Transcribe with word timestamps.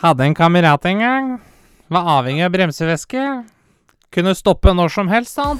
Hadde 0.00 0.24
en 0.24 0.34
kamerat 0.34 0.84
en 0.84 0.98
gang. 0.98 1.40
Var 1.88 2.08
avhengig 2.18 2.44
av 2.44 2.50
bremsevæske. 2.52 3.22
Kunne 4.12 4.34
stoppe 4.36 4.74
når 4.76 4.92
som 4.92 5.08
helst, 5.08 5.38
han. 5.40 5.56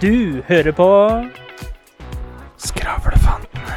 Du 0.00 0.40
hører 0.48 0.72
på 0.72 0.86
Skravlefantene. 2.56 3.74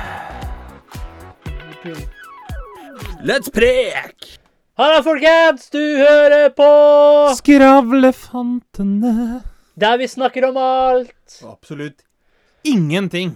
Let's 3.28 3.50
prek! 3.52 4.38
Halla, 4.78 5.02
folkens! 5.04 5.68
Du 5.74 5.82
hører 5.82 6.48
på 6.56 6.70
Skravlefantene. 7.42 9.42
Der 9.76 9.98
vi 9.98 10.08
snakker 10.08 10.48
om 10.52 10.58
alt. 10.58 11.42
Absolutt. 11.44 12.06
Ingenting. 12.64 13.36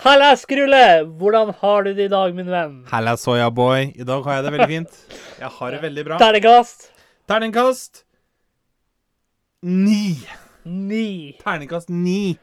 Halla, 0.00 0.36
Skrulle! 0.36 1.04
Hvordan 1.04 1.52
har 1.60 1.82
du 1.82 1.92
det 1.94 2.06
i 2.08 2.08
dag, 2.08 2.32
min 2.34 2.48
venn? 2.48 2.78
Halla, 2.88 3.12
soyaboy. 3.20 3.90
I 3.92 4.06
dag 4.08 4.24
har 4.24 4.38
jeg 4.38 4.46
det 4.46 4.52
veldig 4.54 4.68
fint. 4.70 4.96
Jeg 5.38 5.50
har 5.58 5.74
det 5.76 5.80
veldig 5.82 6.04
bra. 6.06 6.18
Terningkast 6.22 6.88
Terningkast 7.28 8.02
ni. 9.62 10.16
ni. 10.64 11.36
Terningkast 11.44 11.92
ni. 11.92 12.38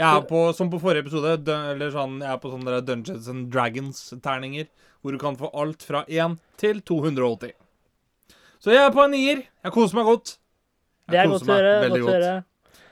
Jeg 0.00 0.08
er 0.08 0.24
på, 0.28 0.46
som 0.56 0.72
på 0.72 0.80
forrige 0.80 1.04
episode, 1.04 1.60
eller 1.74 1.92
sånn, 1.92 2.18
jeg 2.24 2.32
er 2.32 2.40
på 2.40 2.50
sånne 2.50 2.80
Dungeons 2.88 3.28
and 3.30 3.46
Dragons-terninger, 3.52 4.66
hvor 5.04 5.14
du 5.14 5.20
kan 5.20 5.36
få 5.38 5.52
alt 5.52 5.84
fra 5.86 6.06
1 6.08 6.40
til 6.60 6.80
280. 6.82 7.52
Så 8.64 8.72
jeg 8.72 8.80
er 8.80 8.92
på 8.96 9.04
en 9.04 9.12
nier. 9.12 9.44
Jeg 9.44 9.76
koser 9.76 10.00
meg 10.00 10.08
godt. 10.08 10.38
Det 11.12 11.20
er 11.20 11.28
godt 11.28 11.44
å 11.44 11.52
høre. 11.52 11.74
Godt 11.84 12.00
å 12.00 12.14
høre. 12.16 12.38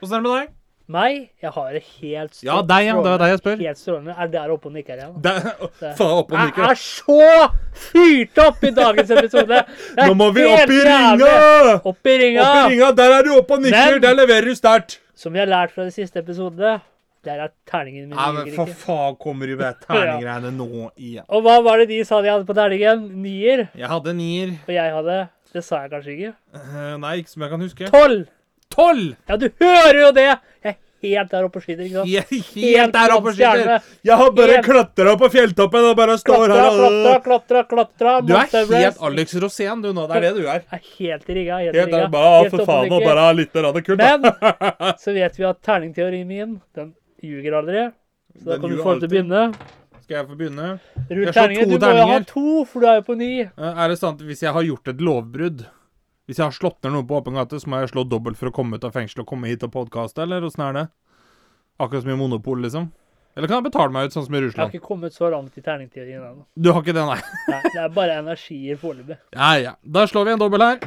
Åssen 0.03 0.19
er 0.19 0.21
det 0.21 0.29
med 0.29 0.37
deg? 0.37 0.59
Meg? 0.89 1.31
Jeg 1.43 1.51
har 1.55 1.73
det 1.73 1.83
helt 2.01 2.35
strålende. 2.35 2.49
Ja, 2.49 2.63
deg, 2.67 2.87
ja. 2.87 2.95
Det 3.03 3.11
er 3.13 3.19
deg 3.23 3.29
jeg 3.33 3.39
spør. 3.41 3.57
Helt 3.63 3.79
strålende. 3.79 4.15
Er 4.19 4.31
der 4.33 4.51
oppe 4.55 4.67
og 4.69 4.73
nikker 4.75 4.97
igjen? 4.99 5.13
Det, 5.23 5.35
Det- 5.81 5.93
faen, 5.97 6.15
oppe 6.19 6.35
og 6.35 6.41
Jeg 6.41 6.71
er 6.71 6.75
så 6.75 7.51
fyrt 7.73 8.39
opp 8.47 8.65
i 8.65 8.71
dagens 8.77 9.11
episode! 9.11 9.61
Nå 10.03 10.15
må 10.19 10.31
vi 10.35 10.45
opp 10.51 10.71
i 10.75 10.81
ringa! 10.89 11.33
Opp 11.85 12.07
i 12.07 12.17
ringa! 12.19 12.43
Opp 12.47 12.71
i 12.71 12.75
ringa! 12.75 12.93
Der 12.99 13.13
er 13.19 13.23
du 13.29 13.35
oppe 13.39 13.55
og 13.55 13.63
nikker! 13.63 13.93
Men- 13.93 14.03
Der 14.03 14.15
leverer 14.19 14.45
du 14.51 14.55
sterkt! 14.59 14.99
Som 15.15 15.33
vi 15.33 15.39
har 15.39 15.47
lært 15.47 15.71
fra 15.71 15.85
det 15.87 15.95
siste 15.95 16.19
episode, 16.19 16.81
der 17.25 17.39
er 17.45 17.53
terningen 17.71 18.09
min 18.09 18.17
Nei, 18.19 18.33
men 18.33 18.49
for 18.57 18.67
faen 18.67 19.15
kommer 19.23 19.47
du 19.47 19.55
med 19.57 19.77
terninggreiene 19.87 20.51
nå 20.57 20.91
igjen. 20.99 21.25
Og 21.29 21.43
hva 21.47 21.61
var 21.63 21.79
det 21.79 21.89
de 21.93 22.01
sa 22.05 22.19
de 22.21 22.29
hadde 22.33 22.45
på 22.49 22.57
terningen? 22.59 23.05
Nier? 23.23 23.69
Jeg 23.79 23.87
hadde 23.89 24.15
nier. 24.19 24.57
Og 24.67 24.75
jeg 24.75 24.93
hadde 24.97 25.29
Det 25.53 25.63
sa 25.65 25.83
jeg 25.85 25.91
kanskje 25.93 26.13
ikke. 26.17 26.35
Uh, 26.57 26.97
nei, 26.99 27.17
ikke 27.21 27.29
som 27.31 27.43
jeg 27.47 27.51
kan 27.53 27.61
huske. 27.61 27.91
Tolv! 27.93 28.27
Tolv! 28.73 29.13
Ja, 29.29 29.37
du 29.41 29.49
hører 29.61 30.01
jo 30.07 30.11
det! 30.17 30.31
Jeg 31.03 31.11
er 31.11 31.19
helt 31.19 31.31
der 31.33 31.47
oppe 31.49 31.59
og 31.59 31.65
skyter, 31.65 31.83
ikke 31.83 31.97
sant? 31.99 32.11
Jeg 32.13 32.23
er 32.23 32.43
helt 32.55 32.93
der 32.95 33.13
oppe 33.17 33.31
og 33.33 33.35
skyter. 33.35 33.87
Jeg 34.07 34.19
har 34.21 34.29
bare 34.37 34.53
Helt- 34.55 34.69
klatra 34.69 35.15
på 35.19 35.29
fjelltoppen 35.35 35.87
og 35.89 35.97
bare 35.99 36.15
står 36.21 36.45
Klatra, 36.47 36.61
her 36.63 36.77
klatra, 36.79 37.15
og 37.17 37.25
klatra, 37.25 37.63
klatra. 37.73 38.13
Du 38.23 38.33
er 38.39 38.71
helt 38.71 39.03
Alex 39.09 39.35
Rosén, 39.43 39.83
du 39.83 39.91
nå. 39.93 40.07
Det 40.07 40.17
er 40.21 40.27
det 40.29 40.33
du 40.37 40.47
er. 40.47 40.63
Jeg 40.63 40.79
er 40.79 40.85
helt 41.01 41.27
i 41.29 41.35
rigga. 41.41 41.59
Helt, 41.65 41.75
Helt 41.75 41.89
i 41.89 41.97
rigga. 41.97 42.09
bare, 42.15 42.39
Helt 42.45 42.55
for 42.55 42.71
faen, 42.71 42.93
og 42.95 43.03
bare 43.03 43.27
litt 43.35 43.53
det 43.53 43.85
kult. 43.89 43.99
da. 43.99 44.17
Men 44.23 44.95
så 45.03 45.17
vet 45.19 45.39
vi 45.43 45.45
at 45.51 45.63
terningteorien 45.67 46.27
min, 46.27 46.61
den 46.79 46.95
ljuger 47.23 47.59
aldri. 47.59 47.87
Så 48.39 48.45
da 48.47 48.53
Den 48.53 48.61
kan 48.61 48.71
du 48.71 48.83
få 48.83 48.93
lov 48.93 49.01
til 49.03 49.11
å 49.11 49.15
begynne. 49.17 49.45
Skal 50.03 50.17
jeg 50.17 50.27
få 50.31 50.39
begynne? 50.39 50.71
Rull 51.11 51.33
to 51.35 51.47
Du 51.49 51.79
må 51.83 51.93
jo 51.99 52.07
ha 52.11 52.19
to, 52.27 52.65
for 52.65 52.81
du 52.83 52.87
er 52.87 52.97
jo 53.03 53.05
på 53.11 53.17
ni. 53.19 53.33
Er 53.43 53.89
det 53.89 53.99
sant 53.99 54.23
hvis 54.23 54.43
jeg 54.47 54.55
har 54.55 54.63
gjort 54.63 54.89
et 54.95 55.03
lovbrudd? 55.03 55.67
Hvis 56.27 56.39
jeg 56.39 56.47
har 56.47 56.55
slått 56.55 56.79
ned 56.85 56.95
noen 56.95 57.07
på 57.09 57.19
åpen 57.19 57.35
gate, 57.35 57.59
så 57.59 57.71
må 57.71 57.81
jeg 57.83 57.91
slå 57.91 58.05
dobbelt 58.07 58.39
for 58.39 58.51
å 58.51 58.55
komme 58.55 58.79
ut 58.79 58.85
av 58.87 58.95
fengsel 58.95 59.25
og 59.25 59.31
komme 59.33 59.51
hit 59.51 59.65
og 59.67 59.73
podkaste, 59.75 60.23
eller 60.23 60.45
åssen 60.47 60.63
er 60.69 60.77
det? 60.77 60.85
Akkurat 61.83 62.05
som 62.05 62.13
i 62.15 62.19
Monopol, 62.19 62.63
liksom? 62.63 62.91
Eller 63.35 63.49
kan 63.49 63.59
jeg 63.59 63.67
betale 63.71 63.91
meg 63.95 64.07
ut 64.07 64.15
sånn 64.15 64.27
som 64.27 64.35
i 64.37 64.43
Jeg 64.43 64.53
har 64.59 64.69
ikke 64.69 64.85
kommet 64.85 65.15
så 65.17 65.31
langt 65.33 65.57
i 65.57 65.63
terningteorien 65.65 66.21
ennå. 66.21 66.45
Du 66.55 66.69
har 66.71 66.85
ikke 66.85 66.95
det, 66.95 67.05
nei? 67.09 67.17
Nei, 67.53 67.61
Det 67.73 67.81
er 67.81 67.95
bare 67.97 68.19
energier 68.21 68.79
foreløpig. 68.79 69.17
Ja, 69.33 69.55
ja. 69.59 69.73
Da 69.83 70.05
slår 70.11 70.29
vi 70.29 70.35
en 70.37 70.43
dobbel 70.43 70.67
her. 70.67 70.79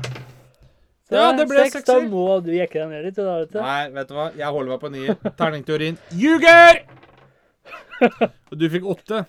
Så 1.09 1.17
Ja, 1.17 1.25
det 1.37 1.47
ble 1.49 1.65
seks, 1.69 1.87
Da 1.89 1.97
må 2.05 2.27
du 2.45 2.51
jekke 2.53 2.79
deg 2.83 2.93
ned 2.93 3.09
litt. 3.09 3.17
Da, 3.17 3.39
vet 3.41 3.51
du. 3.51 3.59
Nei, 3.59 3.81
vet 3.97 4.09
du 4.09 4.15
hva? 4.17 4.29
Jeg 4.37 4.55
holder 4.55 4.71
meg 4.75 4.83
på 4.85 4.93
nier. 4.93 5.19
Terningteorien 5.41 5.99
ljuger! 6.21 6.81
Og 8.05 8.55
du 8.61 8.69
fikk 8.69 8.87
åtte. 8.93 9.25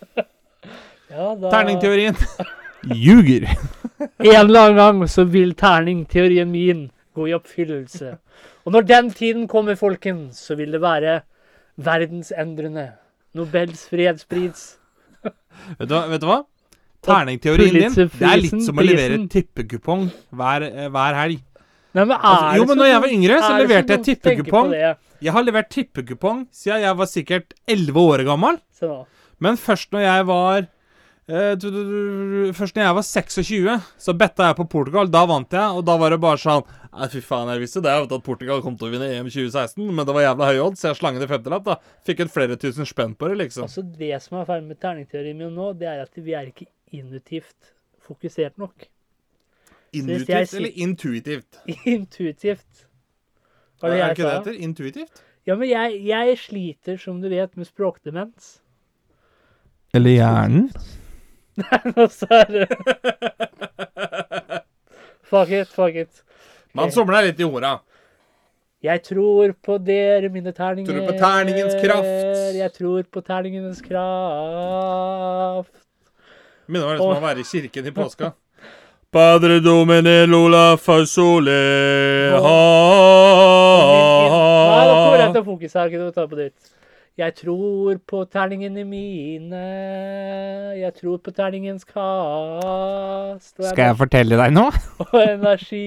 Ja, 1.08 1.32
da... 1.40 1.50
Terningteorien 1.50 2.20
ljuger. 2.92 3.48
En 4.00 4.40
eller 4.42 4.60
annen 4.60 4.76
gang 4.76 5.08
så 5.08 5.24
vil 5.24 5.54
terningteorien 5.56 6.50
min 6.50 6.90
gå 7.16 7.28
i 7.30 7.34
oppfyllelse. 7.36 8.16
Og 8.66 8.74
når 8.74 8.86
den 8.88 9.10
tiden 9.14 9.46
kommer, 9.48 9.78
folkens, 9.78 10.40
så 10.48 10.56
vil 10.58 10.74
det 10.74 10.82
være 10.82 11.20
verdensendrende. 11.80 12.90
Nobels 13.36 13.86
fredspris. 13.88 14.66
Vet 15.24 15.88
du? 15.90 15.96
Vet 16.10 16.22
du 16.22 16.28
hva? 16.28 16.42
Terningteorien 17.06 17.74
din 17.76 17.92
det 17.94 18.26
er 18.26 18.40
litt 18.40 18.62
som 18.66 18.80
å 18.80 18.84
levere 18.84 19.18
tippekupong 19.30 20.08
hver, 20.34 20.64
eh, 20.66 20.88
hver 20.92 21.18
helg. 21.20 21.42
Nei, 21.96 22.04
men 22.04 22.16
Altså, 22.16 22.56
jo, 22.58 22.64
men 22.68 22.80
når 22.80 22.88
jeg 22.90 23.02
var 23.02 23.12
yngre, 23.16 23.36
så 23.40 23.50
er 23.52 23.62
leverte 23.62 23.94
jeg 23.94 24.06
tippekupong. 24.10 24.72
Jeg 25.24 25.32
har 25.32 25.44
levert 25.46 25.68
tippekupong 25.72 26.40
siden 26.52 26.82
jeg 26.84 26.96
var 26.98 27.08
sikkert 27.08 27.54
11 27.72 28.00
år 28.02 28.24
gammel. 28.28 28.58
Men 29.40 29.56
først 29.60 29.92
når 29.92 30.04
jeg 30.04 30.26
var 30.28 30.66
Først 31.26 32.76
når 32.76 32.84
jeg 32.84 32.94
var 32.94 33.02
26, 33.02 33.72
så 33.98 34.12
betta 34.14 34.46
jeg 34.46 34.56
på 34.60 34.66
Portugal. 34.70 35.08
Da 35.10 35.24
vant 35.26 35.52
jeg, 35.52 35.64
og 35.74 35.82
da 35.86 35.96
var 35.98 36.14
det 36.14 36.20
bare 36.22 36.38
sånn 36.38 36.62
Nei, 36.96 37.08
fy 37.12 37.20
faen, 37.20 37.50
jeg 37.52 37.60
visste 37.60 37.82
det, 37.84 37.92
jeg 37.92 38.06
vet 38.06 38.12
at 38.16 38.22
Portugal 38.24 38.62
kom 38.64 38.76
til 38.80 38.86
å 38.86 38.92
vinne 38.94 39.08
EM 39.12 39.26
2016, 39.28 39.82
men 39.84 40.06
det 40.08 40.14
var 40.16 40.22
jævla 40.24 40.46
høy 40.48 40.60
odds, 40.64 40.80
så 40.80 40.88
jeg 40.88 40.96
slang 40.96 41.18
inn 41.18 41.24
i 41.26 41.28
femtelapp, 41.28 41.66
da. 41.66 41.74
Fikk 42.08 42.22
et 42.24 42.32
flere 42.32 42.56
tusen 42.62 42.88
spenn 42.88 43.12
på 43.18 43.28
det, 43.28 43.36
liksom. 43.42 43.66
Altså, 43.66 43.84
det 43.84 44.16
som 44.24 44.38
er 44.40 44.46
feil 44.48 44.64
med 44.64 44.80
terningteorien 44.80 45.36
min 45.36 45.52
nå, 45.52 45.74
det 45.76 45.90
er 45.92 46.00
at 46.06 46.16
vi 46.16 46.32
er 46.38 46.48
ikke 46.48 46.70
intuitivt 46.96 47.74
fokusert 48.06 48.56
nok. 48.62 48.88
Inutivt 49.92 50.32
jeg 50.32 50.48
Intuitivt 50.48 50.58
eller 50.62 50.82
intuitivt? 50.86 51.60
Intuitivt. 51.98 52.84
er 53.82 53.88
det 53.90 53.92
er 53.92 54.00
jeg 54.00 54.16
ikke 54.16 54.24
det 54.24 54.36
heter? 54.38 54.60
Intuitivt? 54.70 55.24
Ja, 55.46 55.60
men 55.60 55.68
jeg, 55.68 56.00
jeg 56.08 56.38
sliter, 56.40 56.96
som 57.02 57.20
du 57.20 57.28
vet, 57.28 57.60
med 57.60 57.68
språkdemens. 57.68 58.54
Eller 59.92 60.16
hjernen? 60.16 60.70
Og 61.96 62.10
så 62.12 62.26
sa 62.26 62.44
du 62.50 62.62
Fuck 65.26 65.50
it, 65.50 65.68
fuck 65.68 65.94
it. 65.98 66.22
Man 66.76 66.92
somler 66.94 67.22
litt 67.26 67.40
i 67.40 67.44
orda. 67.46 67.78
Jeg 68.84 69.02
tror 69.02 69.52
på 69.64 69.78
dere, 69.82 70.28
mine 70.30 70.52
terninger. 70.54 70.86
Tror 70.92 71.00
du 71.00 71.06
på 71.08 71.16
terningens 71.18 71.74
kraft? 71.80 72.54
Jeg 72.54 72.72
tror 72.76 73.02
på 73.10 73.20
terningenes 73.26 73.80
kraft. 73.82 75.72
Minner 76.68 76.86
meg 76.86 76.94
litt 76.98 77.06
om 77.06 77.16
å 77.16 77.20
være 77.24 77.40
i 77.42 77.48
kirken 77.48 77.86
i 77.88 77.92
påska. 77.96 78.30
Padre 79.16 79.60
domine 79.64 80.26
lola 80.28 80.76
fasole 80.76 81.54
Nei, 82.36 82.40
nå 84.84 84.94
kommer 84.94 85.20
jeg 85.22 85.30
til 85.32 85.40
å 85.40 85.44
fokus 85.46 85.76
her. 85.78 85.88
noe 85.94 86.10
å 86.10 86.14
ta 86.14 86.26
på 86.28 86.36
nytt? 86.38 86.72
Jeg 87.16 87.32
tror 87.34 87.96
på 88.04 88.24
terningene 88.28 88.84
mine. 88.84 89.60
Jeg 90.76 90.94
tror 90.98 91.16
på 91.16 91.30
terningens 91.32 91.84
kast. 91.88 93.54
Skal 93.56 93.84
jeg 93.86 93.96
fortelle 93.96 94.36
deg 94.36 94.52
noe? 94.52 94.68
og 95.06 95.14
energi. 95.22 95.86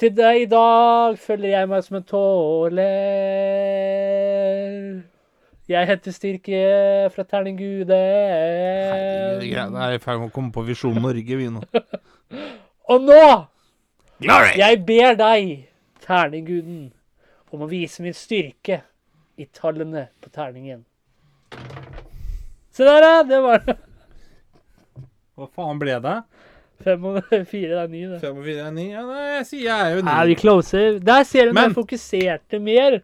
Til 0.00 0.14
deg 0.16 0.46
i 0.46 0.48
dag 0.48 1.18
føler 1.20 1.48
jeg 1.52 1.68
meg 1.68 1.84
som 1.84 1.98
en 1.98 2.06
tåler. 2.08 2.86
Jeg 5.68 5.86
henter 5.86 6.12
styrke 6.16 6.62
fra 7.12 7.22
terningguden. 7.28 7.92
Herregud, 7.92 9.44
jeg 9.44 9.90
er 9.90 9.98
i 9.98 10.00
ferd 10.00 10.18
med 10.22 10.30
å 10.30 10.34
komme 10.38 10.50
på 10.56 10.64
Visjon 10.70 10.96
Norge, 11.04 11.36
vi 11.36 11.50
nå. 11.52 11.60
Og 12.90 13.04
nå, 13.04 13.44
Glory! 14.24 14.56
jeg 14.56 14.80
ber 14.88 15.20
deg, 15.20 15.68
terningguden, 16.02 16.88
om 17.50 17.64
å 17.64 17.68
vise 17.70 18.02
min 18.04 18.14
styrke 18.16 18.82
i 19.40 19.46
tallene 19.56 20.08
på 20.20 20.30
terningen. 20.34 20.84
Se 22.70 22.86
der, 22.86 23.02
ja. 23.02 23.22
Det 23.26 23.40
var 23.42 23.62
det. 23.66 23.76
Hva 25.38 25.48
faen 25.56 25.80
ble 25.80 25.96
det? 26.04 26.16
Fem 26.84 27.04
og 27.10 27.18
fire, 27.52 27.82
er 27.82 27.90
ni, 27.92 28.02
det. 28.08 28.20
5 28.22 28.38
og 28.40 28.46
4 28.46 28.64
er 28.66 28.74
9? 28.76 28.84
Ja, 28.94 29.04
nei, 29.04 29.24
jeg 29.34 29.46
sier 29.50 29.64
jeg 29.66 29.76
er 29.86 29.94
jo 29.98 30.04
Er 30.14 30.28
vi 30.30 30.36
closer? 30.40 30.98
Der 31.04 31.26
ser 31.28 31.48
du 31.48 31.54
når 31.56 31.70
den 31.70 31.76
fokuserte 31.76 32.60
mer. 32.62 33.00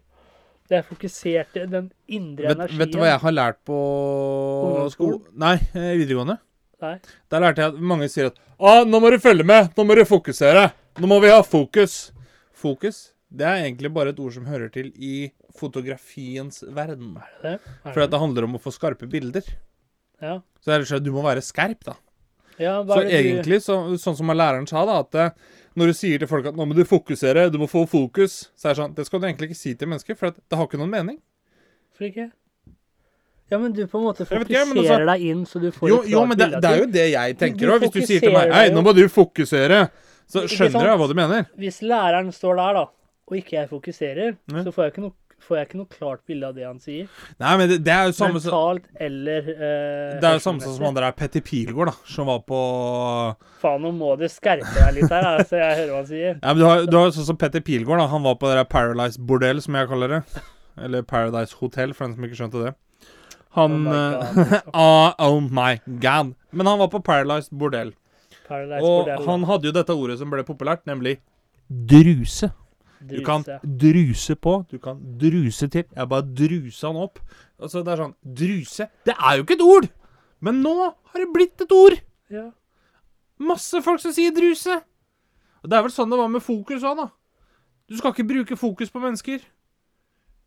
Det 0.66 0.80
fokuserte 0.88 1.66
den 1.70 1.90
indre 2.10 2.48
Vet, 2.48 2.56
energien. 2.56 2.80
vet 2.80 2.94
du 2.94 2.98
hva 2.98 3.10
jeg 3.12 3.22
har 3.22 3.34
lært 3.36 3.58
på 3.68 3.76
skolen? 4.94 5.20
Nei, 5.38 5.54
eh, 5.76 5.92
videregående. 6.00 6.38
Nei. 6.82 6.96
Der 7.32 7.44
lærte 7.44 7.62
jeg 7.62 7.72
at 7.74 7.84
mange 7.92 8.08
sier 8.12 8.32
at 8.32 8.40
ah, 8.58 8.82
'Nå 8.84 9.00
må 9.00 9.10
du 9.12 9.18
følge 9.22 9.46
med! 9.46 9.70
Nå 9.76 9.84
må 9.86 9.94
du 9.96 10.04
fokusere! 10.08 10.70
Nå 11.00 11.08
må 11.08 11.20
vi 11.22 11.30
ha 11.32 11.40
fokus!' 11.44 12.10
Fokus 12.56 13.12
det 13.30 13.46
er 13.46 13.64
egentlig 13.64 13.90
bare 13.94 14.12
et 14.14 14.20
ord 14.22 14.34
som 14.36 14.46
hører 14.46 14.70
til 14.72 14.92
i 14.96 15.30
fotografiens 15.58 16.62
verden. 16.74 17.16
Det? 17.42 17.56
Er 17.58 17.92
For 17.92 18.04
at 18.04 18.12
det 18.12 18.20
handler 18.22 18.46
om 18.46 18.56
å 18.58 18.62
få 18.62 18.72
skarpe 18.74 19.08
bilder. 19.10 19.46
Ja. 20.22 20.38
Så 20.62 20.70
det 20.70 20.76
er 20.76 20.88
slett, 20.88 21.04
du 21.04 21.12
må 21.12 21.24
være 21.26 21.42
skerp, 21.44 21.82
da. 21.84 21.96
ja, 22.58 22.78
Så 22.86 23.00
er 23.02 23.08
det 23.10 23.18
egentlig, 23.20 23.60
så, 23.64 23.76
sånn 24.00 24.16
som 24.16 24.32
læreren 24.32 24.68
sa, 24.68 24.84
da, 24.88 25.00
at 25.04 25.14
eh, 25.20 25.30
Når 25.76 25.90
du 25.90 25.92
sier 25.92 26.18
til 26.22 26.28
folk 26.30 26.46
at 26.48 26.56
'nå 26.56 26.64
må 26.64 26.72
du 26.72 26.86
fokusere', 26.88 27.50
du 27.52 27.58
må 27.60 27.66
få 27.68 27.82
fokus, 27.84 28.50
så 28.56 28.70
er 28.70 28.72
det 28.72 28.80
sånn 28.80 28.94
Det 28.96 29.04
skal 29.04 29.20
du 29.20 29.26
egentlig 29.26 29.50
ikke 29.50 29.60
si 29.60 29.74
til 29.74 29.88
mennesker, 29.88 30.16
for 30.16 30.28
at 30.32 30.36
det 30.40 30.56
har 30.56 30.64
ikke 30.64 30.80
noen 30.80 30.94
mening. 30.94 31.18
Hvorfor 31.92 32.08
ikke? 32.08 32.30
Ja, 33.50 33.58
men 33.58 33.72
du 33.72 33.86
på 33.86 33.98
en 34.00 34.06
måte 34.08 34.24
fokuserer 34.24 34.72
ikke, 34.72 34.80
altså- 34.80 35.06
deg 35.06 35.20
inn, 35.22 35.44
så 35.44 35.60
du 35.60 35.70
får 35.70 35.88
Jo, 35.88 36.00
et 36.02 36.08
jo 36.10 36.24
men 36.24 36.38
det, 36.38 36.50
det 36.62 36.64
er 36.64 36.78
jo 36.78 36.86
det 36.86 37.10
jeg 37.12 37.38
tenker 37.38 37.74
òg. 37.74 37.80
Hvis 37.84 37.92
du 37.92 38.00
sier 38.06 38.20
til 38.20 38.32
meg 38.32 38.50
'hei, 38.50 38.70
nå 38.70 38.82
må 38.82 38.94
du 38.94 39.04
fokusere', 39.06 39.90
så 40.26 40.48
skjønner 40.48 40.88
jeg 40.88 40.98
hva 40.98 41.08
du 41.08 41.14
mener. 41.14 41.46
Hvis 41.58 41.82
læreren 41.82 42.32
står 42.32 42.56
der, 42.56 42.72
da, 42.72 42.86
og 43.26 43.38
ikke 43.40 43.56
jeg 43.58 43.70
fokuserer, 43.70 44.36
Ja. 44.52 44.62
så 44.62 44.72
får 44.72 44.84
jeg, 44.84 44.92
ikke 44.92 45.02
noe, 45.02 45.12
får 45.42 45.56
jeg 45.56 45.66
ikke 45.66 45.78
noe 45.80 45.90
klart 45.90 46.20
bilde 46.26 46.46
av 46.46 46.54
det 46.54 46.64
han 46.66 46.78
sier. 46.80 47.08
Nei, 47.42 47.56
men 47.58 47.68
det, 47.70 47.78
det 47.84 47.92
er 47.92 48.06
jo 48.06 48.14
samme 48.16 48.40
som 48.42 48.52
Mentalt 48.54 48.86
eller 49.02 49.50
uh, 49.50 50.14
Det 50.20 50.28
er 50.28 50.38
jo 50.38 50.42
samme 50.44 50.62
som 50.62 50.86
han 50.86 50.98
der 50.98 51.10
Petter 51.18 51.42
Pilgaard, 51.44 51.90
da, 51.90 51.96
som 52.06 52.30
var 52.30 52.44
på 52.46 52.60
Faen, 53.62 53.82
nå 53.82 53.92
må 53.96 54.14
du 54.20 54.26
skerpe 54.30 54.70
deg 54.78 55.00
litt 55.00 55.10
her, 55.10 55.42
så 55.42 55.58
jeg 55.58 55.80
hører 55.82 55.92
hva 55.92 56.00
han 56.02 56.10
sier. 56.10 56.34
Ja, 56.38 56.52
men 56.52 56.62
du 56.62 56.66
har, 56.68 56.86
du 56.86 56.98
har 57.00 57.14
sånn 57.16 57.30
som 57.32 57.40
Petter 57.40 57.64
Pilgaard, 57.66 58.02
da. 58.02 58.08
Han 58.14 58.26
var 58.26 58.38
på 58.38 58.50
det 58.50 58.60
der 58.60 58.70
Paradise 58.70 59.20
Bordell, 59.20 59.62
som 59.64 59.78
jeg 59.78 59.90
kaller 59.90 60.18
det. 60.18 60.24
Eller 60.86 61.02
Paradise 61.02 61.56
Hotel, 61.58 61.94
for 61.96 62.06
den 62.06 62.16
som 62.16 62.26
ikke 62.28 62.38
skjønte 62.38 62.66
det. 62.66 62.74
Han 63.56 63.72
Oh 63.72 63.78
my 63.80 63.96
eh, 63.96 64.10
God, 64.12 64.36
liksom. 64.36 64.70
ah, 64.84 65.14
Oh 65.18 65.40
my 65.40 65.78
god. 65.86 66.34
Men 66.50 66.66
han 66.68 66.78
var 66.78 66.92
på 66.92 67.00
Paradise 67.00 67.48
Bordell. 67.50 67.94
Paradise 68.46 68.84
Og 68.84 69.06
Bordell, 69.06 69.24
han 69.26 69.46
hadde 69.48 69.70
jo 69.70 69.74
dette 69.74 69.96
ordet 69.96 70.18
som 70.20 70.30
ble 70.30 70.44
populært, 70.46 70.84
nemlig 70.86 71.16
druse. 71.66 72.52
Du 73.08 73.22
kan 73.24 73.42
druse. 73.44 73.60
druse 73.82 74.36
på. 74.36 74.54
Du 74.70 74.78
kan 74.82 74.98
druse 75.20 75.68
til. 75.72 75.84
Jeg 75.94 76.08
bare 76.10 76.22
drusa 76.26 76.88
han 76.90 76.96
opp. 77.04 77.20
Altså, 77.60 77.82
det 77.86 77.92
er 77.94 78.02
sånn 78.02 78.14
Druse. 78.42 78.88
Det 79.06 79.14
er 79.16 79.36
jo 79.38 79.44
ikke 79.46 79.56
et 79.58 79.64
ord! 79.64 79.88
Men 80.44 80.58
nå 80.62 80.74
har 80.90 81.22
det 81.22 81.30
blitt 81.32 81.62
et 81.64 81.72
ord. 81.72 81.96
Ja. 82.30 82.50
Masse 83.40 83.80
folk 83.84 84.00
som 84.02 84.12
sier 84.12 84.34
druse. 84.36 84.80
Og 85.62 85.70
det 85.70 85.78
er 85.78 85.86
vel 85.86 85.94
sånn 85.94 86.10
det 86.12 86.18
var 86.20 86.28
med 86.32 86.44
fokus 86.44 86.84
òg, 86.84 86.98
da. 87.00 87.06
Du 87.88 87.96
skal 87.96 88.12
ikke 88.12 88.26
bruke 88.28 88.58
fokus 88.58 88.90
på 88.92 89.00
mennesker. 89.02 89.40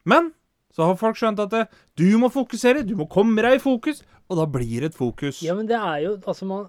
Men 0.05 0.31
så 0.75 0.85
har 0.85 0.99
folk 0.99 1.17
skjønt 1.17 1.39
at 1.41 1.51
det, 1.53 1.63
du 1.97 2.05
må 2.21 2.29
fokusere, 2.29 2.85
du 2.85 2.93
må 2.99 3.07
komme 3.09 3.41
deg 3.41 3.57
i 3.57 3.63
fokus, 3.63 4.03
og 4.29 4.37
da 4.37 4.45
blir 4.45 4.83
det 4.83 4.91
et 4.91 4.97
fokus. 4.99 5.41
ja, 5.41 5.55
men 5.57 5.65
det 5.67 5.77
er 5.79 6.03
jo 6.05 6.11
Altså, 6.27 6.45
man 6.45 6.67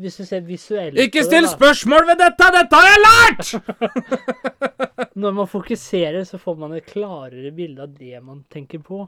Hvis 0.00 0.16
du 0.16 0.24
ser 0.24 0.44
visuelt 0.46 0.98
Ikke 1.00 1.22
still 1.26 1.46
spørsmål 1.50 2.06
ved 2.08 2.20
dette! 2.22 2.46
Dette 2.54 2.78
har 2.80 2.88
jeg 2.88 3.00
lært! 3.04 3.50
Når 5.20 5.34
man 5.36 5.48
fokuserer, 5.50 6.22
så 6.24 6.38
får 6.40 6.56
man 6.60 6.76
et 6.78 6.86
klarere 6.88 7.50
bilde 7.56 7.84
av 7.84 7.92
det 7.98 8.20
man 8.24 8.44
tenker 8.52 8.80
på. 8.84 9.02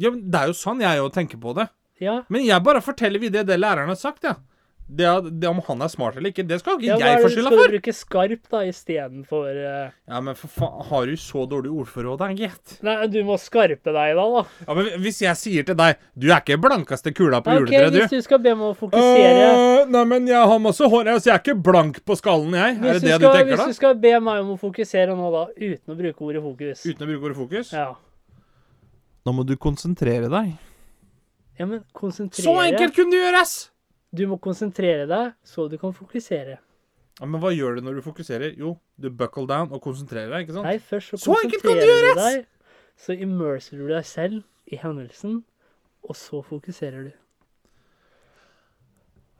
Ja, 0.00 0.10
men 0.10 0.24
Det 0.30 0.40
er 0.40 0.50
jo 0.50 0.56
sånn 0.58 0.82
jeg 0.82 1.02
òg 1.02 1.12
tenker 1.14 1.38
på 1.40 1.54
det. 1.58 1.68
Ja. 2.02 2.22
Men 2.32 2.42
jeg 2.46 2.64
bare 2.66 2.82
forteller 2.82 3.22
videre 3.22 3.46
det 3.46 3.60
læreren 3.60 3.92
har 3.92 4.00
sagt, 4.00 4.26
ja. 4.26 4.34
Det, 4.86 5.30
det 5.40 5.48
Om 5.48 5.60
han 5.64 5.82
er 5.82 5.88
smart 5.88 6.16
eller 6.18 6.28
ikke, 6.28 6.44
det 6.44 6.58
skal 6.60 6.76
ikke 6.76 6.98
ja 7.00 7.12
jeg 7.14 7.20
få 7.22 7.28
skylda 7.32 7.50
Skal 7.50 7.60
du 7.62 7.72
bruke 7.72 7.92
skarp 7.96 8.50
da 8.52 8.58
istedenfor 8.68 9.46
uh... 9.56 9.94
Ja, 10.10 10.20
men 10.20 10.36
for 10.36 10.52
faen, 10.52 10.82
har 10.90 11.06
du 11.08 11.14
så 11.20 11.46
dårlig 11.48 11.72
ordforråd, 11.72 12.18
da, 12.20 12.28
gitt? 12.36 12.74
Nei, 12.84 12.98
du 13.08 13.16
må 13.24 13.38
skarpe 13.40 13.94
deg 13.96 14.12
da, 14.18 14.26
da. 14.34 14.44
Ja, 14.66 14.76
men 14.76 14.90
Hvis 15.00 15.22
jeg 15.24 15.40
sier 15.40 15.66
til 15.70 15.78
deg 15.80 15.96
Du 16.12 16.28
er 16.28 16.44
ikke 16.44 16.60
blankeste 16.60 17.14
kula 17.16 17.40
på 17.40 17.54
Nei, 17.54 17.62
ok, 17.62 17.64
juletreet, 17.64 17.96
du. 17.96 18.00
Hvis 18.02 18.12
du 18.12 18.28
skal 18.28 18.44
be 18.44 18.54
meg 18.60 18.68
å 18.68 18.76
fokusere 18.84 19.48
uh, 19.48 19.82
nei, 19.96 20.04
men 20.12 20.30
jeg 20.34 20.52
har 20.52 20.62
masse 20.68 20.92
hår, 20.92 21.10
jeg, 21.14 21.24
så 21.24 21.32
jeg 21.32 21.36
er 21.38 21.44
ikke 21.46 21.58
blank 21.72 22.04
på 22.04 22.20
skallen, 22.20 22.60
jeg. 22.60 22.78
hvis 22.84 22.92
er 22.92 23.00
det 23.00 23.08
det 23.08 23.16
skal, 23.16 23.24
du 23.24 23.28
tenker, 23.30 23.52
Hvis 23.54 23.64
da? 23.64 23.72
du 23.72 23.80
skal 23.80 23.98
be 24.04 24.16
meg 24.28 24.44
om 24.44 24.54
å 24.54 24.60
fokusere 24.60 25.16
nå, 25.16 25.34
da, 25.34 25.44
uten 25.64 25.96
å 25.96 26.00
bruke 26.04 26.28
ordet 26.28 26.44
fokus 26.44 26.84
Uten 26.84 27.06
å 27.06 27.08
bruke 27.08 27.30
ordet 27.30 27.40
fokus? 27.40 27.72
Ja. 27.72 27.90
Nå 29.24 29.32
må 29.32 29.48
du 29.48 29.56
konsentrere 29.56 30.28
deg. 30.28 30.56
ja, 31.56 31.64
men 31.64 31.86
konsentrere 31.96 32.44
Så 32.44 32.60
enkelt 32.68 32.98
kunne 32.98 33.16
det 33.16 33.24
gjøres! 33.24 33.62
Du 34.14 34.24
må 34.30 34.38
konsentrere 34.42 35.08
deg, 35.10 35.32
så 35.46 35.66
du 35.70 35.76
kan 35.80 35.94
fokusere. 35.96 36.58
Ja, 37.20 37.26
Men 37.26 37.40
hva 37.42 37.50
gjør 37.54 37.78
du 37.78 37.86
når 37.86 37.98
du 37.98 38.02
fokuserer? 38.06 38.54
Jo, 38.58 38.76
du 39.00 39.08
buckle 39.10 39.46
down 39.50 39.72
og 39.74 39.82
konsentrerer 39.82 40.30
deg, 40.32 40.46
ikke 40.46 40.56
sant? 40.56 40.66
Nei, 40.66 40.78
først 40.82 41.14
så, 41.14 41.20
Så 41.24 41.36
enkelt 41.42 41.62
kan 41.62 41.78
det 41.78 41.86
konsentrerer 41.86 42.00
du 42.00 42.08
gjøres! 42.08 42.24
deg, 42.24 42.46
så 43.04 43.16
immerser 43.26 43.78
du 43.82 43.88
deg 43.90 44.06
selv 44.06 44.42
i 44.70 44.78
hendelsen, 44.80 45.36
og 46.04 46.18
så 46.18 46.42
fokuserer 46.46 47.08
du. 47.08 47.12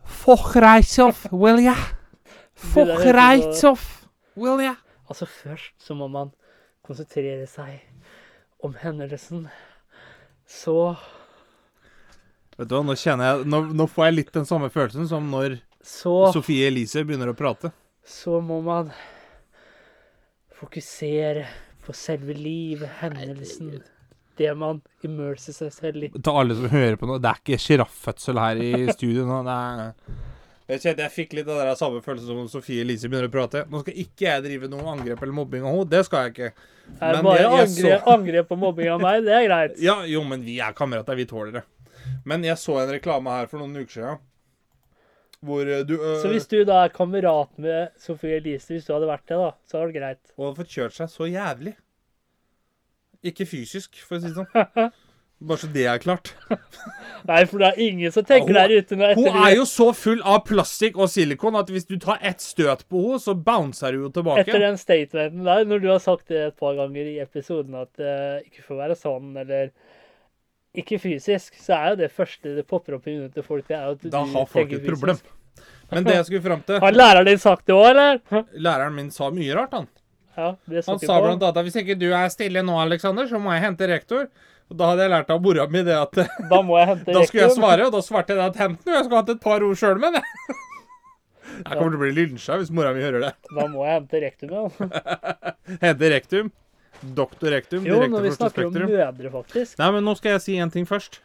Forreitsoff, 0.05 1.27
will 1.33 1.61
ya? 1.63 1.75
Fuck 2.55 2.91
høres 3.03 3.65
will 4.37 4.61
ya? 4.63 4.75
Altså, 5.09 5.27
først 5.27 5.75
så 5.79 5.95
må 5.95 6.09
man 6.09 6.31
konsentrere 6.85 7.47
seg 7.47 7.81
om 8.65 8.75
hendelsen. 8.81 9.49
Så 10.47 10.95
Vet 12.59 12.69
du 12.71 12.75
hva, 12.77 12.85
nå 12.87 12.95
kjenner 12.95 13.25
jeg 13.33 13.47
Nå, 13.51 13.59
nå 13.75 13.87
får 13.91 14.05
jeg 14.09 14.15
litt 14.19 14.33
den 14.37 14.47
samme 14.47 14.69
følelsen 14.71 15.09
som 15.11 15.27
når 15.33 15.57
Så 15.85 16.13
Sofie 16.37 16.69
Elise 16.71 17.03
begynner 17.05 17.33
å 17.33 17.37
prate. 17.37 17.73
Så 18.07 18.39
må 18.45 18.61
man 18.65 18.93
fokusere 20.59 21.47
på 21.85 21.93
selve 21.97 22.33
livet, 22.37 22.89
hendelsen. 23.03 23.83
Det 24.39 24.51
man 24.59 24.81
immerser 25.07 25.55
seg 25.55 25.73
selv 25.75 26.07
i. 26.07 26.09
Til 26.15 26.33
alle 26.41 26.57
som 26.59 26.71
hører 26.73 26.97
på 26.99 27.07
nå, 27.07 27.19
det 27.23 27.31
er 27.31 27.43
ikke 27.43 27.59
sjiraffødsel 27.63 28.41
her 28.41 28.63
i 28.65 28.71
studio 28.97 29.27
nå. 29.29 29.43
Det 29.47 29.59
er 29.59 29.93
jeg 30.65 30.81
kjente 30.81 31.03
jeg 31.05 31.13
fikk 31.13 31.35
litt 31.37 31.49
av 31.53 31.59
den 31.61 31.67
der 31.69 31.77
samme 31.77 31.99
følelsen 32.01 32.31
som 32.31 32.39
når 32.41 32.47
Sofie 32.55 32.81
Elise 32.81 33.11
begynner 33.13 33.29
å 33.29 33.33
prate. 33.35 33.67
Nå 33.69 33.83
skal 33.83 33.99
ikke 34.01 34.25
jeg 34.31 34.45
drive 34.47 34.71
noe 34.73 34.87
angrep 34.95 35.21
eller 35.21 35.37
mobbing 35.37 35.67
av 35.69 35.75
henne. 35.75 35.91
Det 35.93 36.01
skal 36.09 36.25
jeg 36.25 36.33
ikke. 36.33 36.49
Det 36.87 37.11
er 37.11 37.19
bare 37.27 37.35
jeg- 37.37 37.45
jeg 37.45 37.67
angrep, 37.67 38.01
så- 38.01 38.15
angrep 38.15 38.55
og 38.57 38.59
mobbing 38.63 38.89
av 38.95 39.01
meg, 39.05 39.25
det 39.27 39.35
er 39.37 39.45
greit. 39.45 39.77
Ja, 39.85 39.99
jo, 40.09 40.25
men 40.25 40.41
vi 40.43 40.57
er 40.65 40.73
kamerater. 40.73 41.15
Vi 41.21 41.27
tåler 41.29 41.53
det. 41.59 41.63
Men 42.25 42.45
jeg 42.47 42.57
så 42.61 42.79
en 42.83 42.93
reklame 42.95 43.31
her 43.35 43.47
for 43.51 43.63
noen 43.63 43.77
uker 43.83 43.95
siden. 43.99 44.23
Hvor 45.45 45.69
eh, 45.69 45.83
du 45.85 45.97
øh, 45.99 46.19
Så 46.23 46.31
hvis 46.33 46.47
du 46.49 46.59
da 46.65 46.85
er 46.87 46.93
kamerat 46.95 47.51
med 47.61 47.93
Sofie 48.01 48.39
Elise, 48.41 48.73
hvis 48.73 48.87
du 48.89 48.95
hadde 48.95 49.09
vært 49.11 49.27
det, 49.29 49.37
da, 49.41 49.51
så 49.69 49.81
var 49.81 49.91
det 49.91 49.99
greit. 50.01 50.23
Hun 50.37 50.47
hadde 50.49 50.61
fått 50.63 50.77
kjørt 50.79 50.97
seg 50.97 51.11
så 51.13 51.29
jævlig. 51.29 51.75
Ikke 53.25 53.47
fysisk, 53.49 53.99
for 54.05 54.19
å 54.19 54.23
si 54.25 54.33
det 54.33 54.39
sånn. 54.39 54.93
Bare 55.45 55.61
så 55.61 55.69
det 55.75 55.83
er 55.91 55.99
klart. 56.01 56.31
Nei, 57.29 57.41
for 57.51 57.61
det 57.61 57.73
er 57.73 57.81
ingen 57.83 58.13
som 58.15 58.25
tenker 58.25 58.55
Ja, 58.55 58.63
hun- 58.65 58.71
der 58.71 58.85
ute 58.85 58.97
nå 58.97 59.09
Hun 59.19 59.39
er 59.45 59.57
jo 59.59 59.65
så 59.69 59.91
full 59.97 60.23
av 60.25 60.45
plastikk 60.47 60.97
og 60.97 61.11
silikon 61.13 61.59
at 61.59 61.73
hvis 61.73 61.89
du 61.89 61.99
tar 62.01 62.23
ett 62.23 62.41
støt 62.41 62.87
på 62.89 63.03
henne, 63.03 63.19
så 63.21 63.35
bouncer 63.37 63.93
hun 63.97 64.07
jo 64.07 64.13
tilbake. 64.15 64.47
etter 64.47 64.63
den 64.63 64.79
statementen 64.81 65.45
der, 65.45 65.67
når 65.69 65.83
du 65.83 65.89
har 65.91 66.01
sagt 66.01 66.29
det 66.33 66.41
et 66.47 66.57
par 66.57 66.77
ganger 66.79 67.11
i 67.11 67.19
episoden 67.21 67.75
at 67.83 67.93
det 68.01 68.15
ikke 68.47 68.65
får 68.71 68.81
være 68.85 68.97
sånn, 68.97 69.35
eller 69.43 69.73
ikke 70.75 70.99
fysisk, 71.03 71.55
så 71.61 71.77
er 71.79 71.93
jo 71.95 71.99
det 72.03 72.11
første 72.15 72.55
det 72.57 72.65
popper 72.71 72.97
opp 72.99 73.09
i 73.11 73.17
huet 73.17 73.35
til 73.37 73.47
folk, 73.47 73.67
det 73.69 73.77
er 73.79 73.85
jo 73.89 73.97
at 73.99 74.07
Da 74.15 74.23
har 74.35 74.47
folk 74.51 74.73
et 74.75 74.87
problem. 74.87 75.21
Men 75.93 76.07
det 76.07 76.17
jeg 76.17 76.27
skulle 76.27 76.43
fram 76.43 76.63
til 76.67 76.81
Har 76.83 76.97
læreren 76.97 77.29
din 77.29 77.39
sagt 77.43 77.67
det 77.69 77.77
òg, 77.77 77.85
eller? 77.93 78.19
Læreren 78.67 78.97
min 78.97 79.13
sa 79.15 79.29
mye 79.31 79.55
rart, 79.55 79.77
han. 79.77 79.87
Ja, 80.35 80.49
det 80.67 80.83
Han 80.89 80.99
sa 80.99 81.21
blant 81.23 81.39
annet 81.45 81.61
at 81.61 81.69
hvis 81.69 81.79
ikke 81.85 81.95
du 82.01 82.09
er 82.11 82.33
stille 82.33 82.65
nå, 82.67 82.75
Aleksander, 82.83 83.29
så 83.31 83.39
må 83.39 83.53
jeg 83.55 83.63
hente 83.69 83.87
rektor. 83.87 84.27
Og 84.73 84.79
da 84.81 84.89
hadde 84.91 85.05
jeg 85.05 85.13
lært 85.13 85.31
av 85.31 85.43
mora 85.45 85.67
mi 85.71 85.83
det 85.87 85.95
at 85.95 86.19
Da 86.53 86.61
må 86.65 86.79
jeg 86.81 86.89
hente 86.91 87.15
da 87.15 87.23
skulle 87.29 87.47
jeg 87.47 87.57
svare, 87.59 87.87
og 87.87 87.95
da 87.95 88.03
svarte 88.03 88.35
jeg 88.35 88.41
det 88.41 88.47
at 88.49 88.61
hent 88.65 88.81
den, 88.83 88.97
jeg 88.97 89.07
skulle 89.07 89.21
hatt 89.23 89.35
et 89.37 89.43
par 89.45 89.63
ord 89.67 89.79
sjøl 89.79 90.01
med 90.03 90.19
det. 90.19 90.25
Jeg 91.55 91.77
kommer 91.77 91.93
til 91.93 91.99
å 91.99 92.01
bli 92.01 92.15
lynsja 92.17 92.57
hvis 92.59 92.71
mora 92.75 92.91
mi 92.97 93.03
hører 93.05 93.21
det. 93.23 93.29
Da 93.55 93.67
må 93.71 93.85
jeg 93.85 93.93
hente 94.01 94.21
rektum, 94.25 94.55
Ja. 94.57 95.53
Hente 95.85 96.09
rektum. 96.11 96.49
Doktor 97.03 97.55
rektum. 97.55 97.85
Jo, 97.85 97.99
direkte 97.99 98.15
når 98.15 98.27
vi 98.27 98.35
snakker 98.39 98.67
om 98.69 98.75
mødre, 98.79 99.31
faktisk. 99.35 99.79
Nei, 99.81 99.93
men 99.97 100.05
nå 100.07 100.17
skal 100.19 100.37
jeg 100.37 100.45
si 100.45 100.59
en 100.63 100.73
ting 100.73 100.89
først. 100.89 101.21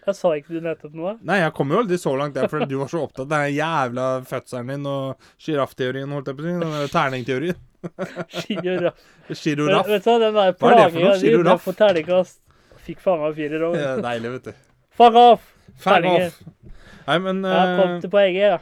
Jeg 0.00 0.16
sa 0.16 0.30
ikke 0.38 0.56
du 0.56 0.64
nettopp 0.64 0.94
noe? 0.96 1.12
Nei, 1.28 1.42
jeg 1.42 1.52
kom 1.54 1.70
jo 1.70 1.80
aldri 1.82 1.98
så 2.00 2.14
langt 2.16 2.34
der, 2.34 2.48
fordi 2.50 2.70
du 2.70 2.78
var 2.80 2.88
så 2.90 3.02
opptatt 3.04 3.26
av 3.26 3.32
den 3.34 3.52
jævla 3.52 4.06
fødselen 4.26 4.70
din 4.72 4.86
og 4.88 5.26
sjiraffteorien, 5.44 6.14
holdt 6.16 6.30
jeg 6.30 6.38
på 6.38 6.44
å 6.44 6.46
si. 6.46 6.54
Den 6.64 6.94
terningteorien. 6.94 7.66
Giroraff. 8.46 9.04
Vet 9.28 10.04
du 10.04 10.10
hva, 10.10 10.16
den 10.20 10.34
der 10.36 10.40
er 10.50 10.56
for 10.56 10.66
plaginga 10.66 11.12
di 11.20 11.34
Giraff? 11.34 11.64
på 11.64 11.76
terningkast 11.76 12.40
Fikk 12.84 13.00
faen 13.04 13.20
meg 13.20 13.36
firer 13.36 13.66
òg. 13.68 13.76
Deilig, 14.00 14.32
vet 14.38 14.50
du. 14.50 14.66
Fuck 14.96 15.16
off! 15.20 15.46
Fuck 15.84 16.08
off. 16.08 16.40
Nei, 17.06 17.16
men 17.26 17.44
Jeg 17.44 17.76
kom 17.76 17.92
eh, 17.92 18.00
til 18.00 18.12
poenget, 18.12 18.42
ja. 18.46 18.58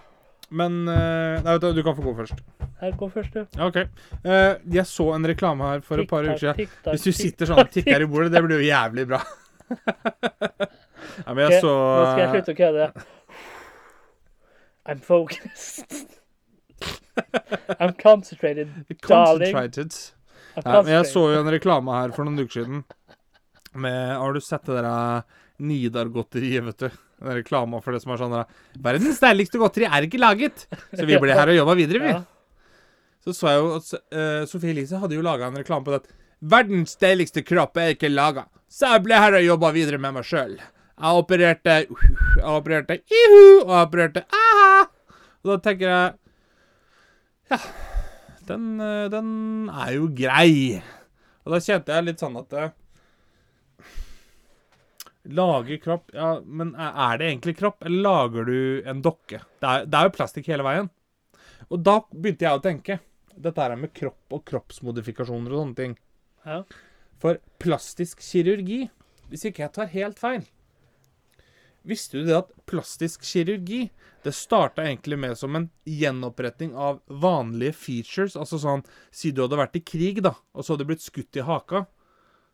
Men 0.51 0.81
eh, 0.89 1.43
Nei, 1.45 1.55
vet 1.55 1.65
du, 1.65 1.73
du 1.77 1.83
kan 1.85 1.97
få 1.97 2.05
gå 2.07 2.15
først. 2.23 2.41
Jeg 2.79 2.95
går 2.97 3.11
først, 3.13 3.35
du. 3.35 3.59
Ja, 3.59 3.67
OK. 3.69 3.77
Eh, 4.23 4.53
jeg 4.79 4.87
så 4.89 5.09
en 5.17 5.29
reklame 5.29 5.67
her 5.73 5.83
for 5.85 6.01
et 6.01 6.09
par 6.09 6.25
uker 6.25 6.41
siden. 6.41 6.71
Hvis 6.89 7.05
du 7.05 7.13
sitter 7.13 7.51
sånn 7.51 7.61
og 7.65 7.73
tikker 7.75 8.05
i 8.05 8.09
bordet, 8.09 8.33
det 8.33 8.43
blir 8.47 8.63
jo 8.63 8.69
jævlig 8.69 9.05
bra. 9.11 9.21
Nei, 9.69 11.33
men 11.35 11.43
jeg 11.45 11.63
så 11.65 11.73
Nå 11.75 12.05
skal 12.07 12.23
jeg 12.23 12.31
slutte 12.37 12.55
å 12.55 12.59
kødde. 12.63 12.87
I'm 14.89 15.03
focused. 15.05 16.15
I'm 17.77 17.93
concentrated, 17.99 18.71
darling. 19.09 19.53
Concentrated. 19.53 19.99
I'm 20.57 20.63
Ja, 20.65 20.79
men 20.81 20.95
jeg 20.95 21.11
så 21.11 21.27
jo 21.35 21.43
en 21.43 21.53
reklame 21.53 21.99
her 21.99 22.15
for 22.17 22.25
noen 22.25 22.41
uker 22.41 22.63
siden. 22.63 22.87
Med, 23.79 23.99
har 24.17 24.33
du 24.33 24.41
sett 24.43 24.65
det 24.67 24.79
der 24.79 24.89
uh, 24.89 25.43
Nidar-godteriet, 25.61 26.65
vet 26.71 26.87
du? 26.87 26.97
Reklama 27.19 27.81
for 27.83 27.95
det 27.95 28.03
som 28.05 28.13
er 28.15 28.21
sånn 28.21 28.35
Verdens 28.85 29.19
deiligste 29.23 29.59
godteri 29.59 29.89
er 29.89 30.07
ikke 30.07 30.21
laget! 30.23 30.67
Så 30.93 31.07
vi 31.09 31.19
ble 31.19 31.35
her 31.35 31.51
og 31.51 31.57
jobba 31.59 31.75
videre, 31.79 32.03
vi. 32.05 32.13
Ja. 32.15 32.23
Så 33.25 33.35
så 33.35 33.51
jeg 33.51 33.59
jo 33.61 33.73
at 33.77 33.89
uh, 34.15 34.43
Sofie 34.49 34.71
Elise 34.71 35.01
hadde 35.03 35.19
jo 35.19 35.25
laga 35.27 35.49
en 35.49 35.59
reklame 35.59 35.85
på 35.87 35.97
det. 35.97 36.15
Verdens 36.39 36.95
deiligste 37.01 37.43
kropp 37.43 37.77
er 37.83 37.97
ikke 37.97 38.11
laga. 38.13 38.47
Så 38.71 38.93
jeg 38.93 39.05
ble 39.07 39.19
her 39.19 39.35
og 39.35 39.45
jobba 39.47 39.73
videre 39.75 39.99
med 40.01 40.15
meg 40.15 40.29
sjøl. 40.29 40.55
Jeg 40.99 41.21
opererte 41.23 41.75
Jeg 41.79 42.47
opererte 42.47 42.99
ihu, 43.07 43.65
og 43.65 43.73
jeg 43.73 43.83
opererte 43.89 44.25
aha. 44.35 44.87
Og 45.43 45.53
da 45.53 45.59
tenker 45.63 45.87
jeg 45.93 47.61
Den, 48.49 48.81
eh, 48.81 49.07
den 49.13 49.29
er 49.69 49.93
jo 49.99 50.09
grei. 50.17 50.83
Og 51.45 51.53
da 51.55 51.61
kjente 51.65 51.93
jeg 51.95 52.07
litt 52.07 52.23
sånn 52.23 52.39
at 52.41 52.55
eh, 55.29 55.35
Lage 55.35 55.79
kropp 55.85 56.11
Ja, 56.15 56.41
men 56.45 56.75
er 56.75 57.19
det 57.21 57.29
egentlig 57.29 57.59
kropp, 57.59 57.85
eller 57.85 58.03
lager 58.03 58.49
du 58.49 58.83
en 58.89 59.03
dokke? 59.05 59.43
Det 59.61 59.69
er, 59.69 59.87
det 59.87 60.01
er 60.01 60.09
jo 60.09 60.17
plastikk 60.17 60.51
hele 60.51 60.67
veien. 60.67 60.91
Og 61.69 61.83
da 61.85 62.01
begynte 62.11 62.47
jeg 62.47 62.59
å 62.59 62.65
tenke. 62.65 62.99
Dette 63.39 63.63
her 63.63 63.77
med 63.79 63.93
kropp 63.95 64.35
og 64.35 64.45
kroppsmodifikasjoner 64.49 65.53
og 65.53 65.61
sånne 65.63 65.79
ting. 65.79 65.99
Ja. 66.49 66.63
For 67.23 67.39
plastisk 67.63 68.23
kirurgi, 68.25 68.89
hvis 69.29 69.45
ikke 69.47 69.67
jeg 69.67 69.75
tar 69.75 69.91
helt 69.93 70.21
feil 70.21 70.47
Visste 71.89 72.21
du 72.21 72.29
det 72.29 72.37
at 72.37 72.51
plastisk 72.69 73.25
kirurgi 73.27 73.89
det 74.25 74.33
starta 74.35 74.83
egentlig 74.85 75.19
med 75.21 75.39
som 75.39 75.55
en 75.57 75.69
gjenoppretting 75.89 76.75
av 76.77 76.99
vanlige 77.07 77.77
features? 77.79 78.37
Altså 78.37 78.59
sånn 78.61 78.83
Si 79.15 79.31
du 79.33 79.45
hadde 79.45 79.61
vært 79.61 79.79
i 79.79 79.85
krig, 79.85 80.21
da, 80.25 80.35
og 80.53 80.65
så 80.65 80.75
hadde 80.75 80.85
du 80.85 80.91
blitt 80.91 81.05
skutt 81.05 81.39
i 81.39 81.45
haka. 81.47 81.87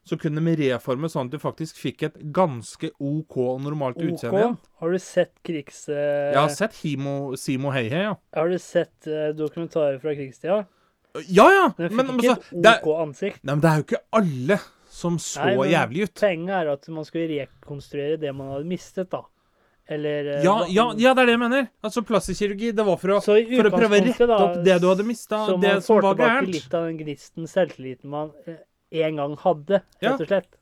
Så 0.05 0.19
kunne 0.21 0.43
de 0.45 0.55
reforme 0.69 1.09
sånn 1.09 1.31
at 1.31 1.33
du 1.33 1.41
faktisk 1.41 1.79
fikk 1.81 2.03
et 2.11 2.17
ganske 2.37 2.91
OK 3.01 3.39
og 3.41 3.63
normalt 3.65 3.97
utseende 3.97 4.43
igjen. 4.43 4.57
OK. 4.59 4.71
Har 4.83 4.93
du 4.93 4.99
sett 5.01 5.33
krigs... 5.47 5.79
Uh... 5.89 5.97
Jeg 5.97 6.41
har 6.43 6.53
sett 6.53 6.77
Himo, 6.83 7.15
Simo 7.41 7.73
Heihe, 7.73 8.03
ja. 8.11 8.15
Har 8.37 8.53
du 8.53 8.59
sett 8.61 9.09
uh, 9.09 9.31
dokumentarer 9.37 9.97
fra 10.03 10.13
krigstida? 10.13 10.59
Ja, 11.31 11.47
ja! 11.49 11.67
Den 11.79 11.89
fikk 11.89 11.97
Men, 11.97 12.07
men, 12.11 12.21
ikke 12.21 12.35
så, 12.35 12.41
et 12.43 12.65
det, 12.67 12.73
er- 12.75 12.83
OK 12.85 13.01
ansikt. 13.07 13.41
nei, 13.45 13.55
men 13.55 13.63
det 13.65 13.71
er 13.71 13.81
jo 13.81 13.87
ikke 13.89 14.03
alle 14.21 14.59
som 14.95 15.17
så 15.19 15.47
Nei, 15.47 15.55
men 15.59 15.71
jævlig 15.73 16.05
ut. 16.05 16.13
Poenget 16.21 16.57
er 16.59 16.73
at 16.75 16.91
man 16.95 17.07
skulle 17.09 17.39
rekonstruere 17.41 18.19
det 18.21 18.35
man 18.37 18.53
hadde 18.53 18.69
mistet, 18.69 19.09
da. 19.15 19.25
Eller 19.95 20.31
eh, 20.37 20.45
Ja, 20.45 20.59
ja, 20.69 20.87
ja, 20.97 21.13
det 21.17 21.25
er 21.25 21.29
det 21.29 21.35
jeg 21.35 21.43
mener. 21.43 21.67
Altså 21.85 22.05
Plastisk 22.07 22.41
kirurgi, 22.41 22.71
det 22.77 22.85
var 22.87 23.01
for 23.01 23.17
å, 23.17 23.19
for 23.25 23.69
å 23.69 23.73
prøve 23.75 23.99
å 23.99 24.05
rette 24.05 24.29
opp 24.37 24.61
det 24.65 24.79
du 24.81 24.87
hadde 24.89 25.05
mista, 25.09 25.43
Så 25.49 25.57
det 25.61 25.75
man 25.75 25.83
som 25.85 25.97
får 25.97 26.07
var 26.07 26.15
tilbake 26.15 26.31
gærent. 26.37 26.55
litt 26.55 26.77
av 26.79 26.87
den 26.89 27.01
gnisten, 27.03 27.51
selvtilliten 27.51 28.13
man 28.15 28.33
en 29.03 29.19
gang 29.21 29.35
hadde, 29.43 29.81
rett 30.03 30.21
og 30.21 30.29
slett. 30.29 30.53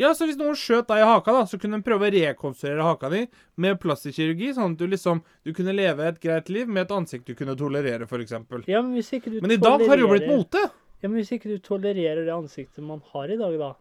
Ja, 0.00 0.14
så 0.16 0.24
hvis 0.24 0.38
noen 0.40 0.56
skjøt 0.56 0.88
deg 0.88 1.02
i 1.02 1.04
haka, 1.04 1.32
da, 1.36 1.40
så 1.44 1.58
kunne 1.60 1.76
de 1.76 1.84
prøve 1.84 2.08
å 2.08 2.12
rekonstruere 2.14 2.84
haka 2.86 3.10
di 3.12 3.26
med 3.60 3.76
plastikkirurgi, 3.82 4.54
sånn 4.56 4.72
at 4.72 4.80
du 4.80 4.86
liksom 4.88 5.20
du 5.44 5.50
kunne 5.56 5.74
leve 5.76 6.06
et 6.08 6.20
greit 6.22 6.48
liv 6.48 6.70
med 6.72 6.86
et 6.86 6.94
ansikt 6.96 7.28
du 7.28 7.34
kunne 7.36 7.52
tolerere, 7.60 8.08
f.eks. 8.08 8.32
Ja, 8.64 8.80
men 8.80 8.94
hvis 8.96 9.12
ikke 9.18 9.34
du 9.34 9.42
Men 9.44 9.52
i 9.52 9.60
dag 9.60 9.84
har 9.84 10.00
det 10.00 10.06
jo 10.06 10.08
blitt 10.08 10.30
mote. 10.30 10.62
Ja, 11.04 11.10
men 11.10 11.18
hvis 11.20 11.34
ikke 11.36 11.52
du 11.52 11.60
tolererer 11.64 12.24
det 12.24 12.32
ansiktet 12.32 12.80
man 12.84 13.04
har 13.12 13.28
i 13.28 13.36
dag, 13.40 13.58
da. 13.60 13.74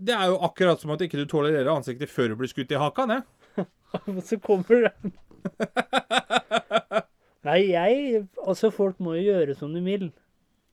Det 0.00 0.12
er 0.16 0.28
jo 0.32 0.38
akkurat 0.44 0.80
som 0.80 0.92
at 0.92 1.02
ikke 1.04 1.22
du 1.22 1.26
tolererer 1.28 1.72
ansiktet 1.72 2.12
før 2.12 2.32
du 2.32 2.36
blir 2.40 2.52
skutt 2.52 2.72
i 2.76 2.80
haka, 2.80 3.08
det. 3.08 3.20
Så 4.28 4.36
kommer 4.44 4.90
den. 4.90 5.16
Nei, 7.48 7.60
jeg 7.72 8.26
Altså, 8.44 8.68
folk 8.72 9.00
må 9.00 9.16
jo 9.16 9.30
gjøre 9.30 9.56
som 9.56 9.72
de 9.72 9.80
vil. 9.84 10.10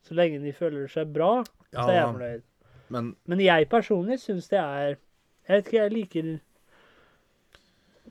Så 0.03 0.15
lenge 0.15 0.43
de 0.43 0.51
føler 0.55 0.91
seg 0.91 1.11
bra, 1.15 1.39
så 1.73 1.87
er 1.89 1.97
jeg 1.97 2.11
fornøyd. 2.11 2.41
men 2.89 3.15
Men 3.25 3.39
jeg 3.43 3.69
personlig 3.69 4.19
syns 4.19 4.47
det 4.49 4.59
er 4.59 4.97
Jeg 5.47 5.55
vet 5.55 5.67
ikke, 5.67 5.77
jeg 5.81 5.91
liker 5.91 6.39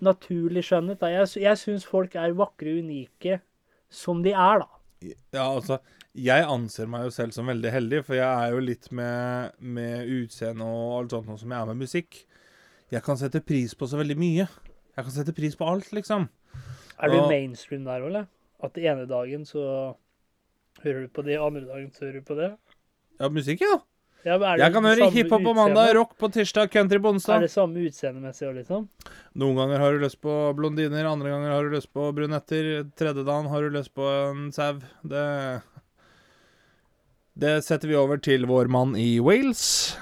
naturlig 0.00 0.64
skjønnhet. 0.64 1.00
Da. 1.00 1.10
Jeg, 1.12 1.28
jeg 1.40 1.58
syns 1.60 1.84
folk 1.88 2.14
er 2.16 2.32
vakre 2.36 2.72
og 2.72 2.84
unike 2.84 3.40
som 3.92 4.22
de 4.24 4.32
er, 4.32 4.64
da. 4.64 4.68
Ja, 5.36 5.44
altså 5.44 5.78
Jeg 6.16 6.46
anser 6.48 6.88
meg 6.88 7.04
jo 7.04 7.10
selv 7.12 7.34
som 7.36 7.46
veldig 7.46 7.70
heldig, 7.70 8.04
for 8.06 8.16
jeg 8.16 8.24
er 8.24 8.54
jo 8.54 8.62
litt 8.64 8.88
med, 8.90 9.52
med 9.60 10.08
utseende 10.08 10.64
og 10.64 10.94
alt 11.02 11.12
sånt 11.12 11.28
noe 11.28 11.40
som 11.40 11.52
jeg 11.52 11.60
er 11.60 11.68
med 11.68 11.82
musikk. 11.84 12.22
Jeg 12.92 13.02
kan 13.04 13.18
sette 13.20 13.42
pris 13.44 13.74
på 13.76 13.88
så 13.90 14.00
veldig 14.00 14.16
mye. 14.16 14.46
Jeg 14.96 15.04
kan 15.04 15.12
sette 15.12 15.34
pris 15.36 15.56
på 15.58 15.68
alt, 15.68 15.90
liksom. 15.92 16.28
Er 16.96 17.12
du 17.12 17.18
og, 17.18 17.28
mainstream 17.28 17.84
der 17.84 18.00
òg, 18.00 18.08
eller? 18.08 18.28
At 18.64 18.72
den 18.78 18.88
ene 18.88 19.04
dagen 19.10 19.44
så 19.44 19.66
hører 20.80 21.04
du 21.04 21.12
på 21.12 21.24
det, 21.26 21.36
andre 21.36 21.66
dagen 21.66 21.90
så 21.92 22.06
hører 22.06 22.22
du 22.22 22.28
på 22.30 22.38
det? 22.38 22.50
Ja, 23.20 23.28
musikk, 23.32 23.62
ja. 23.64 23.78
Ja, 24.26 24.38
det 24.42 24.56
Jeg 24.58 24.72
kan 24.74 24.82
høre 24.88 25.06
hiphop 25.14 25.44
på 25.46 25.52
mandag, 25.54 25.92
rock 25.94 26.16
på 26.18 26.28
tirsdag, 26.34 26.70
country 26.72 26.98
på 26.98 27.12
onsdag. 27.14 27.36
Er 27.36 27.46
det 27.46 27.52
samme 27.52 27.84
utseendemessig 27.86 28.48
òg, 28.48 28.56
liksom? 28.58 28.88
Noen 29.38 29.60
ganger 29.60 29.78
har 29.78 29.94
du 29.94 30.02
lyst 30.02 30.18
på 30.24 30.34
blondiner, 30.58 31.06
andre 31.06 31.30
ganger 31.30 31.54
har 31.54 31.68
du 31.68 31.76
lyst 31.76 31.92
på 31.94 32.08
brunetter. 32.16 32.70
Tredje 32.98 33.22
dagen 33.22 33.46
har 33.52 33.62
du 33.62 33.70
lyst 33.76 33.94
på 33.94 34.02
en 34.02 34.50
sau. 34.52 34.80
Det 35.06 35.62
Det 37.38 37.62
setter 37.62 37.88
vi 37.88 37.94
over 37.94 38.18
til 38.18 38.46
vår 38.48 38.66
mann 38.66 38.96
i 38.96 39.20
Wales. 39.20 39.96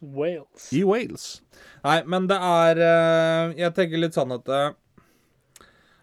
Wales. 0.00 0.72
I 0.72 0.84
Wales. 0.86 1.42
Nei, 1.84 2.02
men 2.06 2.28
det 2.30 2.38
er 2.38 2.78
eh, 2.78 3.52
Jeg 3.58 3.74
tenker 3.74 3.98
litt 3.98 4.14
sånn 4.14 4.32
at 4.34 4.48
eh, 4.48 4.70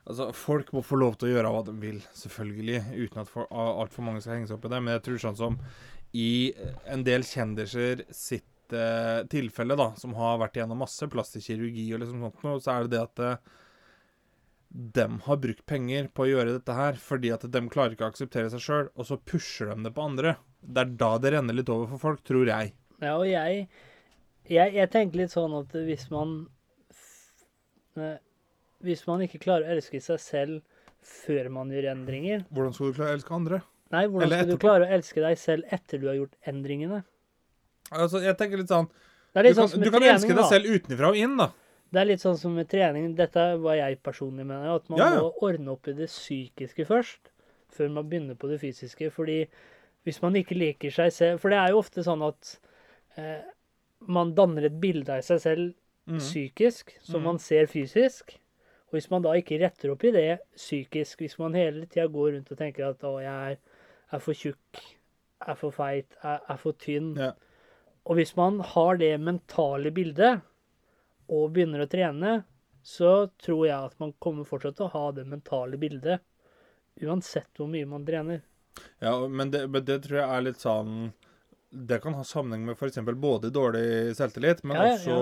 Altså, 0.10 0.31
Folk 0.36 0.72
må 0.74 0.81
få 0.84 0.98
lov 1.00 1.15
til 1.19 1.29
å 1.29 1.34
gjøre 1.36 1.51
hva 1.53 1.62
de 1.67 1.74
vil, 1.79 2.00
selvfølgelig, 2.17 2.79
uten 2.98 3.22
at 3.22 3.34
altfor 3.51 4.05
mange 4.08 4.24
skal 4.24 4.38
henge 4.39 4.50
seg 4.50 4.58
opp 4.58 4.65
i 4.65 4.72
det. 4.74 4.79
Men 4.81 4.96
jeg 4.96 5.03
tror 5.05 5.19
sånn 5.22 5.38
som 5.38 5.58
i 6.18 6.54
en 6.89 7.04
del 7.06 7.24
kjendiser 7.28 8.04
sitt 8.16 8.74
eh, 8.74 9.22
tilfelle, 9.30 9.78
da, 9.78 9.92
som 10.00 10.16
har 10.18 10.39
vært 10.42 10.58
gjennom 10.58 10.82
masse 10.82 11.10
plastisk 11.12 11.51
kirurgi 11.51 11.86
og 11.94 12.01
liksom 12.04 12.24
sånt 12.25 12.46
noe, 12.46 12.62
så 12.63 12.75
er 12.75 12.88
det 12.88 12.96
det 12.96 13.04
at 13.04 13.24
eh, 13.25 13.58
dem 14.70 15.20
har 15.25 15.39
brukt 15.42 15.66
penger 15.70 16.10
på 16.13 16.25
å 16.25 16.30
gjøre 16.30 16.56
dette 16.58 16.74
her 16.78 16.98
fordi 17.01 17.32
at 17.34 17.46
dem 17.54 17.70
klarer 17.74 17.96
ikke 17.96 18.08
å 18.08 18.13
akseptere 18.13 18.51
seg 18.54 18.63
sjøl, 18.63 18.89
og 18.96 19.10
så 19.10 19.18
pusher 19.18 19.74
de 19.74 19.86
det 19.88 19.94
på 19.96 20.06
andre. 20.06 20.36
Det 20.62 20.84
er 20.86 20.98
da 21.01 21.12
det 21.22 21.34
renner 21.36 21.58
litt 21.58 21.72
over 21.74 21.89
for 21.94 22.01
folk, 22.10 22.25
tror 22.28 22.50
jeg. 22.50 22.74
Ja, 23.00 23.16
og 23.16 23.28
jeg, 23.30 23.68
jeg 24.50 24.74
Jeg 24.75 24.92
tenker 24.92 25.22
litt 25.22 25.32
sånn 25.32 25.54
at 25.56 25.72
hvis 25.72 26.10
man 26.12 26.50
eh, 27.96 28.18
Hvis 28.84 29.06
man 29.08 29.24
ikke 29.24 29.39
klarer 29.39 29.70
å 29.70 29.78
elske 29.78 30.01
seg 30.04 30.20
selv 30.20 30.80
før 31.00 31.48
man 31.56 31.72
gjør 31.72 31.94
endringer 31.94 32.44
Hvordan 32.51 32.75
skal 32.75 32.89
du 32.89 32.98
klare 32.98 33.13
å 33.13 33.18
elske 33.22 33.38
andre? 33.38 33.62
Nei, 33.93 34.03
hvordan 34.08 34.29
skal 34.34 34.50
du 34.51 34.58
klare 34.62 34.86
å 34.86 34.91
elske 35.00 35.24
deg 35.24 35.38
selv 35.41 35.72
etter 35.74 36.01
du 36.01 36.08
har 36.12 36.17
gjort 36.19 36.36
endringene? 36.50 37.01
Altså, 37.89 38.22
jeg 38.22 38.38
tenker 38.38 38.62
litt 38.62 38.69
sånn 38.69 38.86
Det 39.34 39.41
er 39.41 39.48
Du 39.50 39.55
kan, 39.58 39.69
sånn 39.72 39.81
du 39.81 39.89
kan 39.89 39.98
trening, 40.03 40.13
elske 40.15 40.36
da. 40.36 40.41
deg 40.43 40.51
selv 40.53 40.75
utenfra 40.75 41.10
og 41.10 41.17
inn, 41.17 41.36
da. 41.41 41.50
Det 41.89 42.01
er 42.03 42.05
litt 42.12 42.22
sånn 42.22 42.38
som 42.38 42.53
med 42.53 42.69
trening. 42.69 43.10
Dette 43.17 43.41
er 43.41 43.58
hva 43.58 43.74
jeg 43.79 43.98
personlig 44.05 44.46
mener. 44.46 44.75
At 44.75 44.89
man 44.89 45.00
Ja, 45.01 45.08
ja. 45.15 45.22
må 45.25 45.31
ordne 45.41 45.74
opp 45.74 45.88
i 45.89 45.96
det 45.98 46.05
psykiske 46.12 46.86
først, 46.86 47.31
før 47.74 47.89
man 47.96 48.10
begynner 48.12 48.38
på 48.38 48.50
det 48.51 48.60
fysiske. 48.62 49.10
Fordi 49.10 49.39
hvis 50.05 50.22
man 50.22 50.38
ikke 50.38 50.58
liker 50.58 50.93
seg 50.93 51.12
selv 51.12 51.41
For 51.41 51.50
det 51.50 51.58
er 51.58 51.74
jo 51.74 51.81
ofte 51.81 52.05
sånn 52.05 52.22
at 52.27 52.60
eh, 53.17 53.41
man 54.05 54.36
danner 54.38 54.69
et 54.69 54.77
bilde 54.79 55.17
av 55.17 55.25
seg 55.25 55.41
selv 55.41 55.74
Mm. 56.10 56.17
psykisk 56.17 56.96
som 57.05 57.22
mm. 57.22 57.25
man 57.27 57.38
ser 57.39 57.67
fysisk. 57.69 58.31
Og 58.89 58.98
hvis 58.98 59.10
man 59.12 59.22
da 59.22 59.36
ikke 59.38 59.60
retter 59.62 59.91
opp 59.93 60.03
i 60.03 60.12
det 60.15 60.39
psykisk, 60.58 61.19
hvis 61.22 61.36
man 61.38 61.53
hele 61.53 61.86
tida 61.86 62.08
går 62.10 62.31
rundt 62.34 62.50
og 62.50 62.58
tenker 62.58 62.88
at 62.88 63.03
å, 63.05 63.19
jeg 63.22 63.51
er, 63.53 63.60
er 64.13 64.24
for 64.24 64.38
tjukk, 64.38 64.82
er 65.46 65.58
for 65.60 65.75
feit, 65.75 66.18
er, 66.24 66.42
er 66.50 66.60
for 66.62 66.78
tynn 66.80 67.13
Ja. 67.20 67.34
Og 68.10 68.18
hvis 68.18 68.32
man 68.34 68.58
har 68.66 68.98
det 68.98 69.12
mentale 69.22 69.92
bildet 69.94 70.39
og 71.30 71.51
begynner 71.54 71.84
å 71.84 71.89
trene, 71.92 72.32
så 72.82 73.28
tror 73.38 73.68
jeg 73.68 73.75
at 73.92 74.00
man 74.01 74.16
kommer 74.24 74.48
fortsatt 74.50 74.80
til 74.80 74.88
å 74.88 74.94
ha 74.96 75.12
det 75.13 75.28
mentale 75.30 75.78
bildet 75.78 76.24
uansett 77.06 77.60
hvor 77.60 77.70
mye 77.70 77.86
man 77.86 78.08
trener. 78.08 78.42
Ja, 79.04 79.13
men 79.28 79.51
det, 79.54 79.68
men 79.70 79.86
det 79.86 80.00
tror 80.08 80.22
jeg 80.22 80.25
er 80.25 80.46
litt 80.46 80.62
sånn 80.63 81.12
Det 81.70 81.98
kan 82.01 82.16
ha 82.16 82.24
sammenheng 82.25 82.63
med 82.66 82.80
f.eks. 82.80 82.98
både 83.20 83.51
dårlig 83.54 84.16
selvtillit, 84.18 84.63
men 84.63 84.80
Ja, 84.80 84.88
ja, 84.88 84.96
også, 84.96 85.18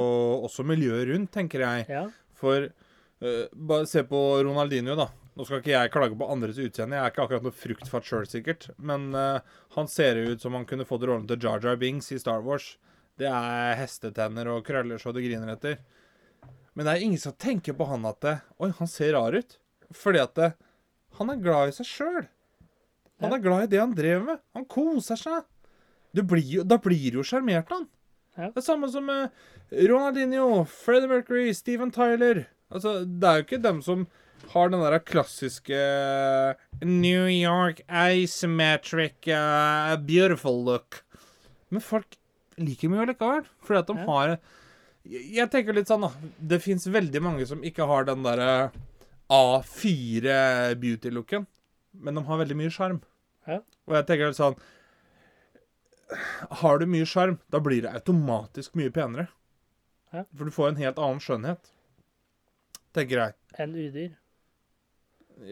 også 0.47 0.67
miljøet 0.69 1.09
rundt, 1.09 1.33
tenker 1.33 1.65
jeg. 1.65 1.89
Ja. 1.91 2.05
For 2.37 2.69
Uh, 3.17 3.47
bare 3.51 3.85
se 3.89 4.03
på 4.03 4.43
Ronaldinho, 4.43 4.95
da. 4.95 5.07
Nå 5.37 5.45
skal 5.45 5.59
ikke 5.61 5.73
jeg 5.75 5.91
klage 5.93 6.17
på 6.17 6.27
andres 6.33 6.57
utseende, 6.57 6.97
jeg 6.97 7.05
er 7.05 7.11
ikke 7.13 7.25
akkurat 7.27 7.43
noe 7.45 7.53
fruktfatt 7.53 8.07
sjøl, 8.09 8.25
sikkert. 8.29 8.69
Men 8.81 9.11
uh, 9.13 9.37
han 9.75 9.89
ser 9.91 10.17
ut 10.31 10.41
som 10.41 10.55
han 10.57 10.65
kunne 10.65 10.87
fått 10.89 11.05
rollen 11.05 11.27
til 11.29 11.37
Jar 11.45 11.61
Jar 11.61 11.77
Bings 11.77 12.09
i 12.11 12.17
Star 12.21 12.41
Wars. 12.45 12.71
Det 13.17 13.29
er 13.29 13.75
hestetenner 13.79 14.49
og 14.53 14.63
krøller 14.65 14.97
så 15.01 15.13
du 15.13 15.21
griner 15.21 15.53
etter. 15.53 15.77
Men 16.73 16.85
det 16.85 16.93
er 16.95 17.05
ingen 17.05 17.21
som 17.21 17.33
tenker 17.37 17.73
på 17.77 17.85
han 17.89 18.03
at 18.05 18.19
det, 18.25 18.35
Oi, 18.61 18.71
han 18.77 18.89
ser 18.89 19.13
rar 19.17 19.33
ut. 19.37 19.55
Fordi 19.97 20.19
at 20.21 20.33
det, 20.37 20.49
han 21.17 21.31
er 21.33 21.39
glad 21.41 21.69
i 21.71 21.77
seg 21.77 21.87
sjøl. 21.89 22.25
Han 23.21 23.31
Ja. 23.31 23.37
er 23.37 23.41
glad 23.45 23.63
i 23.63 23.71
det 23.71 23.79
han 23.81 23.95
drev 23.97 24.25
med. 24.27 24.41
Han 24.53 24.65
koser 24.69 25.17
seg. 25.17 25.45
Du 26.13 26.21
blir 26.21 26.45
jo, 26.45 26.63
da 26.65 26.77
blir 26.81 27.11
du 27.13 27.17
jo 27.21 27.25
sjarmert 27.25 27.69
han. 27.73 27.87
Ja. 28.37 28.51
Det 28.53 28.61
er 28.61 28.67
samme 28.67 28.89
som 28.93 29.09
uh, 29.09 29.29
Ronaldinho, 29.73 30.65
Freddie 30.69 31.09
Mercury, 31.09 31.53
Steven 31.53 31.89
Tyler. 31.93 32.45
Altså, 32.69 32.99
det 33.05 33.25
er 33.29 33.39
jo 33.41 33.45
ikke 33.47 33.61
dem 33.63 33.81
som 33.85 34.05
har 34.53 34.69
den 34.69 34.79
der 34.83 34.99
klassiske 35.03 35.77
New 36.83 37.25
York 37.27 37.81
asymmetric 37.89 39.27
uh, 39.27 39.95
beautiful 39.97 40.63
look. 40.63 41.01
Men 41.69 41.83
folk 41.83 42.15
liker 42.57 42.89
mye 42.89 43.05
likevel, 43.09 43.43
fordi 43.65 43.79
at 43.83 43.87
de 43.91 43.97
Ja. 43.97 44.05
har 44.05 44.37
jeg, 45.07 45.49
tenker 45.51 45.73
litt 45.75 45.87
sånn, 45.87 46.01
da. 46.03 46.11
Det 46.39 46.61
fins 46.63 46.87
veldig 46.87 47.21
mange 47.23 47.45
som 47.47 47.61
ikke 47.63 47.85
har 47.87 48.03
den 48.07 48.23
derre 48.25 48.71
A4 49.31 50.75
beauty-looken, 50.79 51.45
men 51.93 52.15
de 52.15 52.23
har 52.27 52.41
veldig 52.41 52.57
mye 52.59 52.71
sjarm. 52.73 53.01
Ja. 53.47 53.61
Og 53.87 53.95
jeg 53.95 54.07
tenker 54.09 54.27
litt 54.27 54.35
sånn 54.39 54.57
Har 56.61 56.79
du 56.79 56.85
mye 56.87 57.05
sjarm, 57.07 57.37
da 57.51 57.59
blir 57.63 57.81
det 57.83 57.91
automatisk 57.95 58.75
mye 58.79 58.91
penere. 58.95 59.27
Ja. 60.13 60.23
For 60.35 60.45
du 60.47 60.51
får 60.55 60.69
en 60.69 60.79
helt 60.79 60.99
annen 61.03 61.19
skjønnhet. 61.23 61.71
Tenker 62.95 63.19
jeg. 63.25 63.35
Enn 63.59 63.75
udyr. 63.75 64.13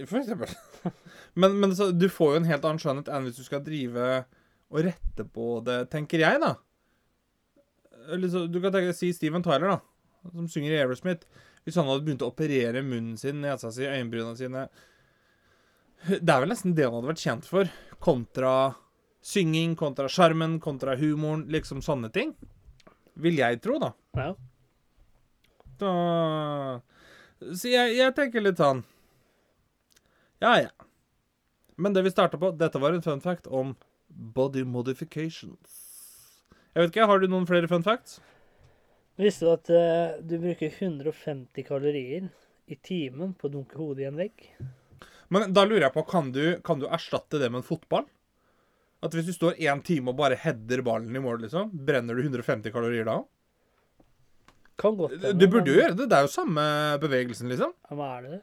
For 0.09 0.19
eksempel. 0.19 0.49
Men, 1.33 1.59
men 1.59 1.73
så, 1.75 1.89
du 1.91 2.07
får 2.09 2.29
jo 2.31 2.39
en 2.39 2.47
helt 2.47 2.63
annen 2.63 2.79
skjønnhet 2.79 3.09
enn 3.11 3.25
hvis 3.27 3.35
du 3.41 3.43
skal 3.43 3.59
drive 3.63 4.05
og 4.71 4.77
rette 4.85 5.25
på 5.27 5.57
det, 5.67 5.81
tenker 5.91 6.21
jeg, 6.23 6.39
da. 6.39 6.53
Eller 8.15 8.31
så, 8.31 8.45
du 8.47 8.61
kan 8.63 8.71
tenke, 8.71 8.93
si 8.95 9.09
Steven 9.11 9.43
Tyler, 9.43 9.75
da, 9.75 10.29
som 10.31 10.47
synger 10.47 10.71
i 10.71 10.79
Aerosmith. 10.79 11.27
Hvis 11.67 11.75
han 11.75 11.89
hadde 11.89 12.05
begynt 12.07 12.23
å 12.23 12.29
operere 12.31 12.85
munnen 12.85 13.19
sin, 13.19 13.41
nesa 13.43 13.73
si, 13.73 13.83
øyenbrynene 13.83 14.37
sine 14.39 14.67
Det 16.05 16.21
er 16.21 16.43
vel 16.43 16.53
nesten 16.53 16.75
det 16.77 16.87
han 16.87 16.95
hadde 16.95 17.11
vært 17.11 17.25
kjent 17.25 17.51
for, 17.51 17.75
kontra 17.99 18.55
synging, 19.25 19.75
kontra 19.75 20.07
sjarmen, 20.07 20.59
kontra 20.63 20.95
humoren, 20.99 21.47
liksom 21.51 21.83
sånne 21.83 22.13
ting. 22.15 22.35
Vil 23.19 23.43
jeg 23.43 23.59
tro, 23.65 23.79
da. 23.81 23.91
Ja. 24.15 24.31
Da 25.81 25.93
Så 27.51 27.73
jeg, 27.73 27.97
jeg 27.97 28.15
tenker 28.15 28.43
litt 28.43 28.61
sånn 28.61 28.85
Ja, 30.43 30.57
ja. 30.61 30.69
Men 31.75 31.93
det 31.93 32.05
vi 32.05 32.11
starta 32.11 32.39
på, 32.39 32.51
dette 32.55 32.79
var 32.79 32.95
en 32.95 33.03
fun 33.03 33.21
fact 33.21 33.47
om 33.47 33.75
body 34.07 34.63
modifications. 34.63 35.81
Jeg 36.73 36.81
vet 36.81 36.91
ikke, 36.91 37.07
Har 37.07 37.19
du 37.19 37.27
noen 37.31 37.47
flere 37.47 37.67
fun 37.71 37.83
facts? 37.83 38.19
Visste 39.19 39.47
du 39.47 39.51
at 39.53 39.69
eh, 39.71 40.17
du 40.27 40.37
bruker 40.41 40.71
150 40.71 41.63
kalorier 41.67 42.27
i 42.67 42.75
timen 42.83 43.31
på 43.39 43.47
å 43.47 43.53
dunke 43.53 43.79
hodet 43.79 44.03
i 44.03 44.09
en 44.09 44.19
vegg? 44.19 44.49
Men 45.31 45.53
da 45.55 45.63
lurer 45.65 45.87
jeg 45.87 45.95
på, 45.95 46.03
kan 46.09 46.33
du, 46.35 46.43
kan 46.65 46.81
du 46.81 46.87
erstatte 46.91 47.39
det 47.39 47.47
med 47.51 47.61
en 47.61 47.67
fotball? 47.67 48.03
At 49.05 49.15
hvis 49.15 49.29
du 49.29 49.35
står 49.35 49.59
én 49.61 49.81
time 49.85 50.11
og 50.11 50.19
bare 50.19 50.37
header 50.39 50.83
ballen 50.85 51.15
i 51.15 51.21
mål, 51.23 51.45
liksom, 51.45 51.71
brenner 51.87 52.17
du 52.17 52.25
150 52.25 52.73
kalorier 52.75 53.07
da? 53.07 53.21
Kan 54.79 54.97
godt 54.99 55.15
hende, 55.15 55.37
Du 55.39 55.47
burde 55.47 55.71
jo 55.71 55.79
gjøre 55.79 55.95
det. 55.95 56.09
Det 56.11 56.17
er 56.17 56.27
jo 56.27 56.33
samme 56.33 56.65
bevegelsen, 56.99 57.47
liksom. 57.51 57.71
Ja, 57.87 57.95
men 57.95 58.05
er 58.09 58.25
det 58.25 58.33
det? 58.35 58.41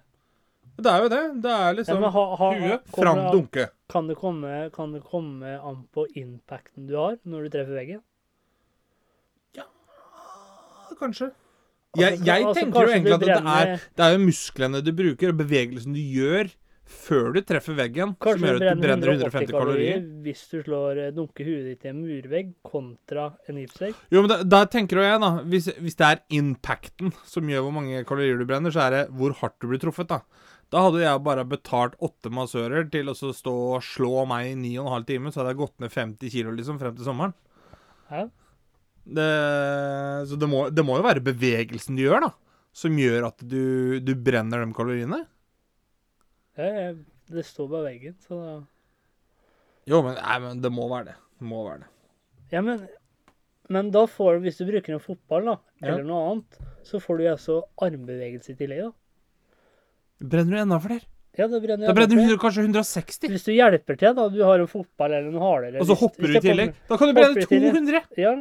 Det 0.78 0.92
er 0.92 1.04
jo 1.04 1.10
det. 1.12 1.22
Det 1.44 1.52
er 1.52 1.76
liksom 1.76 2.06
ja, 2.06 2.10
ha, 2.14 2.24
ha, 2.40 2.48
huet, 2.58 2.88
fram, 2.96 3.20
det 3.20 3.34
dunke. 3.36 3.66
Kan 3.92 4.08
det, 4.08 4.16
komme, 4.16 4.54
kan 4.72 4.94
det 4.96 5.02
komme 5.04 5.58
an 5.58 5.84
på 5.92 6.06
impacten 6.16 6.88
du 6.88 6.96
har 6.96 7.18
når 7.28 7.46
du 7.46 7.56
treffer 7.58 7.76
veggen? 7.76 8.00
Ja 9.58 9.68
Kanskje. 10.98 11.32
Altså, 11.92 12.00
Jeg, 12.00 12.24
jeg 12.24 12.46
altså, 12.46 12.60
tenker 12.60 12.86
jo 12.86 12.92
egentlig 12.94 13.14
at 13.18 13.20
det 13.20 13.36
er, 13.36 13.72
det 13.98 14.04
er 14.04 14.14
jo 14.14 14.20
musklene 14.22 14.80
du 14.80 14.92
bruker, 14.96 15.32
og 15.34 15.40
bevegelsen 15.42 15.92
du 15.92 16.00
gjør 16.00 16.48
før 16.92 17.32
du 17.36 17.40
treffer 17.46 17.76
veggen, 17.76 18.14
som 18.14 18.24
Kanskje 18.26 18.48
gjør 18.48 18.58
du 18.58 18.66
at 18.66 18.78
du 18.78 18.84
brenner 18.84 19.10
brenner 19.10 19.12
180 19.12 19.28
150 19.28 19.54
kalorier. 19.56 20.06
hvis 20.24 20.42
du 20.50 20.56
slår 20.66 21.00
dunke 21.00 21.16
dunker 21.18 21.48
huet 21.50 21.68
ditt 21.70 21.84
i 21.86 21.90
en 21.92 22.00
murvegg 22.02 22.54
kontra 22.66 23.26
en 23.48 23.60
gipsvegg. 23.62 24.00
Jo, 24.12 24.22
men 24.24 24.32
da, 24.32 24.38
da 24.54 24.62
tenker 24.70 25.00
jo 25.00 25.06
jeg, 25.06 25.20
da 25.22 25.30
hvis, 25.52 25.68
hvis 25.84 25.98
det 26.00 26.08
er 26.08 26.22
impacten 26.38 27.12
som 27.28 27.52
gjør 27.52 27.66
hvor 27.66 27.76
mange 27.78 28.04
kalorier 28.08 28.40
du 28.40 28.46
brenner, 28.48 28.74
så 28.74 28.86
er 28.86 28.96
det 28.96 29.04
hvor 29.18 29.36
hardt 29.40 29.58
du 29.60 29.68
blir 29.70 29.82
truffet, 29.82 30.10
da. 30.12 30.22
Da 30.72 30.86
hadde 30.86 31.02
jeg 31.02 31.20
bare 31.26 31.44
betalt 31.44 31.98
åtte 32.00 32.30
massører 32.32 32.86
til 32.92 33.10
å 33.12 33.14
stå 33.14 33.52
og 33.76 33.82
slå 33.84 34.22
meg 34.28 34.52
i 34.52 34.54
ni 34.56 34.70
og 34.78 34.86
en 34.86 34.94
halv 34.94 35.08
time, 35.10 35.32
så 35.32 35.42
hadde 35.42 35.52
jeg 35.52 35.60
gått 35.60 35.82
ned 35.82 35.92
50 35.92 36.32
kilo 36.32 36.54
liksom 36.56 36.78
frem 36.80 36.94
til 36.96 37.04
sommeren. 37.08 37.34
Ja. 38.08 38.22
Det, 39.02 39.26
så 40.30 40.38
det 40.38 40.48
må, 40.48 40.62
det 40.70 40.84
må 40.86 40.96
jo 40.96 41.04
være 41.04 41.24
bevegelsen 41.26 41.98
du 41.98 42.04
gjør, 42.04 42.24
da, 42.28 42.30
som 42.72 42.96
gjør 42.96 43.26
at 43.28 43.44
du, 43.44 43.98
du 44.00 44.12
brenner 44.16 44.62
de 44.64 44.72
kaloriene. 44.76 45.18
Ja, 46.56 46.92
det 47.32 47.44
står 47.48 47.68
på 47.72 47.82
veggen, 47.84 48.16
så 48.24 48.38
da 48.40 48.54
Jo, 49.88 50.02
men, 50.06 50.16
nei, 50.20 50.38
men 50.44 50.60
det 50.62 50.70
må 50.72 50.86
være 50.92 51.10
det. 51.10 51.18
Det 51.40 51.48
må 51.48 51.62
være 51.66 51.82
det. 51.84 51.90
Ja, 52.52 52.60
men, 52.64 52.84
men 53.72 53.88
da 53.92 54.04
får 54.08 54.36
du, 54.38 54.44
hvis 54.46 54.60
du 54.60 54.66
bruker 54.68 54.94
en 54.96 55.02
fotball, 55.04 55.48
da, 55.52 55.58
Ja. 55.82 55.92
eller 55.94 56.06
noe 56.06 56.24
annet, 56.30 56.58
så 56.86 57.00
får 57.02 57.18
du 57.18 57.24
altså 57.32 57.60
armbevegelse 57.82 58.54
i 58.54 58.58
tillegg, 58.60 58.84
da. 58.88 58.92
Brenner 60.22 60.56
du 60.56 60.62
enda 60.62 60.78
flere? 60.82 61.04
Ja, 61.38 61.46
det 61.48 61.62
brenner 61.64 61.88
Da 61.88 61.94
brenner 61.96 62.28
du 62.28 62.36
kanskje 62.40 62.62
160. 62.66 63.28
Hvis 63.32 63.46
du 63.46 63.52
hjelper 63.54 63.96
til, 63.98 64.14
da, 64.18 64.26
du 64.28 64.42
har 64.44 64.60
en 64.60 64.68
fotball 64.68 65.14
eller 65.16 65.30
en 65.32 65.40
hale. 65.40 65.70
Og 65.80 65.88
så 65.88 65.96
hopper 65.96 66.28
du 66.28 66.36
i 66.36 66.42
tillegg. 66.44 66.74
Da 66.90 66.98
kan 67.00 67.08
du 67.08 67.16
brenne 67.16 67.46
200. 67.48 68.02
Ja, 68.20 68.34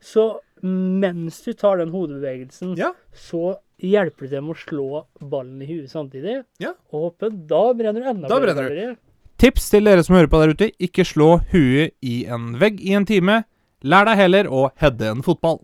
så 0.00 0.28
mens 0.62 1.42
du 1.44 1.52
tar 1.52 1.78
den 1.82 1.90
hodebevegelsen, 1.92 2.76
Ja. 2.78 2.92
så 3.14 3.58
hjelper 3.78 4.30
du 4.30 4.40
med 4.40 4.56
å 4.56 4.58
slå 4.58 5.04
ballen 5.20 5.60
i 5.62 5.68
huet 5.68 5.90
samtidig. 5.92 6.40
Ja. 6.58 6.72
Og 6.90 7.10
hoppe. 7.12 7.30
Da 7.30 7.72
brenner 7.74 8.00
du 8.00 8.08
enda 8.08 8.28
Da 8.28 8.40
flere 8.40 8.54
brenner 8.56 8.94
du. 8.94 8.96
Tips 9.38 9.68
til 9.70 9.84
dere 9.86 10.02
som 10.02 10.16
hører 10.16 10.30
på 10.32 10.40
der 10.42 10.54
ute. 10.56 10.70
Ikke 10.82 11.04
slå 11.06 11.36
huet 11.52 11.94
i 12.02 12.24
en 12.26 12.56
vegg 12.58 12.80
i 12.82 12.94
en 12.98 13.06
time. 13.06 13.44
Lær 13.86 14.08
deg 14.08 14.16
heller 14.18 14.48
å 14.50 14.70
heade 14.80 15.12
en 15.12 15.22
fotball. 15.22 15.60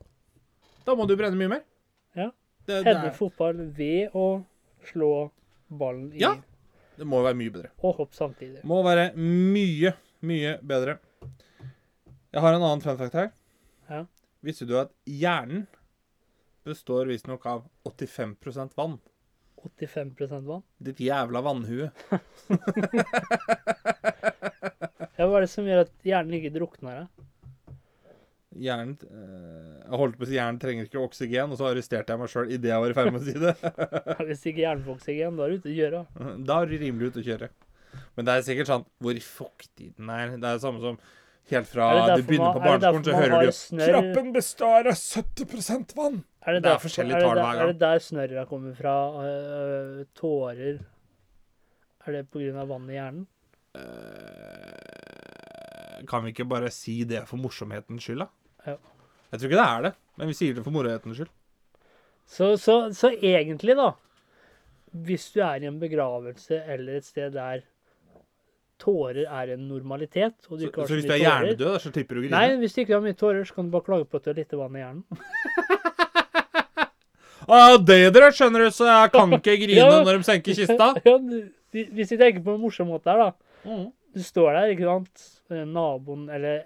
Da 0.86 0.94
må 0.94 1.08
du 1.08 1.16
brenne 1.16 1.34
mye 1.34 1.48
mer. 1.56 1.64
Ja. 2.14 2.28
Er, 2.68 3.10
fotball 3.16 3.56
ved 3.74 4.14
å 4.14 4.44
slå 4.86 5.30
ballen 5.78 6.10
i 6.14 6.20
Ja. 6.22 6.34
det 6.96 7.06
må 7.06 7.22
være 7.24 7.34
mye 7.38 7.50
bedre. 7.54 7.70
og 7.82 7.96
hopp 8.00 8.14
samtidig. 8.14 8.62
Må 8.64 8.82
være 8.86 9.10
mye, 9.16 9.94
mye 10.22 10.58
bedre. 10.62 10.98
Jeg 12.32 12.40
har 12.42 12.54
en 12.54 12.62
annen 12.62 12.80
fun 12.82 12.96
fact 12.98 13.14
her. 13.14 13.32
Ja. 13.90 14.04
Visste 14.42 14.66
du 14.66 14.76
at 14.80 14.90
hjernen 15.06 15.66
består 16.64 17.06
visstnok 17.06 17.44
av 17.46 17.64
85% 17.86 18.74
vann? 18.76 18.98
85% 19.64 20.44
vann. 20.48 20.62
Ditt 20.82 20.98
jævla 21.00 21.40
vannhue. 21.44 21.90
Ja, 25.14 25.28
hva 25.30 25.38
er 25.38 25.44
det 25.44 25.50
som 25.52 25.66
gjør 25.68 25.84
at 25.84 25.92
hjernen 26.06 26.34
ikke 26.40 26.50
drukner? 26.56 27.04
da? 27.04 27.24
Hjernen 28.54 28.94
eh, 29.08 29.82
Jeg 29.84 29.98
holdt 30.00 30.16
på 30.18 30.26
å 30.26 30.28
si 30.28 30.36
hjernen 30.36 30.60
trenger 30.62 30.88
ikke 30.88 31.02
oksygen, 31.02 31.52
og 31.52 31.60
så 31.60 31.68
arresterte 31.70 32.14
jeg 32.14 32.22
meg 32.22 32.30
sjøl 32.32 32.54
idet 32.54 32.70
jeg 32.70 32.84
var 32.84 32.94
i 32.94 32.96
ferd 32.98 33.12
med 33.14 33.20
å 33.20 33.26
si 33.26 33.34
det. 33.42 33.54
Hvis 34.28 34.46
ikke 34.50 34.62
hjernen 34.62 34.84
får 34.86 34.98
oksygen, 34.98 35.36
da 35.38 35.46
er 35.46 35.52
du 35.54 35.58
ute 35.60 35.72
å 35.72 35.76
kjøre. 35.80 36.04
Da 36.48 36.60
er 36.60 36.70
du 36.70 36.76
rimelig 36.80 37.10
ute 37.10 37.22
å 37.22 37.26
kjøre. 37.28 37.50
Men 38.14 38.26
det 38.26 38.34
er 38.34 38.46
sikkert 38.46 38.70
sånn 38.70 38.86
hvor 39.02 39.20
fuktig 39.26 39.92
den 39.96 40.10
er. 40.10 40.34
Det 40.36 40.42
er 40.42 40.58
det 40.58 40.64
samme 40.64 40.82
som 40.82 40.98
helt 41.50 41.68
fra 41.68 41.88
du 42.14 42.22
begynner 42.24 42.56
på 42.56 42.62
barneskolen, 42.64 43.04
så 43.04 43.18
hører 43.18 43.44
du 43.44 43.52
snør... 43.58 43.92
Kroppen 43.92 44.32
består 44.34 44.88
av 44.90 44.96
70 44.96 45.94
vann. 45.98 46.22
Er 46.44 46.56
det, 46.56 46.64
Det 46.64 46.72
er 46.72 46.80
forskjellige 46.82 47.20
tall 47.20 47.38
hver 47.38 47.44
gang. 47.44 47.60
Er 47.62 47.72
det 47.72 47.80
der 47.82 48.02
snørra 48.04 48.46
kommer 48.48 48.74
fra? 48.78 48.96
øh, 49.24 50.04
tårer? 50.16 50.80
Er 52.04 52.18
det 52.18 52.26
pga. 52.30 52.64
vann 52.68 52.90
i 52.90 52.98
hjernen? 52.98 53.26
Kan 56.08 56.24
vi 56.24 56.34
ikke 56.34 56.46
bare 56.48 56.70
si 56.74 57.02
det 57.08 57.24
for 57.28 57.40
morsomhetens 57.40 58.04
skyld, 58.04 58.24
da? 58.26 58.43
Ja. 58.66 58.76
Jeg 59.32 59.40
tror 59.40 59.48
ikke 59.50 59.58
det 59.60 59.66
er 59.68 59.82
det, 59.88 59.92
men 60.20 60.30
vi 60.30 60.36
sier 60.38 60.54
det 60.56 60.64
for 60.64 60.74
morohetens 60.74 61.18
skyld. 61.18 61.30
Så, 62.26 62.50
så, 62.56 62.76
så 62.96 63.10
egentlig, 63.12 63.74
da 63.76 63.90
Hvis 65.04 65.26
du 65.34 65.40
er 65.44 65.60
i 65.60 65.66
en 65.68 65.76
begravelse 65.82 66.62
eller 66.72 66.96
et 67.00 67.04
sted 67.04 67.34
der 67.34 67.64
tårer 68.80 69.26
er 69.28 69.52
en 69.54 69.66
normalitet 69.68 70.46
og 70.48 70.56
du 70.58 70.64
Så, 70.64 70.68
ikke 70.70 70.80
har 70.80 70.86
så 70.88 70.94
så, 70.94 70.94
hvis 71.00 71.04
du 71.08 71.12
er 71.14 71.20
hjernedød, 71.22 71.74
så 71.82 71.90
slipper 71.92 72.14
du 72.16 72.20
å 72.20 72.24
grine? 72.24 72.38
Nei, 72.38 72.56
hvis 72.62 72.74
du 72.74 72.80
ikke 72.84 72.94
har 72.96 73.04
mye 73.04 73.18
tårer, 73.18 73.44
så 73.44 73.54
kan 73.58 73.68
du 73.68 73.74
bare 73.74 73.86
klage 73.86 74.08
på 74.08 74.16
at 74.18 74.24
du 74.24 74.30
har 74.32 74.38
lite 74.40 74.58
vann 74.60 74.78
i 74.78 74.84
hjernen. 74.84 75.04
Ah, 77.44 77.74
det 77.76 78.08
dere 78.14 78.30
skjønner 78.32 78.62
du, 78.64 78.70
så 78.72 78.86
jeg 78.88 79.10
kan 79.12 79.34
ikke 79.36 79.56
grine 79.64 79.82
Ja. 79.82 79.98
når 80.00 80.16
de 80.16 80.24
senker 80.24 80.56
kista. 80.56 80.86
ja, 81.04 81.16
hvis 81.92 82.12
vi 82.14 82.16
tenker 82.16 82.40
på 82.46 82.54
en 82.54 82.62
morsom 82.62 82.88
måte 82.88 83.10
her, 83.12 83.20
da. 83.20 83.68
Mm. 83.68 83.82
Du 84.14 84.22
står 84.24 84.54
der, 84.56 84.70
ikke 84.72 84.86
sant. 84.88 85.24
Eh, 85.52 85.64
Naboen 85.68 86.28
eller 86.32 86.62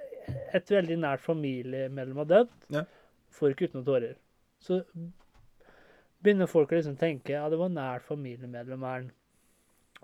et 0.56 0.72
veldig 0.72 0.98
nært 1.02 1.24
familiemedlem 1.24 2.22
har 2.22 2.28
dødd. 2.32 2.52
Ja. 2.74 2.84
Får 3.38 3.54
ikke 3.54 3.68
ut 3.68 3.76
noen 3.76 3.86
tårer. 3.86 4.14
Så 4.64 4.80
begynner 6.24 6.50
folk 6.50 6.72
å 6.72 6.78
liksom 6.78 6.96
tenke 6.98 7.36
ja, 7.36 7.46
det 7.50 7.58
var 7.60 7.72
nært 7.72 8.06
familiemedlem. 8.08 8.84
Er 8.84 9.02
han, 9.02 9.10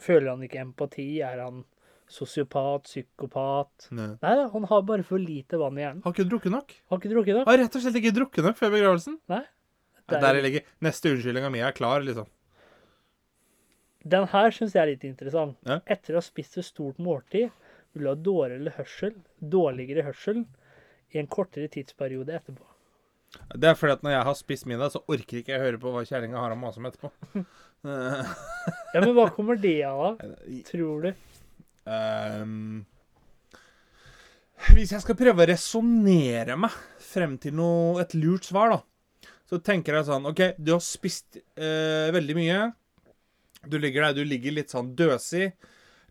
føler 0.03 0.33
han 0.35 0.45
ikke 0.47 0.63
empati? 0.63 1.09
Er 1.27 1.43
han 1.43 1.65
sosiopat? 2.11 2.87
Psykopat? 2.91 3.89
Nei. 3.97 4.13
Nei 4.23 4.37
da, 4.41 4.47
han 4.53 4.69
har 4.71 4.87
bare 4.87 5.07
for 5.07 5.23
lite 5.23 5.59
vann 5.61 5.81
i 5.81 5.85
hjernen. 5.85 6.05
Har 6.05 6.15
ikke 6.15 6.29
drukket 6.31 6.55
nok. 6.55 6.79
Har 6.93 7.03
ikke 7.03 7.13
drukket 7.15 7.41
nok. 7.41 7.51
Har 7.51 7.61
rett 7.65 7.81
og 7.81 7.85
slett 7.85 8.01
ikke 8.03 8.15
drukket 8.21 8.49
nok 8.49 8.61
før 8.61 8.75
begravelsen. 8.77 9.19
Nei. 9.33 9.43
Der 10.13 10.37
jeg 10.37 10.45
ligger. 10.45 10.73
Neste 10.85 11.15
unnskyldninga 11.15 11.49
mi 11.53 11.63
er 11.65 11.77
klar, 11.77 12.03
liksom. 12.05 12.29
Den 14.05 14.27
her 14.29 14.53
syns 14.53 14.75
jeg 14.77 14.83
er 14.83 14.91
litt 14.91 15.05
interessant. 15.09 15.57
Ja. 15.65 15.79
Etter 15.89 16.13
å 16.13 16.21
ha 16.21 16.25
spist 16.25 16.59
et 16.61 16.67
stort 16.67 16.99
måltid 17.01 17.49
vil 17.95 18.07
du 18.07 18.11
ha 18.11 18.19
dårligere 18.19 18.75
hørsel, 18.79 19.19
dårligere 19.39 20.07
hørsel 20.07 20.45
i 21.15 21.21
en 21.21 21.31
kortere 21.31 21.71
tidsperiode 21.73 22.35
etterpå. 22.35 22.67
Det 23.55 23.69
er 23.71 23.79
fordi 23.79 23.97
at 23.97 24.03
når 24.07 24.15
jeg 24.15 24.27
har 24.29 24.37
spist 24.39 24.67
middag, 24.71 24.93
så 24.95 25.03
orker 25.11 25.41
ikke 25.41 25.55
jeg 25.55 25.63
høre 25.63 25.81
på 25.83 25.91
hva 25.95 26.05
kjerringa 26.07 26.39
har 26.39 26.55
å 26.55 26.59
mase 26.59 26.83
om 26.83 26.91
etterpå. 26.91 27.13
Ja, 27.85 29.03
Men 29.03 29.11
hva 29.13 29.27
kommer 29.37 29.59
det 29.61 29.83
av, 29.85 30.17
Tror 30.71 31.03
du? 31.05 31.11
Um, 31.85 32.87
hvis 34.73 34.95
jeg 34.95 35.05
skal 35.05 35.19
prøve 35.19 35.45
å 35.45 35.49
resonnere 35.51 36.57
meg 36.57 36.73
frem 37.05 37.35
til 37.43 37.53
noe, 37.59 37.99
et 38.01 38.15
lurt 38.17 38.49
svar, 38.49 38.73
da, 38.73 39.29
så 39.51 39.61
tenker 39.61 39.99
jeg 39.99 40.09
sånn 40.09 40.31
OK, 40.31 40.41
du 40.57 40.73
har 40.73 40.81
spist 40.85 41.37
eh, 41.37 42.09
veldig 42.15 42.37
mye. 42.39 42.63
Du 43.69 43.77
ligger 43.81 44.07
der, 44.07 44.17
du 44.17 44.25
ligger 44.29 44.57
litt 44.57 44.73
sånn 44.73 44.95
døsig. 44.97 45.53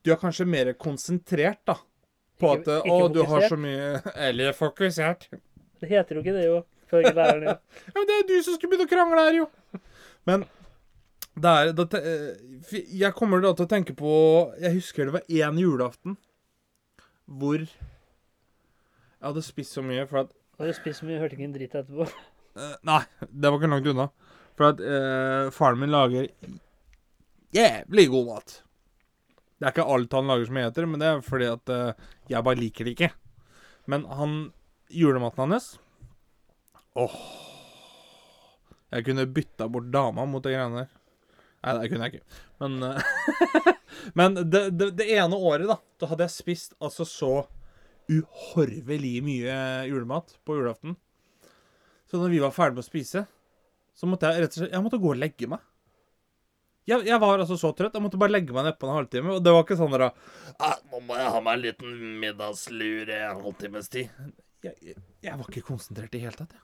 Du 0.03 0.11
er 0.11 0.19
kanskje 0.19 0.45
mer 0.49 0.73
konsentrert, 0.75 1.61
da. 1.65 1.77
På 2.39 2.55
Ikke- 2.57 2.79
at 2.79 2.85
ikke 2.89 3.03
Å, 3.05 3.13
du 3.13 3.21
har 3.29 3.41
så 3.47 3.57
mye 3.59 4.01
Eller 4.27 4.51
fokusert. 4.57 5.27
Det 5.79 5.89
heter 5.91 6.15
jo 6.17 6.23
ikke 6.23 6.33
det, 6.35 6.45
jo. 6.49 6.57
Ifølge 6.87 7.13
læreren 7.15 7.45
jo. 7.47 7.55
Ja, 7.87 7.93
men 7.95 8.07
det 8.09 8.15
er 8.15 8.21
jo 8.23 8.27
du 8.33 8.43
som 8.43 8.57
skulle 8.57 8.73
begynne 8.73 8.87
å 8.89 8.91
krangle 8.91 9.23
her, 9.27 9.37
jo. 9.43 9.47
Men 10.29 10.43
Det 11.35 11.49
er 11.49 11.71
da, 11.73 11.85
te- 11.89 12.03
eh, 12.03 12.83
Jeg 12.99 13.13
kommer 13.17 13.41
da 13.41 13.53
til 13.57 13.65
å 13.65 13.69
tenke 13.71 13.95
på 13.97 14.11
Jeg 14.61 14.75
husker 14.75 15.05
det 15.09 15.13
var 15.15 15.23
én 15.29 15.57
julaften 15.61 16.17
hvor 17.33 17.55
jeg 17.63 17.69
hadde 19.23 19.41
spist 19.45 19.71
så 19.77 19.81
mye 19.85 20.03
for 20.09 20.25
at 20.25 20.33
Hadde 20.59 20.73
du 20.73 20.77
spist 20.77 20.99
så 20.99 21.05
mye, 21.07 21.17
hørte 21.21 21.37
ikke 21.37 21.45
en 21.47 21.53
dritt 21.55 21.73
etterpå. 21.79 22.05
eh, 22.59 22.73
Nei, 22.85 22.99
det 23.31 23.49
var 23.49 23.57
ikke 23.57 23.69
langt 23.71 23.87
unna. 23.93 24.09
For 24.59 24.67
at 24.73 24.81
eh, 24.83 25.47
faren 25.55 25.79
min 25.81 25.89
lager 25.95 26.27
jævlig 27.55 28.05
god 28.11 28.27
mat. 28.33 28.53
Det 29.57 29.67
er 29.67 29.73
ikke 29.73 29.85
alt 29.95 30.15
han 30.17 30.29
lager 30.29 30.49
som 30.49 30.59
jeg 30.59 30.69
heter, 30.69 30.89
men 30.89 31.01
det 31.01 31.09
er 31.09 31.23
fordi 31.23 31.47
at 31.51 31.71
uh, 31.71 32.09
jeg 32.31 32.45
bare 32.45 32.59
liker 32.59 32.87
det 32.87 32.95
ikke. 32.95 33.11
Men 33.91 34.05
han 34.07 34.35
julematen 34.93 35.43
hans 35.43 35.73
Åh 36.99 37.15
Jeg 38.93 39.05
kunne 39.07 39.25
bytta 39.25 39.67
bort 39.71 39.89
dama 39.91 40.25
mot 40.29 40.43
de 40.45 40.53
greiene 40.53 40.83
der. 40.83 40.91
Nei, 41.63 41.73
det 41.79 41.89
kunne 41.89 42.07
jeg 42.07 42.13
ikke. 42.13 42.41
Men, 42.61 42.83
uh, 42.83 43.73
men 44.19 44.37
det, 44.41 44.63
det, 44.77 44.91
det 44.99 45.09
ene 45.15 45.39
året, 45.39 45.65
da, 45.69 45.79
da 46.01 46.11
hadde 46.11 46.27
jeg 46.27 46.35
spist 46.35 46.75
altså 46.83 47.07
så 47.07 47.33
uhorvelig 48.11 49.21
mye 49.23 49.55
julemat 49.87 50.35
på 50.45 50.57
julaften. 50.59 50.97
Så 52.09 52.19
når 52.19 52.33
vi 52.33 52.41
var 52.43 52.53
ferdige 52.53 52.77
med 52.77 52.83
å 52.83 52.89
spise, 52.89 53.23
så 53.95 54.09
måtte 54.09 54.29
jeg 54.29 54.43
rett 54.43 54.55
og 54.55 54.59
slett 54.59 54.73
Jeg 54.75 54.85
måtte 54.85 54.99
gå 55.01 55.13
og 55.13 55.21
legge 55.21 55.49
meg. 55.49 55.63
Jeg, 56.89 57.05
jeg 57.07 57.19
var 57.23 57.39
altså 57.39 57.55
så 57.59 57.71
trøtt. 57.77 57.93
Jeg 57.95 58.03
måtte 58.03 58.19
bare 58.19 58.33
legge 58.33 58.55
meg 58.55 58.65
nedpå 58.67 58.87
en 58.89 58.97
halvtime. 58.97 59.37
Og 59.37 59.43
det 59.43 59.53
var 59.55 59.63
ikke 59.63 59.77
sånn 59.79 59.93
der 59.95 60.09
Ah, 60.59 60.75
nå 60.91 60.99
må 61.07 61.15
jeg 61.17 61.31
ha 61.33 61.39
meg 61.41 61.55
en 61.57 61.63
liten 61.63 61.93
middagslur 62.21 63.09
i 63.09 63.19
en 63.29 63.39
halvtimes 63.45 63.87
tid. 63.93 64.11
jeg, 64.65 64.75
jeg, 64.83 64.97
jeg 65.23 65.39
var 65.39 65.49
ikke 65.49 65.65
konsentrert 65.69 66.11
i 66.11 66.17
det 66.19 66.23
hele 66.25 66.39
tatt, 66.41 66.53
jeg. 66.57 66.63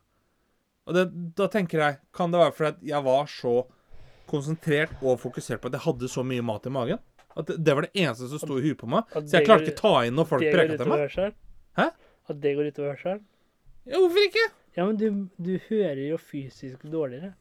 Og 0.89 0.95
det, 0.97 1.03
da 1.37 1.45
tenker 1.53 1.81
jeg 1.83 1.97
Kan 2.15 2.31
det 2.33 2.39
være 2.41 2.53
fordi 2.57 2.89
jeg 2.89 3.05
var 3.05 3.27
så 3.29 3.51
konsentrert 4.29 5.01
og 5.01 5.19
fokusert 5.21 5.61
på 5.61 5.69
at 5.69 5.75
jeg 5.77 5.83
hadde 5.87 6.09
så 6.11 6.23
mye 6.25 6.43
mat 6.45 6.67
i 6.69 6.73
magen? 6.73 6.99
At 7.37 7.47
det, 7.49 7.57
det 7.65 7.73
var 7.77 7.85
det 7.87 7.91
eneste 7.97 8.27
som 8.29 8.41
sto 8.41 8.57
i 8.59 8.63
huet 8.67 8.77
på 8.77 8.89
meg. 8.89 9.07
Så 9.15 9.39
jeg 9.39 9.47
klarte 9.47 9.69
ikke 9.69 9.79
ta 9.79 9.93
inn 10.05 10.17
når 10.17 10.27
folk 10.29 10.45
preka 10.51 10.77
til 10.77 10.89
meg. 10.91 11.35
Hæ? 11.79 11.85
At 12.29 12.41
det 12.43 12.55
går 12.57 12.69
utover 12.73 12.93
hørselen? 12.93 13.23
Ja, 13.89 13.97
hvorfor 14.01 14.25
ikke? 14.27 14.45
Ja, 14.77 14.85
men 14.85 14.99
du, 14.99 15.07
du 15.41 15.53
hører 15.69 16.01
jo 16.11 16.17
fysisk 16.21 16.83
dårligere. 16.91 17.31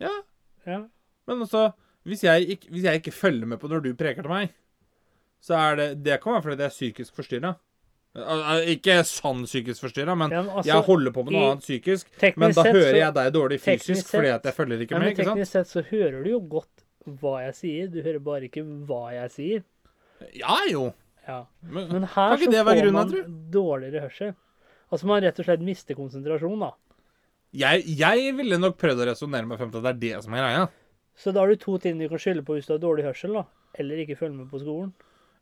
Ja, 0.00 0.10
Ja. 0.66 0.82
Men 1.26 1.40
altså, 1.46 1.72
hvis 2.04 2.24
jeg, 2.24 2.48
ikke, 2.56 2.68
hvis 2.70 2.84
jeg 2.84 2.94
ikke 3.00 3.12
følger 3.12 3.46
med 3.46 3.58
på 3.60 3.68
når 3.68 3.82
du 3.84 3.94
preker 3.94 4.22
til 4.22 4.30
meg, 4.32 4.50
så 5.40 5.54
er 5.56 5.76
det 5.76 5.88
Det 6.04 6.20
kan 6.22 6.32
være 6.34 6.42
fordi 6.42 6.56
det 6.56 6.66
er 6.66 6.74
psykisk 6.74 7.14
forstyrra. 7.16 7.54
Ikke 8.66 8.96
sånn 9.06 9.44
psykisk 9.46 9.84
forstyrra, 9.84 10.16
men 10.18 10.32
ja 10.34 10.40
men 10.42 10.50
altså, 10.50 10.66
jeg 10.72 10.82
holder 10.88 11.12
på 11.14 11.22
med 11.24 11.32
noe 11.32 11.40
i- 11.42 11.50
annet 11.52 11.62
psykisk. 11.64 12.08
Men 12.36 12.52
da 12.56 12.64
hører 12.66 12.96
jeg 12.98 13.14
deg 13.14 13.32
dårlig 13.36 13.60
fysisk 13.62 14.02
sett- 14.02 14.10
fordi 14.10 14.32
jeg 14.34 14.54
følger 14.56 14.80
ikke 14.82 14.90
Ja, 14.94 14.98
med. 14.98 15.04
men 15.06 15.14
ikke 15.14 15.24
sant? 15.24 15.36
teknisk 15.38 15.52
sett 15.52 15.66
så 15.70 15.82
hører 15.90 16.24
du 16.24 16.30
jo 16.30 16.40
godt 16.40 16.84
hva 17.06 17.34
jeg 17.46 17.54
sier. 17.54 17.86
Du 17.88 18.02
hører 18.02 18.18
bare 18.18 18.42
ikke 18.50 18.64
hva 18.86 19.12
jeg 19.14 19.30
sier. 19.30 19.62
Ja 20.34 20.58
jo. 20.70 20.92
Ja. 21.28 21.44
Men, 21.62 21.88
Men 21.92 22.02
her 22.02 22.36
så 22.36 22.50
får 22.50 22.92
man 22.92 23.50
dårligere 23.50 24.00
hørsel. 24.02 24.34
Altså 24.90 25.06
man 25.06 25.22
rett 25.22 25.38
og 25.38 25.44
slett 25.46 25.60
mister 25.62 25.94
konsentrasjon, 25.94 26.58
da. 26.58 26.72
Jeg, 27.50 27.82
jeg 27.98 28.34
ville 28.38 28.58
nok 28.60 28.76
prøvd 28.80 29.02
å 29.02 29.08
resonnere 29.10 29.48
meg 29.48 29.58
frem 29.58 29.72
til 29.72 29.80
at 29.80 29.86
det 29.86 29.92
er 29.92 30.00
det 30.02 30.24
som 30.26 30.34
er 30.36 30.44
greia. 30.44 30.66
Så 31.18 31.32
da 31.34 31.42
har 31.42 31.50
du 31.50 31.60
to 31.60 31.76
ting 31.82 31.98
du 32.00 32.06
kan 32.08 32.22
skylde 32.22 32.44
på 32.46 32.56
hvis 32.56 32.68
du 32.68 32.76
har 32.76 32.82
dårlig 32.82 33.04
hørsel, 33.08 33.34
da. 33.40 33.44
Eller 33.80 34.02
ikke 34.02 34.18
følger 34.18 34.38
med 34.38 34.50
på 34.52 34.60
skolen. 34.62 34.92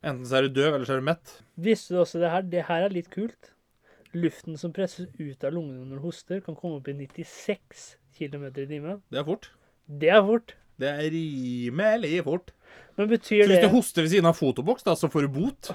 Enten 0.03 0.27
så 0.29 0.39
er 0.39 0.47
du 0.47 0.57
døv, 0.61 0.75
eller 0.75 0.87
så 0.87 0.97
er 0.97 1.03
du 1.03 1.09
mett. 1.09 1.35
Visste 1.59 1.95
du 1.95 2.01
også 2.03 2.21
det 2.23 2.31
her? 2.33 2.47
Det 2.47 2.65
her 2.69 2.87
er 2.87 2.95
litt 2.95 3.11
kult. 3.13 3.53
Luften 4.17 4.57
som 4.59 4.73
presses 4.73 5.09
ut 5.19 5.45
av 5.45 5.53
lungene 5.53 5.85
når 5.85 6.01
du 6.01 6.07
hoster, 6.07 6.41
kan 6.45 6.57
komme 6.57 6.79
opp 6.79 6.89
i 6.89 6.95
96 6.97 7.85
km 8.17 8.47
i 8.49 8.67
timen. 8.71 9.03
Det 9.13 9.21
er 9.21 9.27
fort. 9.27 9.51
Det 9.89 10.13
er 10.15 10.23
fort. 10.25 10.55
Det 10.79 10.89
er 10.89 11.11
rimelig 11.13 12.23
fort. 12.25 12.55
Men 12.97 13.11
betyr 13.11 13.45
Så 13.45 13.51
hvis 13.53 13.65
du 13.67 13.71
hoster 13.75 14.05
ved 14.05 14.15
siden 14.15 14.31
av 14.31 14.39
fotoboks, 14.39 14.87
da, 14.87 14.95
så 14.99 15.11
får 15.11 15.27
du 15.27 15.35
bot? 15.35 15.71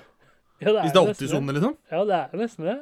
ja, 0.63 0.71
det 0.71 0.81
Hvis 0.85 0.95
det 0.95 1.01
er 1.01 1.09
nesten 1.11 1.27
80-sone, 1.27 1.55
liksom? 1.57 1.77
Ja, 1.91 2.03
det 2.07 2.19
er 2.19 2.43
nesten 2.43 2.69
det. 2.69 2.77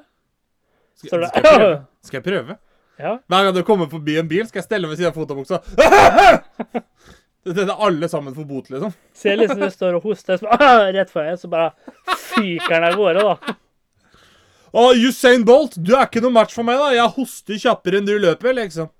Skal, 1.02 1.10
skal, 1.10 1.26
jeg 1.26 1.46
prøve? 1.48 1.80
skal 2.08 2.22
jeg 2.22 2.28
prøve? 2.30 2.58
Ja. 3.02 3.16
Hver 3.32 3.48
gang 3.48 3.56
det 3.58 3.66
kommer 3.68 3.90
forbi 3.92 4.18
en 4.22 4.30
bil, 4.30 4.46
skal 4.48 4.62
jeg 4.62 4.68
stelle 4.70 4.90
ved 4.90 5.00
siden 5.00 5.12
av 5.12 5.18
fotobuksa. 5.18 5.62
Det 7.42 7.58
er 7.64 7.72
alle 7.74 8.06
sammen 8.06 8.36
får 8.38 8.46
bot, 8.46 8.68
liksom. 8.70 8.92
Se 9.18 9.32
liksom 9.34 9.64
du 9.64 9.70
står 9.74 9.96
og 9.98 10.04
hoster, 10.06 10.38
så 10.38 10.58
rett 10.94 11.10
før 11.10 11.32
jeg, 11.32 11.40
så 11.42 11.50
bare 11.50 11.72
fyker 12.28 12.76
den 12.76 12.86
av 12.86 12.98
gårde, 13.00 13.24
da. 13.26 13.56
Å, 14.72 14.84
Usain 14.94 15.42
Bolt, 15.48 15.74
du 15.82 15.96
er 15.98 16.06
ikke 16.06 16.22
noe 16.22 16.36
match 16.36 16.54
for 16.54 16.68
meg, 16.68 16.78
da. 16.78 16.92
Jeg 16.94 17.14
hoster 17.18 17.58
kjappere 17.64 17.98
enn 17.98 18.06
du 18.06 18.14
løper, 18.22 18.54
liksom. 18.60 18.92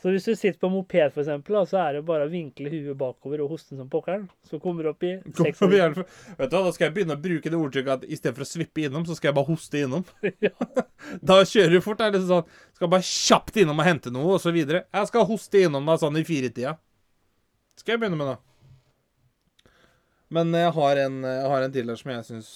Så 0.00 0.08
hvis 0.14 0.24
du 0.24 0.32
sitter 0.32 0.56
på 0.56 0.70
moped, 0.72 1.12
for 1.12 1.20
eksempel, 1.20 1.58
så 1.68 1.76
er 1.82 1.98
det 1.98 2.06
bare 2.08 2.24
å 2.24 2.30
vinkle 2.32 2.70
huet 2.72 2.96
bakover 2.96 3.42
og 3.44 3.50
hoste 3.52 3.76
som 3.76 3.88
pokkeren. 3.92 4.22
Så 4.48 4.56
kommer 4.62 4.86
du 4.86 4.90
opp 4.94 5.04
i 5.04 5.10
Kom, 5.26 5.44
6 5.50 5.58
kom 5.58 5.74
igjen. 5.76 5.96
Vet 6.38 6.48
du 6.48 6.56
hva, 6.56 6.62
Da 6.64 6.72
skal 6.72 6.86
jeg 6.86 6.94
begynne 6.96 7.16
å 7.18 7.20
bruke 7.20 7.52
det 7.52 7.58
ordtrykket 7.58 7.92
at 7.98 8.06
istedenfor 8.08 8.46
å 8.46 8.48
svippe 8.48 8.86
innom, 8.86 9.04
så 9.04 9.16
skal 9.18 9.28
jeg 9.28 9.36
bare 9.36 9.50
hoste 9.50 9.82
innom. 9.84 10.06
Da 11.28 11.36
kjører 11.44 11.76
du 11.76 11.84
fort. 11.84 12.00
Er 12.00 12.14
det 12.16 12.22
sånn 12.24 12.48
Skal 12.78 12.92
bare 12.94 13.04
kjapt 13.04 13.60
innom 13.60 13.82
og 13.82 13.88
hente 13.90 14.14
noe, 14.14 14.40
videre. 14.56 14.86
Jeg 14.88 15.12
skal 15.12 15.28
hoste 15.28 15.66
innom 15.66 15.92
da 15.92 15.98
sånn 16.00 16.16
i 16.16 16.24
firetida. 16.24 16.78
Skal 17.76 17.98
jeg 17.98 18.04
begynne 18.04 18.20
med 18.20 18.32
da. 18.32 18.38
Men 20.32 20.56
jeg 20.56 20.72
har 20.80 21.04
en, 21.04 21.22
jeg 21.28 21.52
har 21.52 21.66
en 21.66 21.72
til 21.76 21.96
som 21.98 22.12
jeg 22.14 22.26
syns 22.28 22.50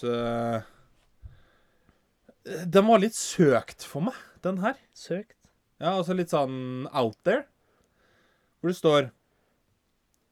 Den 2.73 2.87
var 2.89 3.05
litt 3.05 3.17
søkt 3.19 3.85
for 3.85 4.09
meg, 4.09 4.17
den 4.47 4.65
her. 4.65 4.79
Søkt. 4.97 5.44
Ja, 5.85 5.99
altså 5.99 6.17
litt 6.17 6.33
sånn 6.33 6.87
out 6.97 7.19
there. 7.29 7.45
Hvor 8.61 8.73
det 8.73 8.79
står 8.79 9.11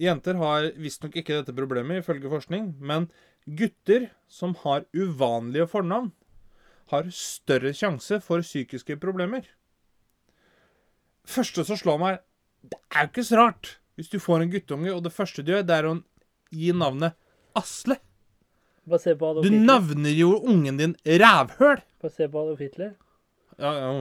Jenter 0.03 0.39
har 0.41 0.71
visstnok 0.81 1.15
ikke 1.21 1.37
dette 1.37 1.55
problemet, 1.55 2.01
ifølge 2.01 2.31
forskning, 2.33 2.73
men 2.81 3.05
gutter 3.47 4.09
som 4.31 4.57
har 4.65 4.87
uvanlige 4.97 5.69
fornavn, 5.71 6.09
har 6.91 7.11
større 7.15 7.71
sjanse 7.77 8.19
for 8.25 8.43
psykiske 8.43 8.97
problemer. 9.03 9.45
Første 11.29 11.63
som 11.69 11.79
slår 11.79 12.01
meg, 12.03 12.19
det 12.67 12.81
er 12.91 13.07
jo 13.07 13.13
ikke 13.13 13.27
så 13.29 13.39
rart 13.39 13.77
hvis 14.01 14.11
du 14.11 14.19
får 14.23 14.43
en 14.43 14.51
guttunge, 14.51 14.91
og 14.91 15.05
det 15.05 15.13
første 15.15 15.45
du 15.45 15.53
gjør, 15.53 15.67
det 15.69 15.77
er 15.77 15.91
å 15.91 15.95
gi 16.51 16.73
navnet 16.75 17.15
Asle. 17.59 17.99
Du 18.89 19.53
navner 19.53 20.11
jo 20.17 20.33
ungen 20.41 20.81
din 20.81 20.97
Rævhøl. 21.07 21.83
Bare 22.03 22.11
se 22.11 22.27
på 22.27 22.41
Adolf 22.41 22.65
Hitler. 22.65 22.95
Ja, 23.61 23.71
ja. 23.77 23.93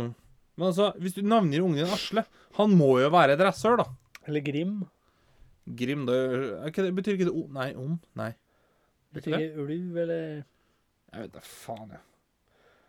Men 0.60 0.70
altså, 0.70 0.92
hvis 1.02 1.16
du 1.16 1.22
navngir 1.26 1.64
ungen 1.64 1.80
din 1.80 1.94
Asle, 1.94 2.26
han 2.58 2.74
må 2.78 2.94
jo 3.02 3.10
være 3.14 3.38
et 3.38 3.44
rasshøl, 3.46 3.80
da. 3.80 3.88
Eller 4.28 4.44
Grim. 4.46 4.82
Grim, 5.78 6.06
det, 6.10 6.18
er 6.68 6.74
det 6.76 6.94
betyr 6.98 7.16
ikke 7.16 7.30
det 7.30 7.36
o... 7.38 7.46
Nei, 7.54 7.72
om? 7.80 7.98
Nei. 8.20 8.32
Betyr 9.16 9.38
ikke 9.38 9.66
ulv, 9.66 9.98
eller 10.04 10.22
Jeg 11.12 11.24
vet 11.26 11.34
da 11.36 11.44
faen, 11.44 11.92
jeg. 11.96 12.04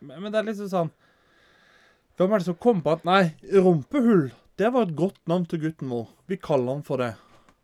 Men, 0.03 0.23
men 0.23 0.33
det 0.33 0.39
er 0.39 0.47
liksom 0.49 0.69
sånn 0.71 0.91
Hvem 2.19 2.33
er 2.33 2.41
det 2.41 2.47
som 2.47 2.57
kom 2.61 2.81
på 2.85 2.93
at 2.93 3.05
Nei, 3.07 3.21
rumpehull, 3.63 4.27
det 4.61 4.69
var 4.73 4.87
et 4.87 4.97
godt 4.97 5.21
navn 5.29 5.47
til 5.49 5.63
gutten 5.63 5.89
vår. 5.89 6.09
Vi 6.29 6.37
kaller 6.37 6.77
han 6.77 6.83
for 6.85 7.01
det. 7.01 7.13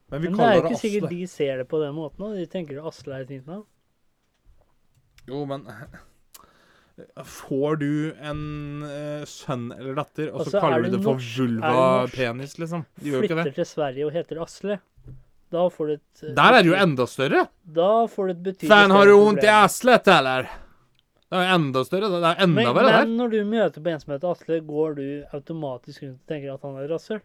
Men 0.09 0.23
vi 0.23 0.31
Men 0.31 0.39
det 0.39 0.47
er 0.47 0.55
jo 0.55 0.63
ikke 0.63 0.81
sikkert 0.81 1.11
de 1.13 1.27
ser 1.29 1.61
det 1.61 1.67
på 1.69 1.81
den 1.83 1.93
måten. 1.93 2.23
Da. 2.23 2.31
De 2.33 2.47
tenker 2.49 2.79
at 2.81 2.89
Asle 2.89 3.13
er 3.13 3.27
et 3.27 3.33
fint 3.35 3.49
navn. 3.49 3.67
Jo, 5.29 5.43
men 5.45 5.67
Får 7.25 7.79
du 7.81 7.91
en 8.15 8.43
uh, 8.83 9.25
sønn 9.29 9.69
eller 9.75 9.97
datter, 9.97 10.31
og 10.31 10.43
så 10.43 10.45
Altså, 10.45 10.57
er 10.57 10.63
kaller 10.65 10.85
du 10.85 10.95
det 10.97 11.01
for 11.05 11.19
er 11.19 11.27
vulva-penis, 11.39 12.55
liksom? 12.61 12.85
De 12.99 13.13
gjør 13.13 13.27
ikke 13.27 13.37
det. 13.39 13.45
Flytter 13.49 13.59
til 13.61 13.69
Sverige 13.69 14.07
og 14.07 14.15
heter 14.15 14.41
Asle. 14.45 14.79
Da 15.49 15.65
får 15.73 15.89
du 15.89 15.93
et 15.95 16.23
eh, 16.23 16.33
Der 16.37 16.55
er 16.55 16.61
det 16.61 16.69
jo 16.69 16.77
enda 16.77 17.05
større. 17.09 17.45
Da 17.65 17.91
får 18.11 18.27
du 18.27 18.33
et 18.35 18.43
betydelig 18.51 18.69
Fan, 18.69 18.93
har 18.93 19.09
du 19.09 19.15
vondt 19.17 19.47
i 19.47 19.49
aslet, 19.49 20.11
eller? 20.13 20.51
Det 21.29 21.39
er 21.39 21.55
enda 21.55 21.83
større. 21.85 22.11
Det 22.13 22.19
er 22.29 22.43
enda 22.45 22.69
verre 22.69 22.93
der. 22.93 23.07
men 23.07 23.17
når 23.17 23.33
du 23.33 23.39
møter 23.49 23.85
på 23.85 23.91
en 23.93 24.03
som 24.03 24.13
heter 24.13 24.29
Asle, 24.35 24.61
går 24.65 24.95
du 24.99 25.05
automatisk 25.37 26.05
rundt 26.05 26.21
og 26.21 26.33
tenker 26.33 26.53
at 26.53 26.65
han 26.67 26.77
er 26.77 26.89
rasshøl? 26.93 27.23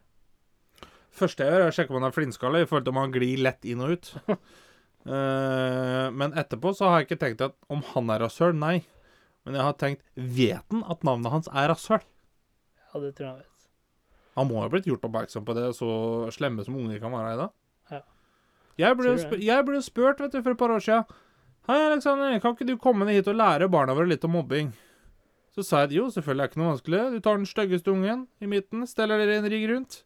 første 1.14 1.44
jeg 1.44 1.52
gjør, 1.52 1.62
er 1.62 1.70
å 1.70 1.74
sjekke 1.74 1.92
om 1.92 2.00
han 2.00 2.08
har 2.08 2.16
flintskalle, 2.16 2.62
i 2.62 2.68
forhold 2.68 2.86
til 2.86 2.94
om 2.94 3.00
han 3.02 3.14
glir 3.14 3.42
lett 3.46 3.68
inn 3.68 3.82
og 3.84 3.94
ut. 3.94 4.10
uh, 4.26 6.10
men 6.18 6.34
etterpå 6.40 6.74
så 6.76 6.90
har 6.90 7.02
jeg 7.02 7.10
ikke 7.10 7.22
tenkt 7.22 7.44
at 7.46 7.56
om 7.72 7.84
han 7.92 8.10
er 8.14 8.24
rasshøl, 8.24 8.54
nei. 8.58 8.80
Men 9.44 9.58
jeg 9.58 9.66
har 9.66 9.74
tenkt 9.80 10.04
vet 10.16 10.64
han 10.72 10.84
at 10.90 11.04
navnet 11.04 11.32
hans 11.32 11.50
er 11.52 11.68
rasshøl? 11.72 12.00
Ja, 12.00 13.00
det 13.02 13.12
tror 13.16 13.26
jeg 13.26 13.32
han 13.32 13.42
vet. 13.42 13.50
Han 14.38 14.48
må 14.50 14.62
ha 14.62 14.70
blitt 14.72 14.88
gjort 14.88 15.04
oppmerksom 15.06 15.44
på 15.46 15.54
det, 15.54 15.68
så 15.78 15.88
slemme 16.34 16.64
som 16.66 16.78
unger 16.78 16.98
kan 17.02 17.12
være 17.14 17.34
i 17.34 17.40
dag. 17.42 17.52
Ja. 17.92 18.00
Jeg 18.82 18.98
ble, 18.98 19.12
sp 19.20 19.36
jeg 19.38 19.66
ble 19.68 19.82
spurt 19.84 20.22
vet 20.24 20.32
du, 20.34 20.40
for 20.40 20.54
et 20.54 20.60
par 20.60 20.74
år 20.74 20.82
siden. 20.82 21.20
Hei, 21.68 21.78
Alexander, 21.86 22.34
kan 22.42 22.56
ikke 22.56 22.66
du 22.68 22.74
komme 22.80 23.06
ned 23.06 23.20
hit 23.20 23.30
og 23.30 23.38
lære 23.38 23.70
barna 23.72 23.94
våre 23.96 24.10
litt 24.10 24.24
om 24.26 24.34
mobbing? 24.36 24.72
Så 25.54 25.62
sa 25.62 25.84
jeg 25.84 26.00
jo, 26.00 26.08
selvfølgelig 26.10 26.42
er 26.42 26.48
det 26.48 26.52
ikke 26.52 26.60
noe 26.60 26.72
vanskelig. 26.72 27.02
Du 27.14 27.20
tar 27.22 27.38
den 27.38 27.46
styggeste 27.46 27.92
ungen 27.92 28.24
i 28.42 28.50
midten, 28.50 28.82
steller 28.90 29.22
dere 29.22 29.38
en 29.38 29.46
rigg 29.52 29.68
rundt. 29.70 30.00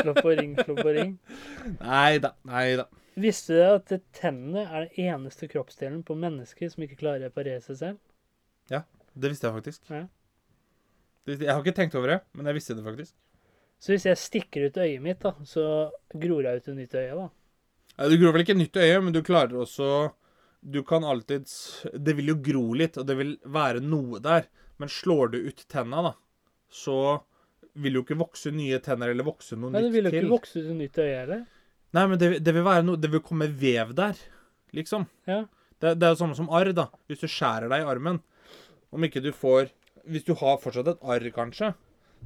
Slå 0.00 0.14
på 0.16 0.32
ring, 0.38 0.56
slå 0.56 0.74
på 0.80 0.94
ring. 0.96 1.12
Nei 1.84 2.18
da, 2.24 2.32
nei 2.48 2.64
da. 2.80 2.86
Visste 3.18 3.56
du 3.56 3.62
at 3.64 3.90
tennene 4.16 4.62
er 4.70 4.86
den 4.86 5.08
eneste 5.10 5.48
kroppsdelen 5.50 6.02
på 6.06 6.14
mennesker 6.18 6.70
som 6.70 6.84
ikke 6.84 6.98
klarer 7.00 7.24
å 7.24 7.28
reparere 7.30 7.60
seg 7.64 7.76
selv? 7.80 7.98
Ja, 8.70 8.82
Det 9.18 9.32
visste 9.32 9.48
jeg 9.48 9.56
faktisk. 9.56 9.82
Ja. 9.90 10.04
Jeg 11.26 11.50
har 11.50 11.60
ikke 11.62 11.74
tenkt 11.76 11.94
over 11.98 12.08
det, 12.14 12.20
men 12.34 12.46
jeg 12.46 12.54
visste 12.56 12.74
det 12.78 12.84
faktisk. 12.86 13.14
Så 13.80 13.92
hvis 13.94 14.06
jeg 14.06 14.18
stikker 14.20 14.66
ut 14.68 14.78
øyet 14.80 15.02
mitt, 15.02 15.20
da, 15.24 15.32
så 15.48 15.90
gror 16.12 16.44
jeg 16.46 16.60
ut 16.60 16.68
et 16.68 16.76
nytt 16.78 16.94
øye, 16.94 17.14
da. 17.16 17.28
Ja, 17.98 18.08
Du 18.08 18.16
gror 18.20 18.32
vel 18.36 18.44
ikke 18.44 18.56
nytt 18.56 18.76
øye, 18.76 19.00
men 19.02 19.12
du 19.12 19.22
klarer 19.22 19.56
også 19.60 20.12
Du 20.62 20.82
kan 20.84 21.02
alltids 21.04 21.86
Det 21.96 22.12
vil 22.16 22.28
jo 22.28 22.36
gro 22.36 22.72
litt, 22.76 22.96
og 23.00 23.06
det 23.08 23.16
vil 23.16 23.34
være 23.44 23.80
noe 23.80 24.20
der. 24.20 24.46
Men 24.78 24.88
slår 24.88 25.32
du 25.32 25.38
ut 25.48 25.64
tenna, 25.68 26.02
da, 26.02 26.12
så 26.70 27.20
vil 27.74 27.94
jo 27.98 28.02
ikke 28.04 28.18
vokse 28.20 28.50
nye 28.52 28.78
tenner 28.82 29.10
eller 29.12 29.24
vokse 29.24 29.56
noe 29.56 29.70
Men 29.70 29.82
det 29.86 29.92
vil 29.92 30.04
jo 30.08 30.10
til. 30.10 30.24
ikke 30.24 30.32
vokse 30.34 30.60
ut 30.60 30.70
et 30.70 30.76
nytt 30.76 30.98
øye 30.98 31.16
heller. 31.18 31.44
Nei, 31.96 32.04
men 32.06 32.18
det, 32.20 32.28
det 32.46 32.52
vil 32.54 32.62
være 32.62 32.84
noe 32.86 33.00
Det 33.00 33.10
vil 33.10 33.22
komme 33.24 33.48
vev 33.50 33.94
der, 33.98 34.18
liksom. 34.76 35.08
Ja. 35.26 35.42
Det, 35.80 35.96
det 35.98 36.06
er 36.06 36.14
jo 36.14 36.20
samme 36.20 36.36
som 36.38 36.50
arr, 36.54 36.70
da. 36.76 36.86
Hvis 37.10 37.22
du 37.24 37.28
skjærer 37.30 37.70
deg 37.72 37.82
i 37.82 37.88
armen. 37.90 38.20
Om 38.94 39.06
ikke 39.06 39.22
du 39.24 39.30
får 39.34 39.70
Hvis 40.10 40.26
du 40.26 40.34
har 40.38 40.60
fortsatt 40.62 40.90
et 40.92 41.02
arr, 41.02 41.26
kanskje, 41.34 41.72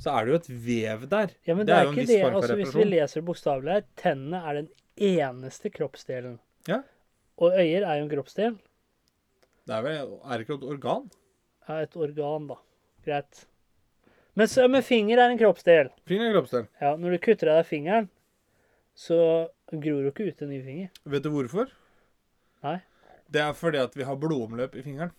så 0.00 0.12
er 0.14 0.26
det 0.26 0.32
jo 0.32 0.40
et 0.40 0.50
vev 0.66 1.06
der. 1.10 1.32
Ja, 1.46 1.54
men 1.54 1.66
Det 1.66 1.72
det 1.72 1.78
er 1.78 1.84
jo 1.86 1.92
en 1.94 1.98
viss 2.00 2.12
form 2.12 2.34
for 2.34 2.40
Altså, 2.42 2.58
hvis 2.60 2.74
vi 2.76 2.86
leser 2.88 3.24
bokstavelig 3.26 3.72
her, 3.76 3.86
tennene 4.00 4.40
er 4.42 4.60
den 4.60 4.68
eneste 5.14 5.70
kroppsdelen. 5.74 6.38
Ja. 6.68 6.82
Og 7.38 7.56
øyer 7.58 7.82
er 7.86 7.98
jo 7.98 8.06
en 8.06 8.12
kroppsdel. 8.12 8.56
Det 9.64 9.74
er 9.74 9.82
vel 9.84 9.96
Er 9.96 10.36
det 10.38 10.46
ikke 10.46 10.58
et 10.58 10.70
organ? 10.74 11.10
Ja, 11.68 11.80
et 11.80 11.96
organ, 11.96 12.48
da. 12.50 12.58
Greit. 13.04 13.46
Men, 14.34 14.48
så, 14.50 14.66
men 14.68 14.82
finger 14.82 15.20
er 15.22 15.30
en 15.30 15.38
kroppsdel. 15.38 15.90
Finger 16.10 16.28
er 16.28 16.36
kroppsdel. 16.36 16.66
Ja, 16.82 16.94
når 16.98 17.14
du 17.14 17.22
kutter 17.22 17.52
av 17.52 17.62
deg 17.62 17.70
fingeren, 17.70 18.08
så 18.94 19.18
gror 19.70 20.02
du 20.04 20.10
ikke 20.10 20.28
ut 20.30 20.42
en 20.44 20.52
ny 20.54 20.60
finger. 20.64 20.90
Vet 21.10 21.24
du 21.24 21.30
hvorfor? 21.34 21.70
Nei. 22.64 22.78
Det 23.26 23.42
er 23.42 23.54
fordi 23.58 23.80
at 23.82 23.96
vi 23.98 24.06
har 24.06 24.18
blodomløp 24.20 24.76
i 24.78 24.84
fingeren. 24.86 25.12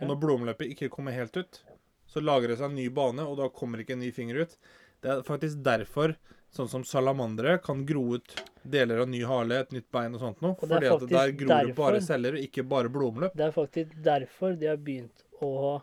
Og 0.00 0.08
når 0.08 0.20
blodomløpet 0.22 0.72
ikke 0.72 0.90
kommer 0.90 1.14
helt 1.14 1.36
ut, 1.36 1.60
så 2.08 2.22
lager 2.22 2.50
det 2.50 2.58
seg 2.60 2.70
en 2.70 2.78
ny 2.78 2.88
bane, 2.92 3.24
og 3.24 3.36
da 3.38 3.48
kommer 3.52 3.82
ikke 3.82 3.94
en 3.96 4.02
ny 4.02 4.10
finger 4.14 4.42
ut. 4.44 4.56
Det 5.02 5.10
er 5.12 5.26
faktisk 5.26 5.60
derfor 5.64 6.16
sånn 6.52 6.68
som 6.68 6.82
salamandere 6.84 7.56
kan 7.64 7.84
gro 7.88 8.18
ut 8.18 8.34
deler 8.62 9.02
av 9.02 9.08
ny 9.10 9.22
hale, 9.26 9.62
et 9.62 9.72
nytt 9.74 9.88
bein 9.94 10.16
og 10.16 10.22
sånt 10.22 10.42
noe. 10.44 10.56
Fordi 10.60 10.90
at 10.90 11.06
der 11.08 11.32
gror 11.36 11.54
gror 11.54 11.70
det 11.70 11.76
bare 11.78 12.02
celler, 12.04 12.36
og 12.36 12.48
ikke 12.48 12.64
bare 12.68 12.92
blodomløp. 12.92 13.36
Det 13.38 13.46
er 13.48 13.54
faktisk 13.54 13.94
derfor 14.04 14.58
de 14.60 14.68
har 14.70 14.80
begynt 14.80 15.24
å 15.42 15.80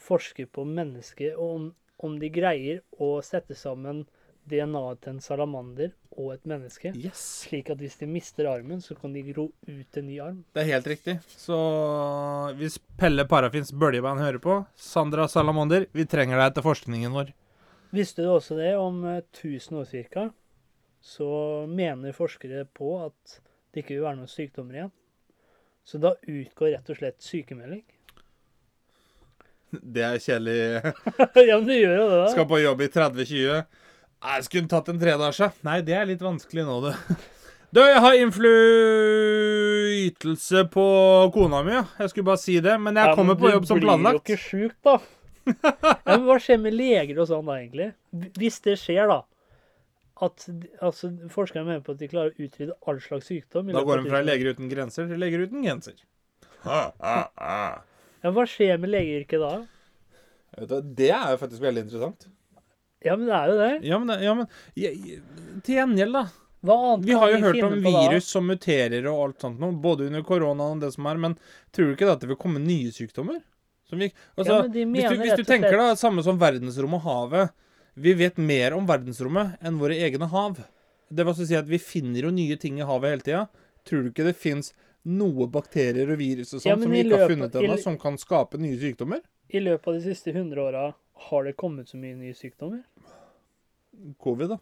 forske 0.00 0.46
på 0.52 0.66
mennesker, 0.68 1.34
og 1.34 1.56
om, 1.56 1.66
om 2.06 2.18
de 2.20 2.30
greier 2.32 2.82
å 3.02 3.16
sette 3.24 3.56
sammen 3.58 4.04
DNA-et 4.50 5.00
til 5.02 5.14
en 5.14 5.22
salamander 5.22 5.92
og 6.16 6.32
et 6.34 6.44
menneske. 6.48 6.92
Yes. 6.96 7.22
Slik 7.46 7.70
at 7.72 7.80
hvis 7.82 7.98
de 8.00 8.08
mister 8.10 8.48
armen, 8.50 8.80
så 8.84 8.96
kan 8.98 9.14
de 9.14 9.24
gro 9.26 9.48
ut 9.50 9.98
en 10.00 10.06
ny 10.08 10.20
arm. 10.22 10.42
Det 10.54 10.62
er 10.62 10.70
helt 10.74 10.90
riktig. 10.92 11.16
Så 11.28 11.56
hvis 12.60 12.78
Pelle 12.98 13.26
Parafins 13.28 13.72
bøljeband 13.72 14.22
hører 14.22 14.40
på, 14.42 14.60
Sandra 14.76 15.28
Salamander, 15.28 15.88
vi 15.92 16.06
trenger 16.08 16.40
deg 16.40 16.56
til 16.56 16.66
forskningen 16.66 17.16
vår. 17.16 17.34
Visste 17.96 18.24
du 18.24 18.32
også 18.32 18.58
det 18.58 18.74
om 18.78 19.02
eh, 19.06 19.22
1000 19.22 19.80
år 19.80 19.90
ca. 20.12 20.28
så 21.00 21.28
mener 21.70 22.16
forskere 22.16 22.64
på 22.74 22.96
at 23.04 23.40
det 23.72 23.84
ikke 23.84 23.94
vil 23.94 24.06
være 24.08 24.18
noen 24.18 24.30
sykdommer 24.30 24.80
igjen. 24.80 24.94
Så 25.86 26.00
da 26.02 26.16
utgår 26.26 26.72
rett 26.74 26.88
og 26.90 26.98
slett 26.98 27.22
sykemelding. 27.22 27.84
Det 29.70 30.02
er 30.02 30.18
kjedelig. 30.22 30.58
ja, 31.48 31.58
men 31.58 31.66
du 31.68 31.74
gjør 31.74 31.94
jo 31.94 32.06
det, 32.08 32.18
da. 32.22 32.30
Skal 32.32 32.48
på 32.50 32.58
jobb 32.62 32.82
i 32.82 32.88
30-20. 32.94 33.60
Jeg 34.24 34.44
skulle 34.46 34.68
tatt 34.70 34.86
en 34.90 34.98
tredasje. 35.00 35.48
Nei, 35.66 35.80
det 35.86 35.94
er 35.96 36.06
litt 36.08 36.22
vanskelig 36.24 36.64
nå, 36.66 36.76
det. 36.88 36.94
Du, 37.74 37.80
jeg 37.82 37.98
har 38.00 38.14
innflytelse 38.14 40.60
på 40.72 40.84
kona 41.34 41.58
mi, 41.66 41.72
ja. 41.74 41.82
Jeg 41.98 42.08
skulle 42.12 42.28
bare 42.30 42.40
si 42.40 42.54
det. 42.62 42.76
Men 42.80 42.94
jeg 42.96 43.04
Ja, 43.04 43.08
men 43.10 43.16
kommer 43.18 43.34
på 43.36 43.50
jobb 43.50 43.66
som 43.68 43.76
Du 43.76 43.80
blir 43.84 43.98
jo 44.06 44.20
ikke 44.22 44.38
sjuk, 44.40 44.76
da. 44.86 44.94
ja, 45.50 46.14
men 46.14 46.22
hva 46.28 46.36
skjer 46.40 46.58
med 46.62 46.72
leger 46.78 47.16
og 47.20 47.26
sånn 47.28 47.46
da, 47.50 47.54
egentlig? 47.58 47.88
Hvis 48.38 48.58
det 48.64 48.76
skjer, 48.80 49.04
da. 49.10 49.18
At 50.24 50.36
altså, 50.80 51.10
forskerne 51.34 51.66
mener 51.66 51.82
på 51.84 51.92
at 51.92 52.00
de 52.00 52.08
klarer 52.08 52.30
å 52.32 52.36
utrydde 52.46 52.74
all 52.88 52.98
slags 53.04 53.26
sykdom. 53.28 53.68
Da 53.74 53.82
går 53.84 53.96
de 54.00 54.08
fra. 54.14 54.20
Leger 54.24 54.46
uten 54.56 54.68
grenser 54.72 55.02
til 55.10 55.18
Leger 55.20 55.40
uten 55.44 55.60
genser. 55.66 55.96
Ha, 56.64 56.80
ha, 57.02 57.18
ha. 57.36 57.82
Ja, 58.24 58.28
hva 58.32 58.44
skjer 58.48 58.80
med 58.80 58.88
legeyrket 58.94 59.40
da? 59.42 59.52
Vet 60.56 60.68
du, 60.72 60.78
Det 61.02 61.12
er 61.12 61.28
jo 61.34 61.38
faktisk 61.42 61.60
veldig 61.66 61.82
interessant. 61.84 62.20
Ja, 63.06 63.16
men 63.16 63.30
det 63.30 63.36
er 63.38 63.52
jo 63.52 63.56
det. 63.60 63.70
Ja, 63.86 64.00
men, 64.02 64.24
ja, 64.26 64.34
men 64.34 64.50
jeg, 64.78 65.20
til 65.66 65.80
gjengjeld, 65.80 66.18
da. 66.18 66.26
Vi 67.02 67.12
har 67.12 67.30
jo 67.30 67.42
hørt 67.44 67.62
om 67.62 67.76
virus 67.84 68.30
som 68.32 68.46
muterer 68.48 69.04
og 69.06 69.20
alt 69.22 69.44
sånt 69.44 69.60
nå, 69.62 69.70
både 69.82 70.08
under 70.08 70.24
korona 70.26 70.70
og 70.72 70.80
det 70.82 70.92
som 70.96 71.06
er, 71.06 71.20
men 71.22 71.36
tror 71.74 71.90
du 71.90 71.94
ikke 71.94 72.08
da 72.08 72.16
at 72.16 72.24
det 72.24 72.30
vil 72.32 72.40
komme 72.40 72.62
nye 72.62 72.90
sykdommer? 72.94 73.38
Som 73.86 74.02
vi, 74.02 74.08
altså, 74.34 74.56
Ja, 74.56 74.62
hvis, 74.66 75.10
du, 75.12 75.20
hvis 75.20 75.38
du 75.38 75.44
tenker 75.46 75.76
da, 75.78 75.92
samme 75.98 76.24
som 76.26 76.40
verdensrommet 76.40 77.04
og 77.04 77.06
havet 77.06 77.52
Vi 77.94 78.16
vet 78.18 78.40
mer 78.42 78.74
om 78.74 78.88
verdensrommet 78.88 79.62
enn 79.62 79.78
våre 79.78 79.94
egne 79.94 80.26
hav. 80.32 80.58
Det 81.06 81.22
vil 81.22 81.30
altså 81.30 81.46
si 81.46 81.54
at 81.56 81.68
vi 81.70 81.78
finner 81.78 82.26
jo 82.26 82.32
nye 82.34 82.58
ting 82.60 82.80
i 82.80 82.88
havet 82.88 83.14
hele 83.14 83.24
tida. 83.24 83.44
Tror 83.86 84.02
du 84.02 84.10
ikke 84.10 84.26
det 84.26 84.34
fins 84.36 84.72
noe 85.06 85.46
bakterier 85.46 86.10
og 86.10 86.18
virus 86.18 86.50
og 86.50 86.60
sånt 86.60 86.72
Ja, 86.72 86.76
som 86.82 86.90
vi 86.90 87.04
ikke 87.04 87.12
ikke 87.12 87.22
har 87.22 87.30
funnet 87.30 87.58
ennå, 87.60 87.78
som 87.78 87.96
kan 88.02 88.18
skape 88.18 88.58
nye 88.58 88.76
sykdommer? 88.80 89.22
I 89.54 89.62
løpet 89.62 89.86
av 89.86 90.00
de 90.00 90.02
siste 90.08 90.34
100 90.34 90.58
åra 90.60 90.88
har 91.16 91.44
det 91.44 91.56
kommet 91.56 91.88
så 91.88 91.98
mye 92.00 92.16
nye 92.18 92.34
sykdommer. 92.36 92.82
Covid, 94.22 94.52
da. 94.54 94.58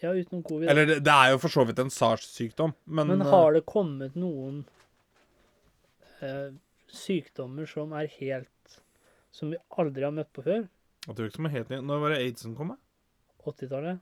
Ja, 0.00 0.12
utenom 0.14 0.42
covid. 0.46 0.70
Eller 0.70 0.86
det, 0.86 1.00
det 1.06 1.14
er 1.14 1.32
jo 1.32 1.40
for 1.42 1.50
så 1.52 1.64
vidt 1.66 1.80
en 1.82 1.90
SARS-sykdom, 1.90 2.74
men, 2.84 3.10
Men 3.10 3.24
eh, 3.24 3.30
har 3.32 3.56
det 3.56 3.64
kommet 3.66 4.14
noen 4.18 4.60
eh, 6.22 6.52
sykdommer 6.86 7.66
som 7.66 7.92
er 7.98 8.06
helt 8.20 8.78
Som 9.34 9.50
vi 9.52 9.58
aldri 9.76 10.06
har 10.06 10.14
møtt 10.14 10.30
på 10.34 10.44
før? 10.46 10.68
Jeg 11.08 11.16
tror 11.16 11.26
ikke 11.28 11.36
som 11.40 11.48
er 11.48 11.56
helt 11.56 11.72
ny. 11.72 11.80
Når 11.84 12.00
var 12.02 12.14
det 12.14 12.22
aidsen 12.22 12.54
kom? 12.56 12.70
da? 12.72 12.78
80-tallet? 13.48 14.00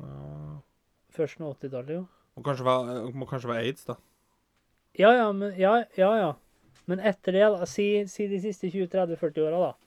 Ja. 0.00 0.56
Først 1.16 1.40
nå 1.40 1.50
80-tallet, 1.54 1.92
jo. 1.98 2.06
Må 2.36 2.44
kanskje 2.44 2.66
være, 2.66 2.96
må 3.16 3.28
kanskje 3.28 3.50
være 3.50 3.64
aids, 3.64 3.86
da. 3.88 3.96
Ja, 4.98 5.12
ja, 5.16 5.30
men 5.32 5.54
Ja, 5.58 5.78
ja. 5.96 6.10
ja. 6.20 6.32
Men 6.86 7.00
etter 7.02 7.34
det, 7.34 7.46
da, 7.50 7.66
si, 7.66 7.86
si 8.06 8.28
de 8.30 8.38
siste 8.40 8.70
20-30-40 8.70 9.46
åra, 9.48 9.62
da. 9.64 9.85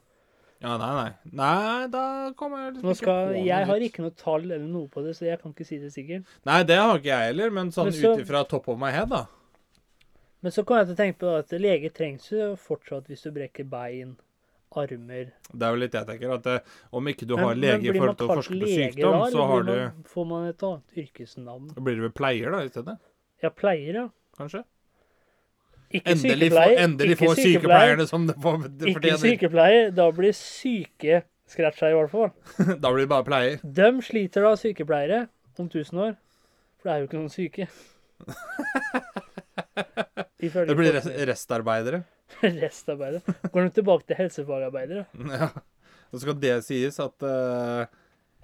Ja, 0.60 0.76
nei, 0.76 0.91
nei. 0.91 1.34
Nei, 1.39 1.88
da 1.88 2.04
kommer 2.36 2.65
jeg 2.65 2.74
liksom 2.76 2.95
skal, 3.00 3.30
ikke 3.32 3.39
på 3.39 3.43
jeg 3.48 3.67
har 3.69 3.84
ikke 3.86 4.04
noe 4.04 4.15
tall 4.19 4.43
eller 4.43 4.65
noe 4.67 4.89
på 4.91 5.04
det, 5.06 5.13
så 5.15 5.28
jeg 5.30 5.39
kan 5.39 5.54
ikke 5.54 5.67
si 5.67 5.78
det 5.80 5.91
sikkert. 5.93 6.34
Nei, 6.50 6.58
det 6.67 6.80
har 6.82 7.00
ikke 7.00 7.13
jeg 7.13 7.30
heller, 7.32 7.54
men 7.56 7.69
sånn 7.76 7.91
ut 7.95 8.24
ifra 8.26 8.41
top 8.50 8.67
of 8.74 8.80
my 8.82 8.91
head, 8.91 9.08
da. 9.13 9.24
Men 10.43 10.56
så 10.56 10.63
kom 10.67 10.80
jeg 10.80 10.89
til 10.89 10.95
å 10.95 11.00
tenke 11.00 11.19
på 11.19 11.32
at 11.36 11.54
lege 11.60 11.91
trengs 11.95 12.28
jo 12.32 12.50
fortsatt 12.60 13.08
hvis 13.12 13.24
du 13.24 13.32
brekker 13.36 13.67
bein, 13.72 14.17
armer 14.78 15.32
Det 15.50 15.65
er 15.65 15.74
jo 15.74 15.80
litt 15.82 15.95
jeg 15.98 16.08
tenker, 16.08 16.34
at 16.36 16.43
det, 16.45 16.58
om 16.95 17.08
ikke 17.12 17.28
du 17.28 17.34
har 17.39 17.54
men 17.56 17.63
lege 17.63 17.89
i 17.89 17.95
forhold 17.95 18.19
til 18.19 18.28
å 18.28 18.36
forske 18.39 18.60
på 18.60 18.69
sykdom, 18.69 19.15
da, 19.15 19.30
så 19.34 19.48
har 19.52 19.63
du 19.67 20.04
Får 20.12 20.28
man 20.30 20.50
et 20.52 20.67
annet 20.67 21.00
yrkesnavn? 21.04 21.72
Da 21.76 21.86
blir 21.88 21.98
du 22.00 22.04
vel 22.06 22.13
pleier, 22.15 22.52
da, 22.54 22.62
i 22.67 22.72
stedet? 22.72 23.00
Ja, 23.43 23.52
pleier, 23.56 24.04
ja. 24.04 24.06
Kanskje? 24.39 24.63
Ikke 25.89 26.13
Endelig, 26.13 26.52
få, 26.54 26.63
endelig 26.78 27.15
ikke 27.15 27.25
få 27.25 27.36
sykepleierne 27.39 28.06
som 28.08 28.28
det 28.30 28.36
får- 28.43 28.67
det 28.78 28.91
Ikke 28.91 29.15
sykepleier. 29.17 29.88
Da 29.97 30.06
blir 30.13 30.36
syke 30.38 31.23
scratcha, 31.49 31.89
i 31.89 31.95
hvert 31.97 32.12
fall. 32.13 32.30
da 32.84 32.91
blir 32.93 33.08
det 33.08 33.10
bare 33.10 33.25
pleier. 33.25 33.60
De 33.63 33.88
sliter 34.06 34.45
da, 34.45 34.52
sykepleiere, 34.62 35.23
om 35.60 35.65
1000 35.67 36.04
år. 36.06 36.13
For 36.80 36.88
det 36.88 36.93
er 36.93 36.99
jo 37.02 37.08
ikke 37.10 37.19
noen 37.19 37.34
syke. 37.34 37.67
Det 40.39 40.75
blir 40.78 40.93
rest, 40.95 41.10
restarbeidere. 41.28 42.04
restarbeidere. 42.43 43.34
Går 43.52 43.65
de 43.67 43.71
tilbake 43.75 44.06
til 44.08 44.15
helsefagarbeidere? 44.21 45.06
Ja. 45.34 45.49
Så 46.13 46.21
skal 46.23 46.38
det 46.41 46.54
sies 46.65 46.95
at 47.04 47.25
eh, 47.28 47.82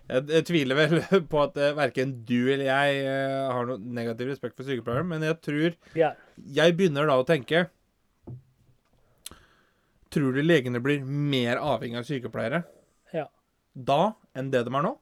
jeg, 0.10 0.26
jeg 0.30 0.46
tviler 0.50 0.78
vel 0.78 1.00
på 1.32 1.42
at 1.44 1.58
uh, 1.58 1.72
verken 1.78 2.12
du 2.28 2.38
eller 2.54 2.68
jeg 2.68 3.06
uh, 3.08 3.54
har 3.54 3.70
noe 3.70 3.80
negativ 3.82 4.30
respekt 4.32 4.58
for 4.58 4.68
sykepleiere, 4.68 5.06
men 5.08 5.26
jeg 5.26 5.40
tror 5.46 5.78
Ja. 5.98 6.14
Jeg 6.58 6.76
begynner 6.78 7.08
da 7.10 7.18
å 7.22 7.28
tenke 7.28 7.68
Tror 10.16 10.36
du 10.36 10.42
legene 10.46 10.80
blir 10.84 11.02
mer 11.04 11.60
avhengig 11.60 12.00
av 12.00 12.06
sykepleiere 12.08 12.64
Ja. 13.16 13.26
da 13.74 14.14
enn 14.36 14.52
det 14.54 14.66
de 14.68 14.72
er 14.76 14.86
nå? 14.86 14.94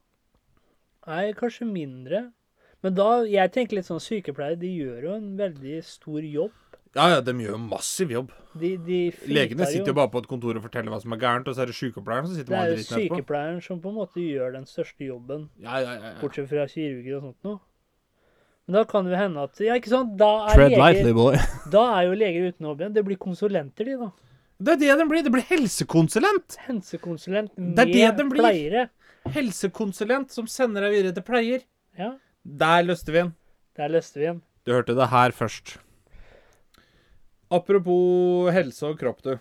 Nei, 1.03 1.33
kanskje 1.35 1.65
mindre. 1.67 2.31
Men 2.83 2.95
da, 2.95 3.07
jeg 3.27 3.51
tenker 3.51 3.77
litt 3.77 3.87
sånn 3.89 4.01
sykepleiere, 4.03 4.55
de 4.59 4.69
gjør 4.71 5.07
jo 5.09 5.15
en 5.17 5.29
veldig 5.39 5.81
stor 5.83 6.23
jobb. 6.23 6.55
Ja, 6.95 7.07
ja, 7.09 7.21
de 7.25 7.33
gjør 7.33 7.55
jo 7.55 7.57
massiv 7.57 8.11
jobb. 8.13 8.31
De, 8.53 8.75
de 8.85 8.97
Legene 9.33 9.65
sitter 9.65 9.89
jo 9.89 9.95
bare 9.97 10.11
på 10.13 10.19
et 10.21 10.27
kontor 10.29 10.59
og 10.59 10.61
forteller 10.67 10.93
hva 10.93 10.99
som 11.01 11.13
er 11.15 11.21
gærent, 11.23 11.47
og 11.49 11.55
så 11.57 11.63
er 11.63 11.71
det 11.71 11.75
sykepleieren 11.77 12.27
som 12.29 12.35
sitter 12.37 12.51
Det 12.51 12.53
med 12.53 12.59
er 12.59 12.63
all 12.63 12.73
jo 12.73 12.77
dritten 12.77 12.97
etterpå. 12.99 13.17
sykepleieren 13.17 13.61
som 13.65 13.79
på 13.81 13.89
en 13.89 13.95
måte 13.97 14.21
gjør 14.21 14.51
den 14.59 14.65
største 14.69 15.07
jobben, 15.07 15.47
Ja, 15.63 15.79
ja, 15.81 15.93
ja, 15.97 16.11
ja. 16.11 16.19
bortsett 16.21 16.49
fra 16.51 16.67
kirurger 16.69 17.15
og 17.17 17.23
sånt 17.31 17.47
noe. 17.49 17.59
Men 18.67 18.77
da 18.77 18.83
kan 18.87 19.03
det 19.03 19.11
jo 19.15 19.17
hende 19.23 19.41
at 19.43 19.59
Ja, 19.65 19.73
ikke 19.81 19.89
sant? 19.91 20.13
Da 20.21 20.29
er, 20.53 20.69
leger, 20.69 21.09
boy. 21.17 21.35
da 21.73 21.81
er 21.97 22.05
jo 22.07 22.13
leger 22.15 22.45
uten 22.53 22.69
hobby. 22.69 22.91
Det 22.95 23.03
blir 23.09 23.17
konsulenter, 23.19 23.89
de, 23.89 23.97
da. 23.99 24.11
Det 24.63 24.75
er 24.77 24.79
det 24.85 24.99
de 25.01 25.07
blir. 25.09 25.23
Det 25.25 25.31
blir 25.33 25.43
helsekonsulent. 25.49 26.55
Helsekonsulent 26.69 27.51
Det 27.57 27.83
er 27.83 27.89
med 27.89 27.93
det 27.97 28.11
den 28.21 28.29
blir. 28.31 28.45
pleiere. 28.45 28.85
Helsekonsulent 29.33 30.31
som 30.31 30.47
sender 30.47 30.85
deg 30.85 30.93
videre 30.95 31.15
til 31.17 31.25
pleier. 31.27 31.65
Ja, 31.99 32.13
Der 32.45 32.83
løste 32.85 33.11
vi 33.11 33.19
den. 33.23 33.33
der 33.75 33.89
løste 33.89 34.19
vi 34.21 34.25
en. 34.29 34.41
Du 34.65 34.71
hørte 34.71 34.95
det 34.95 35.09
her 35.11 35.31
først. 35.35 35.77
Apropos 37.53 38.49
helse 38.55 38.87
og 38.89 38.97
kropp, 38.97 39.21
du. 39.25 39.33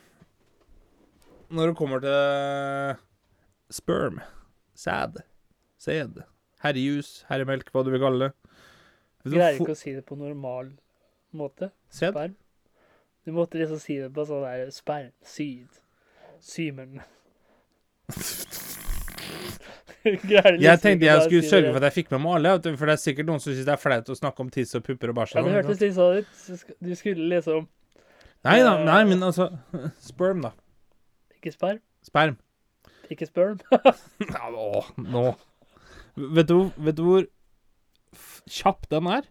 Når 1.52 1.72
det 1.72 1.76
kommer 1.78 2.02
til 2.04 2.96
sperm, 3.72 4.20
sæd, 4.76 5.22
Sæd. 5.82 6.20
Herrejus, 6.62 7.24
herremelk, 7.26 7.72
hva 7.74 7.82
du 7.82 7.90
vil 7.90 8.02
kalle 8.02 8.28
det. 8.28 8.30
Du 9.24 9.32
Greier 9.34 9.56
ikke 9.58 9.74
å 9.74 9.78
si 9.78 9.94
det 9.96 10.04
på 10.06 10.14
normal 10.18 10.68
måte. 11.34 11.72
Sæd? 11.90 12.12
Sperm. 12.14 12.36
Du 13.26 13.32
måtte 13.34 13.58
liksom 13.58 13.80
si 13.82 13.96
det 13.98 14.10
på 14.14 14.22
sånn 14.28 14.44
der 14.46 14.70
sperm. 14.74 15.10
Syd. 15.26 15.80
Symen. 16.42 17.00
Greier 20.02 20.54
Jeg 20.54 20.58
liksom 20.58 20.84
tenkte 20.84 21.06
jeg 21.06 21.26
skulle 21.26 21.50
sørge 21.50 21.68
for 21.72 21.80
at 21.80 21.88
jeg 21.88 21.96
fikk 21.98 22.14
med 22.14 22.22
meg 22.24 22.38
alle, 22.38 22.54
vet 22.56 22.64
du, 22.66 22.72
for 22.78 22.90
det 22.90 22.94
er 22.94 23.02
sikkert 23.08 23.30
noen 23.30 23.42
som 23.42 23.50
syns 23.54 23.66
det 23.66 23.74
er 23.74 23.82
flaut 23.82 24.10
å 24.10 24.18
snakke 24.18 24.42
om 24.44 24.50
tiss 24.54 24.74
og 24.78 24.86
pupper 24.86 25.10
og 25.10 25.18
bæsj. 25.18 25.34
Ja, 25.34 25.42
og 25.42 25.46
det 25.46 25.52
sånn, 25.52 25.58
hørtes 25.58 25.82
litt 25.82 25.96
sånn 25.98 26.14
ut. 26.18 26.30
Du 26.82 26.92
skulle 26.98 27.26
liksom 27.32 27.66
Nei 28.44 28.58
da, 28.66 28.72
nei, 28.84 29.02
men 29.06 29.22
altså 29.22 29.46
Sperm, 30.10 30.40
da. 30.42 30.50
Ikke 31.38 31.52
sperm, 31.54 31.78
Sperm. 32.06 32.36
ikke 33.10 33.26
sperm. 33.28 33.60
Ja, 34.32 34.48
å, 34.50 34.82
nå 34.98 35.24
Vet 36.16 36.48
du, 36.50 36.56
vet 36.76 36.96
du 36.98 37.02
hvor 37.06 37.24
kjapp 38.52 38.84
den 38.92 39.06
er? 39.08 39.24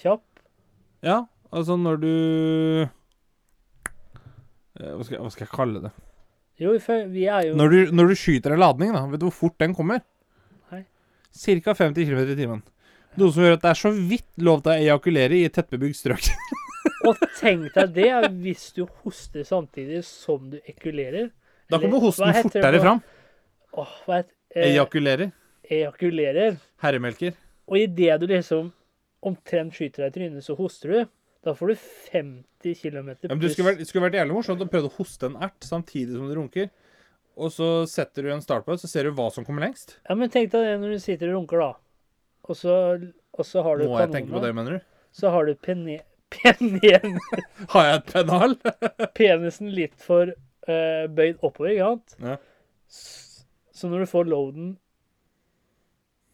Kjapp. 0.00 0.22
Ja, 1.04 1.18
altså 1.52 1.76
når 1.76 1.98
du 2.00 2.12
Eh, 4.80 4.88
hva 4.96 5.04
skal, 5.04 5.16
jeg- 5.18 5.20
hva 5.26 5.30
skal 5.34 5.44
jeg 5.46 5.52
kalle 5.52 5.82
det? 5.84 5.90
Jo, 6.62 6.72
vi 7.12 7.26
er 7.28 7.48
jo 7.50 7.56
Når 7.58 7.68
du, 7.74 7.78
når 7.92 8.08
du 8.08 8.14
skyter 8.16 8.54
en 8.54 8.60
ladning, 8.62 8.92
da, 8.94 9.02
vet 9.10 9.20
du 9.20 9.26
hvor 9.28 9.34
fort 9.36 9.58
den 9.60 9.74
kommer? 9.76 10.00
Nei. 10.72 10.84
Ca. 11.34 11.74
50 11.74 12.06
km 12.08 12.22
i 12.32 12.36
timen. 12.38 12.62
Noe 13.20 13.32
som 13.34 13.42
gjør 13.44 13.58
at 13.58 13.62
det 13.66 13.70
er 13.74 13.80
så 13.82 13.90
vidt 13.92 14.30
lov 14.40 14.62
til 14.64 14.72
å 14.72 14.78
ejakulere 14.80 15.36
i 15.36 15.44
et 15.44 15.52
tettbebygd 15.58 15.98
strøk. 15.98 16.30
Og 17.08 17.22
tenk 17.38 17.72
deg 17.74 17.94
det, 17.96 18.10
hvis 18.42 18.68
du 18.76 18.84
hoster 19.02 19.46
samtidig 19.46 20.02
som 20.06 20.50
du 20.52 20.58
ekulerer. 20.68 21.30
Da 21.72 21.80
kommer 21.80 22.02
hosten 22.02 22.34
fortere 22.42 22.82
fram. 22.82 23.00
Åh, 23.72 23.96
hva 24.06 24.20
heter 24.20 24.34
eh, 24.52 24.68
Ejakulerer. 24.74 25.32
Ejakulerer. 25.72 26.60
Herremelker. 26.82 27.34
Og 27.70 27.78
idet 27.80 28.20
du 28.20 28.28
liksom 28.28 28.70
omtrent 29.22 29.74
skyter 29.76 30.04
deg 30.04 30.12
i 30.12 30.16
trynet, 30.18 30.44
så 30.44 30.56
hoster 30.58 30.92
du. 30.92 31.10
Da 31.42 31.54
får 31.58 31.72
du 31.72 31.74
50 32.12 32.76
km 32.78 33.08
Ja, 33.24 33.32
men 33.32 33.40
det 33.42 33.50
skulle 33.54 33.86
skulle 33.86 34.04
vært 34.06 34.18
jævlig 34.20 34.36
morsomt 34.36 34.62
å 34.62 34.68
prøve 34.70 34.90
å 34.90 34.94
hoste 34.94 35.26
en 35.26 35.38
ert 35.42 35.66
samtidig 35.66 36.14
som 36.14 36.28
du 36.30 36.36
runker. 36.38 36.68
Og 37.34 37.50
så 37.54 37.68
setter 37.88 38.26
du 38.26 38.34
en 38.34 38.44
start 38.44 38.66
på 38.66 38.74
det, 38.74 38.82
så 38.82 38.90
ser 38.90 39.08
du 39.08 39.16
hva 39.16 39.30
som 39.32 39.46
kommer 39.46 39.64
lengst. 39.64 39.96
Ja, 40.04 40.14
men 40.18 40.30
tenk 40.30 40.52
deg 40.52 40.66
det 40.68 40.76
når 40.82 40.94
du 40.94 41.02
sitter 41.02 41.32
og 41.32 41.40
runker, 41.40 41.62
da. 41.64 41.72
Og 42.50 42.58
så, 42.58 42.76
og 43.32 43.48
så 43.48 43.62
har 43.64 43.80
du 43.80 43.86
Må 43.88 44.00
jeg 44.02 44.12
tenke 44.12 44.34
på 44.34 44.42
det, 44.44 44.52
mener 44.58 44.76
du? 44.76 44.88
Så 45.16 45.32
har 45.32 45.48
du 45.48 45.54
pene, 45.58 45.98
penen, 46.34 47.18
Har 47.74 47.88
jeg 47.88 48.00
et 48.00 48.12
pennal? 48.12 48.56
penisen 49.18 49.72
litt 49.76 49.96
for 50.02 50.32
uh, 50.34 51.04
bøyd 51.12 51.38
oppover, 51.42 51.74
ikke 51.74 51.90
sant? 51.92 52.16
Ja. 52.22 52.38
Så 53.72 53.88
når 53.90 54.04
du 54.04 54.10
får 54.12 54.28
loaden, 54.30 54.72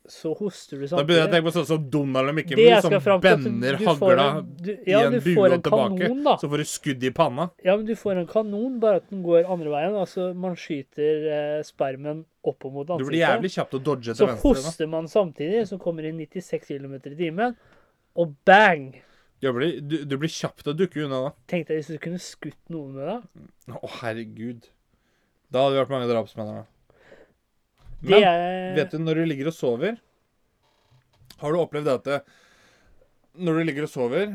så 0.08 0.30
hoster 0.32 0.78
du 0.80 0.86
samtidig. 0.88 0.98
Da 1.02 1.04
begynner 1.04 1.20
jeg 1.20 1.28
å 1.28 1.32
tenke 1.34 1.46
på 1.46 1.52
sånn 1.52 1.66
som 1.68 1.82
Donald 1.92 2.30
og 2.30 2.36
Mickey 2.38 2.56
Mouse 2.56 2.80
som 2.86 2.94
til, 2.94 3.02
du- 3.04 3.24
bender 3.26 3.76
hagla 3.82 4.24
ja, 4.88 5.02
i 5.02 5.04
en 5.04 5.16
bue 5.20 5.48
og 5.50 5.56
tilbake. 5.66 5.98
kanon, 6.00 6.22
da. 6.24 6.34
Så 6.40 6.48
får 6.48 6.62
du 6.62 6.68
skudd 6.70 7.04
i 7.04 7.10
panna. 7.18 7.44
Ja, 7.66 7.74
men 7.76 7.84
du 7.84 7.92
får 7.98 8.22
en 8.22 8.28
kanon, 8.30 8.78
bare 8.80 9.02
at 9.02 9.10
den 9.12 9.20
går 9.26 9.44
andre 9.52 9.74
veien. 9.74 9.98
Altså, 10.00 10.30
man 10.32 10.56
skyter 10.56 11.26
eh, 11.34 11.58
spermen 11.68 12.22
opp 12.40 12.64
mot 12.72 12.86
Du 12.88 12.94
ansiktet. 12.96 13.10
blir 13.12 13.20
jævlig 13.20 13.50
kjapt 13.58 13.76
å 13.76 13.82
dodge 13.90 14.14
så 14.16 14.30
venstre. 14.30 14.40
Så 14.40 14.70
hoster 14.70 14.88
man 14.96 15.10
samtidig, 15.12 15.66
så 15.68 15.76
kommer 15.82 16.08
det 16.08 16.14
96 16.16 16.64
km 16.72 16.96
i 17.02 17.14
timen, 17.20 17.58
og 18.16 18.32
bang! 18.48 18.88
Blir, 19.38 19.76
du, 19.80 20.00
du 20.04 20.16
blir 20.18 20.30
kjapt 20.32 20.66
å 20.66 20.74
dukke 20.74 21.04
unna 21.04 21.20
da. 21.28 21.30
Tenk 21.50 21.68
deg 21.68 21.78
hvis 21.78 21.92
du 21.94 21.98
kunne 22.02 22.18
skutt 22.22 22.58
noen 22.74 22.96
med 22.96 23.06
det. 23.06 23.76
Å, 23.78 23.90
herregud. 24.00 24.66
Da 25.52 25.62
hadde 25.62 25.76
vi 25.76 25.80
vært 25.84 25.92
mange 25.94 26.08
drapsmenn 26.10 26.50
her. 26.56 26.66
Men 28.02 28.24
er 28.26 28.74
vet 28.76 28.92
du, 28.94 28.98
når 29.02 29.20
du 29.20 29.24
ligger 29.26 29.48
og 29.50 29.54
sover 29.56 29.96
Har 31.40 31.54
du 31.54 31.58
opplevd 31.58 31.88
dette? 31.90 32.18
at 32.22 33.38
når 33.38 33.58
du 33.58 33.64
ligger 33.68 33.86
og 33.86 33.90
sover, 33.92 34.30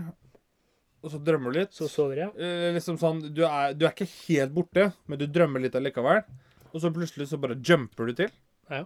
og 1.03 1.11
så 1.11 1.19
drømmer 1.19 1.51
du 1.51 1.57
litt 1.59 1.73
Så 1.75 1.89
sover 1.91 2.21
jeg. 2.21 2.31
eh, 2.39 2.69
liksom 2.75 2.95
sånn, 2.99 3.19
du 3.35 3.41
er, 3.47 3.73
du 3.75 3.83
er 3.85 3.91
ikke 3.91 4.07
helt 4.29 4.53
borte, 4.55 4.85
men 5.07 5.19
du 5.19 5.25
drømmer 5.27 5.63
litt 5.63 5.75
allikevel. 5.75 6.21
Og 6.71 6.79
så 6.79 6.91
plutselig 6.95 7.27
så 7.31 7.39
bare 7.43 7.57
jumper 7.59 8.07
du 8.07 8.13
til. 8.23 8.31
Ja. 8.71 8.85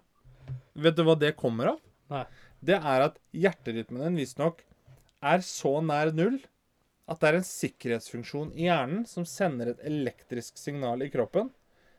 Vet 0.73 0.97
du 0.97 1.03
hva 1.06 1.13
det 1.19 1.36
kommer 1.38 1.75
av? 1.75 1.77
Nei. 2.13 2.23
Det 2.65 2.80
er 2.80 3.06
at 3.06 3.19
hjerterytmen 3.38 4.01
din 4.08 4.17
visstnok 4.23 4.63
er 5.23 5.43
så 5.45 5.77
nær 5.82 6.12
null 6.15 6.39
at 7.08 7.21
det 7.21 7.30
er 7.30 7.38
en 7.39 7.47
sikkerhetsfunksjon 7.47 8.49
i 8.58 8.65
hjernen 8.67 9.06
som 9.08 9.23
sender 9.25 9.71
et 9.71 9.86
elektrisk 9.88 10.58
signal 10.60 11.01
i 11.06 11.10
kroppen 11.13 11.49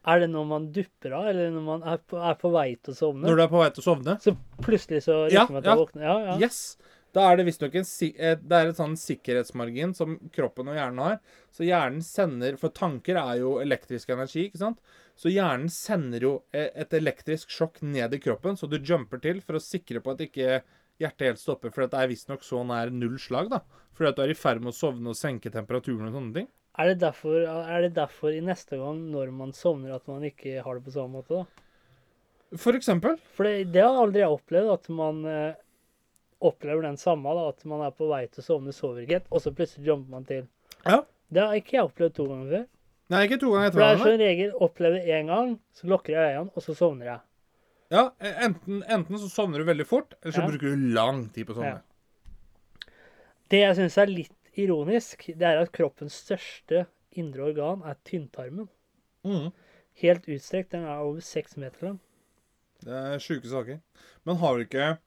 Er 0.09 0.21
det 0.21 0.29
når 0.33 0.45
man 0.51 0.67
dupper 0.73 1.15
av, 1.17 1.31
eller 1.31 1.51
når 1.55 1.65
man 1.65 1.83
er 1.89 1.99
på, 2.05 2.21
er 2.21 2.37
på 2.39 2.51
vei 2.53 2.69
til 2.77 2.93
å 2.95 2.99
sovne? 2.99 3.25
når 3.27 3.41
du 3.41 3.43
er 3.47 3.51
på 3.55 3.63
vei 3.63 3.71
til 3.75 3.83
å 3.83 3.87
sovne. 3.89 4.15
Så 4.23 4.37
plutselig 4.65 5.03
så 5.09 5.25
rekker 5.27 5.57
man 5.57 5.65
til 5.65 5.73
ja. 5.73 5.75
å 5.75 5.83
våkne? 5.83 6.05
Ja, 6.05 6.15
ja. 6.29 6.37
Yes. 6.45 6.61
Da 7.17 7.25
er 7.25 7.39
det 7.41 7.47
visstnok 7.49 7.75
en, 7.81 7.87
si- 7.89 8.13
det 8.15 8.53
er 8.57 8.69
et 8.71 8.79
sånn 8.79 8.95
sikkerhetsmargin 9.01 9.95
som 9.97 10.19
kroppen 10.33 10.69
og 10.69 10.77
hjernen 10.77 11.01
har. 11.03 11.19
Så 11.57 11.65
hjernen 11.65 12.05
sender 12.05 12.57
For 12.61 12.73
tanker 12.77 13.17
er 13.21 13.41
jo 13.41 13.55
elektrisk 13.65 14.13
energi, 14.13 14.45
ikke 14.51 14.61
sant? 14.61 14.81
Så 15.19 15.33
hjernen 15.33 15.73
sender 15.73 16.25
jo 16.29 16.33
e- 16.53 16.69
et 16.85 16.93
elektrisk 16.95 17.51
sjokk 17.51 17.81
ned 17.83 18.13
i 18.15 18.21
kroppen, 18.23 18.57
så 18.61 18.69
du 18.69 18.77
jumper 18.79 19.21
til 19.25 19.41
for 19.41 19.57
å 19.59 19.65
sikre 19.65 20.05
på 20.05 20.13
at 20.15 20.21
ikke 20.29 20.61
hjertet 21.03 21.31
helt 21.31 21.43
stopper. 21.43 21.73
For 21.75 21.87
det 21.87 21.99
er 21.99 22.11
visstnok 22.11 22.45
så 22.47 22.63
nær 22.67 22.93
null 22.95 23.19
slag, 23.23 23.51
da. 23.53 23.63
Fordi 23.97 24.13
at 24.13 24.19
du 24.19 24.25
er 24.25 24.33
i 24.35 24.39
ferd 24.39 24.63
med 24.63 24.73
å 24.73 24.79
sovne 24.79 25.13
og 25.13 25.19
senke 25.19 25.53
temperaturen 25.55 26.11
og 26.11 26.19
sånne 26.19 26.35
ting. 26.37 26.51
Er, 26.79 26.93
det 26.93 27.01
derfor, 27.03 27.41
er 27.43 27.83
det 27.83 27.95
derfor 27.97 28.35
i 28.35 28.43
neste 28.45 28.79
gang 28.79 29.01
når 29.11 29.33
man 29.35 29.55
sovner, 29.57 29.97
at 29.97 30.07
man 30.11 30.23
ikke 30.27 30.61
har 30.63 30.79
det 30.79 30.85
på 30.87 30.95
samme 30.95 31.19
måte? 31.19 31.41
da? 31.43 31.65
For 32.57 32.79
eksempel. 32.79 33.19
For 33.37 33.49
det, 33.49 33.73
det 33.75 33.83
har 33.83 33.99
aldri 33.99 34.23
jeg 34.23 34.37
opplevd, 34.37 34.71
at 34.73 34.89
man 34.95 35.25
eh, 35.29 35.59
opplever 36.39 36.87
den 36.87 36.97
samme. 36.97 37.35
da, 37.35 37.49
At 37.51 37.65
man 37.69 37.83
er 37.85 37.95
på 37.95 38.09
vei 38.11 38.25
til 38.31 38.45
å 38.45 38.47
sovne, 38.47 38.75
sover 38.77 39.05
ikke 39.05 39.19
helt, 39.19 39.31
og 39.31 39.45
så 39.45 39.53
plutselig 39.53 39.91
jumper 39.91 40.15
man 40.15 40.29
til. 40.29 40.47
Ja. 40.85 41.03
Det 41.29 41.45
har 41.45 41.59
ikke 41.59 41.77
jeg 41.77 41.89
opplevd 41.91 42.15
to 42.17 42.29
ganger 42.31 42.53
før. 42.55 42.69
Nei, 43.09 43.25
ikke 43.25 43.41
to 43.41 43.51
ganger 43.53 43.73
For 43.73 43.81
det 43.81 43.89
er 43.89 43.95
etter 43.97 44.05
som 44.05 44.23
regel 44.23 44.55
opplevd 44.69 45.11
én 45.17 45.33
gang, 45.33 45.53
så 45.77 45.89
lukker 45.89 46.15
jeg 46.15 46.37
øynene, 46.37 46.53
og 46.55 46.65
så 46.65 46.75
sovner 46.77 47.09
jeg. 47.09 47.21
Ja, 47.91 48.11
e- 48.21 48.35
enten, 48.45 48.83
enten 48.85 49.19
så 49.19 49.29
sovner 49.33 49.59
du 49.63 49.65
veldig 49.65 49.87
fort, 49.89 50.15
eller 50.23 50.33
så 50.35 50.43
Ja. 50.43 50.49
bruker 50.51 50.75
du 50.77 50.89
lang 50.95 51.29
tid 51.33 51.47
på 51.47 51.55
å 51.55 51.61
sovne. 51.61 51.83
Det 53.49 53.61
jeg 53.63 53.77
syns 53.79 53.97
er 53.99 54.07
litt 54.13 54.35
ironisk, 54.59 55.25
det 55.39 55.43
er 55.43 55.63
at 55.63 55.73
kroppens 55.73 56.13
største 56.13 56.87
indre 57.17 57.47
organ 57.49 57.83
er 57.89 57.97
tynntarmen. 58.05 58.69
Mm. 59.25 59.53
Helt 60.03 60.29
utstrekt. 60.29 60.71
Den 60.71 60.85
er 60.85 61.01
over 61.01 61.21
seks 61.21 61.57
meter 61.57 61.87
lang. 61.87 62.01
Det 62.85 62.93
er 62.93 63.19
sjuke 63.19 63.49
saker. 63.49 63.81
Men 64.25 64.37
har 64.37 64.55
vi 64.57 64.65
ikke 64.67 64.99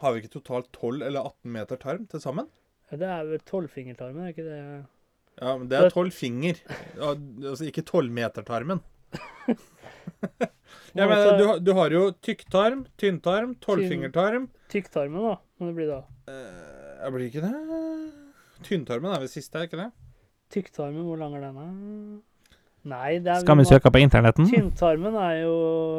Har 0.00 0.14
vi 0.14 0.22
ikke 0.22 0.32
totalt 0.40 0.72
12 0.72 1.02
eller 1.02 1.20
18 1.20 1.52
meter 1.52 1.76
tarm 1.76 2.06
til 2.08 2.18
sammen? 2.18 2.48
Ja, 2.90 2.96
Det 2.96 3.06
er 3.06 3.24
vel 3.24 3.38
tolvfingertarmen, 3.38 4.24
er 4.24 4.32
ikke 4.32 4.44
det? 4.48 4.86
Ja, 5.40 5.56
men 5.58 5.68
det 5.68 5.78
er 5.78 5.90
12 5.90 6.10
finger. 6.12 6.54
Altså 6.96 7.68
ikke 7.70 7.84
12-metertarmen. 7.84 8.80
Ja, 10.94 11.06
men 11.08 11.38
du, 11.38 11.44
du 11.64 11.70
har 11.76 11.90
jo 11.94 12.02
tykktarm, 12.20 12.82
tynntarm, 13.00 13.54
tolvfingertarm 13.64 14.50
Tykktarmen, 14.72 15.22
da, 15.24 15.36
må 15.60 15.70
det 15.70 15.76
bli 15.78 15.86
da. 15.88 16.00
eh, 16.28 16.98
Jeg 17.00 17.14
blir 17.14 17.24
ikke 17.30 17.44
det 17.46 17.52
Tynntarmen 18.68 19.14
er 19.14 19.22
vel 19.24 19.30
siste, 19.32 19.56
er 19.62 19.70
ikke 19.70 19.80
det? 19.80 19.88
Tykktarmen, 20.52 21.06
hvor 21.08 21.16
lang 21.20 21.32
er 21.38 21.46
den? 21.46 22.20
Nei, 22.92 23.18
det 23.24 23.32
er 23.32 23.40
Skal 23.44 23.58
vi 23.62 23.64
søke 23.70 23.90
på 23.94 24.02
internetten? 24.04 24.50
Tynntarmen 24.50 25.16
er 25.22 25.38
jo 25.46 25.54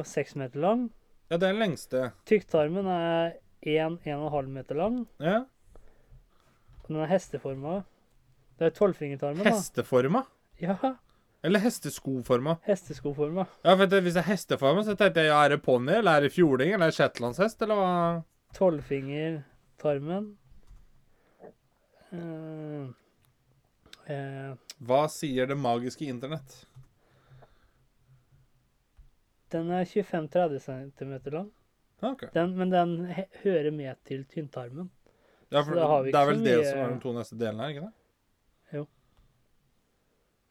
seks 0.06 0.36
meter 0.40 0.62
lang. 0.62 0.86
Ja, 1.32 1.40
det 1.40 1.48
er 1.50 1.56
den 1.56 1.64
lengste. 1.64 2.04
Tykktarmen 2.30 2.86
er 2.94 3.34
1-1,5 3.66 4.52
meter 4.54 4.78
lang. 4.78 5.02
Ja. 5.24 5.40
Den 6.88 7.00
er 7.02 7.10
hesteforma. 7.10 7.80
Det 8.60 8.70
er 8.70 8.76
tolvfingertarmen, 8.78 9.42
da. 9.42 9.56
Hesteforma? 9.56 10.26
Ja, 10.62 10.78
Eller 11.44 11.60
hesteskoforma? 11.60 12.58
hesteskoforma. 12.64 13.46
Ja, 13.64 13.76
for 13.76 13.90
det, 13.92 14.00
hvis 14.06 14.16
det 14.16 14.24
er 14.24 14.30
hesteforma, 14.32 14.84
så 14.88 14.96
tenkte 14.96 15.26
jeg 15.26 15.32
ja, 15.34 15.42
er 15.44 15.56
det 15.58 15.62
ponni, 15.66 15.98
eller 16.00 16.18
er 16.18 16.28
det 16.28 16.32
fjording, 16.32 16.72
eller 16.74 16.88
er 16.88 16.94
det 16.94 16.98
shetlandshest, 17.00 17.62
eller 17.66 17.80
hva? 17.80 17.90
Tolvfingertarmen. 18.56 20.30
Uh, 22.14 22.88
uh, 24.08 24.54
Hva 24.88 25.02
sier 25.12 25.50
det 25.50 25.58
magiske 25.60 26.06
internett? 26.08 26.62
den 29.54 29.70
er 29.70 29.86
25-30 29.86 30.60
cm 30.66 31.12
lang. 31.34 31.50
Ok. 32.02 32.24
Den, 32.34 32.56
men 32.58 32.72
den 32.74 32.94
hører 33.44 33.72
med 33.72 34.00
til 34.08 34.26
tynntarmen. 34.26 34.90
Ja, 35.54 35.62
for 35.62 35.76
vi 35.76 36.12
det 36.12 36.18
er 36.20 36.30
vel 36.32 36.42
det 36.42 36.56
mye- 36.58 36.70
som 36.70 36.80
er 36.82 36.94
de 36.96 37.02
to 37.04 37.14
neste 37.14 37.38
delene 37.38 37.68
her, 37.68 37.76
ikke 37.76 37.86
det? 37.86 37.94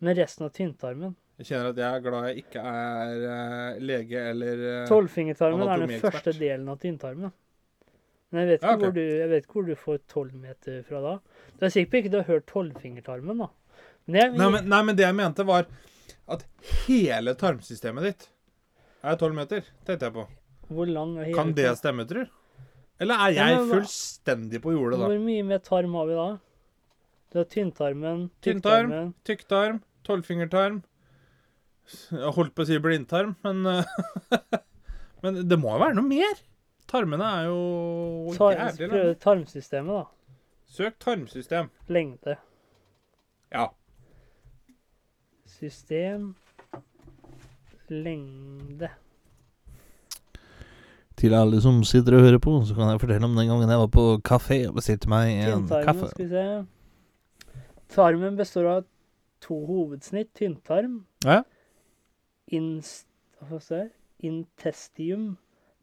Men 0.02 0.16
resten 0.18 0.48
av 0.48 0.50
tynntarmen 0.56 1.14
Jeg 1.38 1.48
kjenner 1.48 1.70
at 1.70 1.78
jeg 1.78 1.98
er 1.98 2.02
glad 2.04 2.26
jeg 2.28 2.42
ikke 2.42 2.64
er 2.72 3.22
uh, 3.22 3.78
lege 3.82 4.24
eller 4.32 4.64
uh, 4.64 4.82
Tolvfingertarmen 4.90 5.62
er 5.68 5.86
den 5.86 6.02
første 6.02 6.34
delen 6.36 6.68
av 6.72 6.80
tynntarmen. 6.82 7.32
Men 8.32 8.42
jeg 8.42 8.48
vet, 8.50 8.66
Ja, 8.66 8.74
okay. 8.78 8.92
du, 8.96 9.00
jeg 9.02 9.30
vet 9.30 9.46
ikke 9.46 9.58
hvor 9.58 9.66
du 9.68 9.74
får 9.76 9.98
tolv 10.10 10.36
meter 10.40 10.82
fra 10.88 11.00
da. 11.04 11.14
Du 11.58 11.66
er 11.68 11.72
sikker 11.74 11.90
på 11.92 12.00
ikke 12.00 12.12
du 12.14 12.18
har 12.22 12.28
hørt 12.30 12.46
tolvfingertarmen, 12.48 13.42
da? 13.44 13.50
Men 14.08 14.18
jeg, 14.18 14.34
nei 14.40 14.46
men, 14.56 14.70
nei, 14.72 14.82
men 14.88 14.98
det 14.98 15.04
jeg 15.04 15.16
mente, 15.18 15.46
var 15.46 15.66
at 16.32 16.46
hele 16.86 17.34
tarmsystemet 17.38 18.06
ditt 18.08 18.28
er 19.02 19.18
12 19.18 19.36
meter, 19.36 19.66
tenkte 19.86 20.08
jeg 20.08 20.14
på. 20.16 20.24
Hvor 20.72 20.88
lang 20.88 21.16
er 21.18 21.28
hele 21.28 21.36
Kan 21.36 21.52
det 21.58 21.68
stemme, 21.78 22.06
tror 22.08 22.26
du? 22.26 22.38
Eller 23.02 23.26
er 23.26 23.36
jeg 23.36 23.62
fullstendig 23.70 24.60
på 24.62 24.74
jordet, 24.74 24.98
da? 25.00 25.10
Hvor 25.10 25.22
mye 25.22 25.46
med 25.46 25.64
tarm 25.66 25.94
har 25.98 26.08
vi 26.08 26.18
da? 26.18 26.28
Du 27.32 27.40
har 27.40 27.48
tynntarmen, 27.48 28.28
Tynntarm. 28.44 28.90
tykktarmen 28.90 29.12
Tykktarm, 29.24 29.80
tolvfingertarm 30.06 30.82
Jeg 32.12 32.34
holdt 32.36 32.54
på 32.56 32.64
å 32.64 32.68
si 32.68 32.78
blindtarm, 32.82 33.36
men 33.46 33.66
eh, 33.66 33.84
Men 35.22 35.42
det 35.46 35.58
må 35.60 35.70
jo 35.74 35.82
være 35.82 35.94
noe 35.98 36.08
mer? 36.08 36.40
Tarmene 36.90 37.28
er 37.38 37.44
jo 37.46 38.32
tar, 38.36 38.56
jævlig 38.58 38.88
Prøve 38.90 39.14
tarmsystemet, 39.22 40.00
da. 40.02 40.38
Søk 40.72 40.96
tarmsystem. 41.04 41.68
Lengde. 41.92 42.34
Ja. 43.52 43.68
System 45.46 46.32
Lengde. 47.92 48.88
Til 51.20 51.34
alle 51.36 51.60
som 51.62 51.82
sitter 51.86 52.16
og 52.16 52.24
hører 52.24 52.40
på, 52.42 52.54
så 52.66 52.74
kan 52.74 52.88
jeg 52.90 53.02
fortelle 53.02 53.28
om 53.28 53.36
den 53.36 53.50
gangen 53.50 53.70
jeg 53.70 53.82
var 53.82 53.90
på 53.92 54.06
kafé 54.26 54.62
og 54.70 54.78
bestilte 54.80 55.10
meg 55.12 55.34
en 55.44 55.66
Tynntarmen, 55.68 55.84
kaffe. 55.86 56.08
skal 56.10 56.24
vi 56.24 56.30
se. 56.32 57.58
Tarmen 57.92 58.38
består 58.40 58.70
av 58.72 58.86
to 59.42 59.58
hovedsnitt. 59.66 60.32
Tynntarm. 60.38 61.02
Ja. 61.26 61.42
Inst... 62.54 63.08
Hva 63.42 63.58
står 63.58 63.84
det? 63.84 63.90
Intestium 64.28 65.32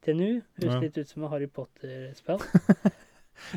tenu. 0.05 0.41
Høres 0.60 0.74
Ja. 0.74 0.80
litt 0.80 0.97
ut 0.97 1.07
som 1.07 1.26
et 1.28 1.34
Harry 1.34 1.47
Potter-spill. 1.51 2.39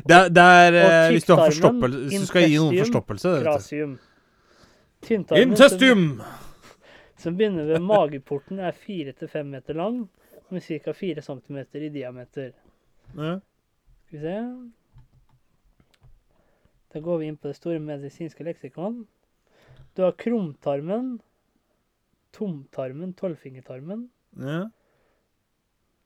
Det 0.07 0.15
er, 0.15 0.29
det 0.31 0.43
er 0.43 0.75
eh, 0.79 1.05
Og 1.07 1.11
Hvis 1.11 1.25
du 1.27 1.33
har 1.33 1.49
forstoppelse 1.49 1.99
Hvis 2.07 2.21
du 2.21 2.25
skal 2.29 2.45
gi 2.47 2.55
noen 2.55 2.77
forstoppelse. 2.79 3.31
Grasium. 3.43 3.97
Intestium! 5.11 6.05
som 7.23 7.37
begynner 7.37 7.67
ved 7.67 7.79
mageporten, 7.79 8.59
er 8.59 8.71
4-5 8.71 9.43
meter 9.43 9.73
lang, 9.73 10.09
med 10.49 10.61
ca. 10.61 10.91
4 10.93 11.21
cm 11.21 11.57
i 11.73 11.89
diameter. 11.89 12.51
Ja. 13.17 13.39
Skal 14.07 14.19
vi 14.19 14.19
se 14.19 14.71
Da 16.93 16.99
går 16.99 17.17
vi 17.17 17.27
inn 17.27 17.37
på 17.37 17.47
det 17.47 17.55
store 17.55 17.79
medisinske 17.79 18.43
leksikon. 18.43 19.07
Du 19.93 20.01
har 20.03 20.15
krumtarmen, 20.17 21.19
tomtarmen, 22.33 23.13
tolvfingertarmen. 23.13 24.07
Ja. 24.41 24.69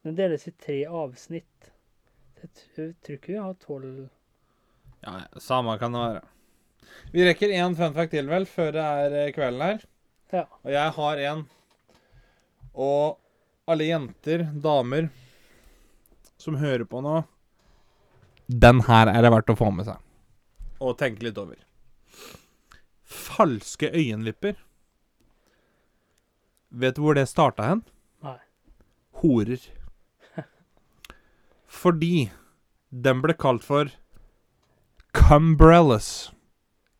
Den 0.04 0.16
deles 0.16 0.48
i 0.48 0.52
tre 0.52 0.82
avsnitt. 0.86 1.72
Jeg 2.42 2.52
tror 3.02 3.16
ikke 3.16 3.34
vi 3.34 3.42
har 3.42 3.56
tolv 3.64 4.08
ja, 5.02 5.40
samme 5.40 5.78
kan 5.78 5.94
det 5.94 6.00
være. 6.00 6.22
Vi 7.12 7.26
rekker 7.26 7.54
én 7.54 7.76
fun 7.76 7.94
fact 7.94 8.12
til, 8.12 8.28
vel, 8.30 8.48
før 8.50 8.74
det 8.76 8.84
er 8.84 9.16
eh, 9.22 9.32
kvelden 9.36 9.64
her. 9.64 9.86
Ja. 10.34 10.44
Og 10.64 10.72
jeg 10.74 10.96
har 10.98 11.22
en. 11.30 11.46
Og 12.74 13.18
alle 13.68 13.88
jenter, 13.88 14.48
damer, 14.64 15.10
som 16.38 16.58
hører 16.62 16.86
på 16.86 17.02
nå 17.02 17.24
Den 18.48 18.84
her 18.86 19.10
er 19.10 19.26
det 19.26 19.32
verdt 19.34 19.50
å 19.52 19.58
få 19.60 19.72
med 19.74 19.88
seg. 19.88 20.04
Og 20.80 20.98
tenke 21.00 21.26
litt 21.26 21.40
over. 21.42 21.58
Falske 23.08 23.90
øyenvipper. 23.96 24.58
Vet 26.70 26.98
du 26.98 27.02
hvor 27.06 27.16
det 27.16 27.28
starta 27.30 27.64
hen? 27.70 27.84
Nei. 28.26 28.38
Horer. 29.22 29.62
Fordi 31.82 32.30
den 32.92 33.22
ble 33.24 33.34
kalt 33.40 33.64
for 33.64 33.94
cumbrellas. 35.16 36.32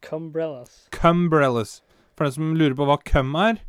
Cumbrellas. 0.02 0.88
Cumbrellas. 0.96 1.82
For 2.16 2.26
den 2.26 2.34
som 2.38 2.56
lurer 2.58 2.76
på 2.78 2.88
hva 2.88 2.98
cum 3.06 3.36
er, 3.38 3.60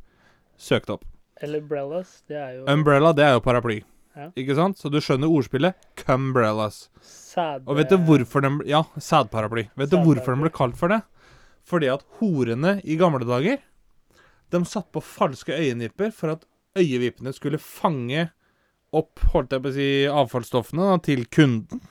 søk 0.57 0.86
det 0.86 0.95
opp. 0.99 1.05
Eller 1.43 1.61
brellas. 1.62 2.22
Det 2.26 2.36
er 2.39 2.55
jo 2.57 2.64
Umbrella, 2.70 3.12
det 3.14 3.24
er 3.26 3.36
jo 3.36 3.43
paraply. 3.45 3.80
Ja. 4.18 4.30
Ikke 4.41 4.57
sant? 4.59 4.78
Så 4.80 4.91
du 4.91 4.99
skjønner 5.03 5.30
ordspillet. 5.30 5.76
Cumbrellas. 6.01 6.89
sæd... 7.03 7.66
Og 7.68 7.76
vet 7.78 7.91
du 7.93 7.99
hvorfor 8.03 8.43
den 8.43 8.57
Ja, 8.66 8.82
sædparaply. 8.99 9.68
Vet 9.78 9.93
du 9.93 9.99
hvorfor 10.03 10.34
den 10.34 10.43
ble 10.43 10.51
kalt 10.55 10.78
for 10.78 10.91
det? 10.91 11.03
Fordi 11.68 11.90
at 11.92 12.04
horene 12.18 12.78
i 12.84 12.96
gamle 13.00 13.26
dager 13.28 13.60
De 14.48 14.60
satt 14.64 14.88
på 14.94 15.02
falske 15.04 15.52
øyenvipper 15.52 16.12
for 16.16 16.32
at 16.38 16.46
øyevippene 16.78 17.34
skulle 17.36 17.60
fange 17.60 18.30
opp 18.96 19.20
holdt 19.34 19.52
jeg 19.52 19.60
på 19.60 19.68
å 19.68 19.74
si, 19.76 19.88
avfallsstoffene 20.08 20.86
da, 20.88 20.96
til 21.04 21.26
kunden. 21.28 21.82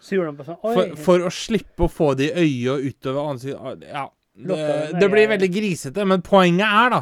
Sånn! 0.00 0.38
For, 0.62 0.92
for 1.02 1.24
å 1.26 1.32
slippe 1.34 1.88
å 1.88 1.90
få 1.90 2.12
det 2.18 2.30
i 2.30 2.44
øyet 2.44 2.70
og 2.76 2.86
utover 2.86 3.32
ansiktet 3.32 3.88
Ja. 3.90 4.06
Det, 4.40 4.56
det 4.96 5.08
blir 5.12 5.28
veldig 5.28 5.48
grisete, 5.52 6.04
men 6.08 6.22
poenget 6.24 6.64
er, 6.64 6.94
da 6.94 7.00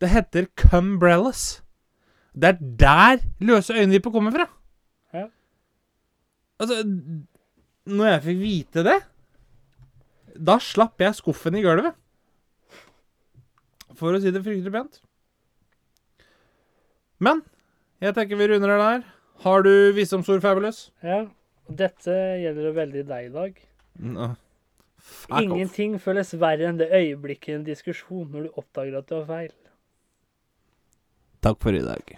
Det 0.00 0.08
heter 0.12 0.46
cumbrellas. 0.56 1.60
Det 2.32 2.52
er 2.54 2.60
der 2.80 3.24
løse 3.42 3.74
øyenvipper 3.74 4.14
kommer 4.14 4.32
fra. 4.32 4.46
Ja. 5.12 5.26
Altså 6.62 6.84
Når 7.88 8.12
jeg 8.12 8.24
fikk 8.28 8.40
vite 8.44 8.84
det, 8.86 8.98
da 10.34 10.58
slapp 10.62 11.00
jeg 11.02 11.16
skuffen 11.18 11.56
i 11.58 11.62
gulvet. 11.64 11.96
For 13.98 14.14
å 14.14 14.20
si 14.22 14.30
det 14.34 14.44
fryktelig 14.44 14.74
pent. 14.74 15.00
Men 17.18 17.42
jeg 18.02 18.14
tenker 18.14 18.38
vi 18.38 18.50
runder 18.50 18.70
det 18.70 18.82
der. 18.82 19.06
Har 19.42 19.64
du 19.66 19.72
visdomsord, 19.94 20.42
Fabulous? 20.42 20.88
Ja. 21.02 21.24
Dette 21.68 22.14
gjelder 22.40 22.70
jo 22.70 22.76
veldig 22.76 23.02
deg 23.08 23.26
i 23.26 23.32
dag. 23.34 23.58
No. 23.98 24.30
Fuck 24.98 25.34
off. 25.34 25.42
Ingenting 25.42 25.98
føles 26.02 26.32
verre 26.40 26.70
enn 26.70 26.78
det 26.80 26.88
øyeblikket 26.94 27.52
i 27.52 27.56
en 27.58 27.66
diskusjon 27.66 28.30
når 28.32 28.48
du 28.48 28.62
oppdager 28.62 28.98
at 28.98 29.10
du 29.10 29.18
har 29.18 29.28
feil. 29.28 29.52
Takk 31.44 31.60
for 31.62 31.76
i 31.76 31.84
dag. 31.84 32.16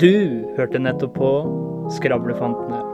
Du 0.00 0.10
hørte 0.56 0.80
nettopp 0.80 1.18
på 1.18 1.30
Skravlefantene. 1.94 2.93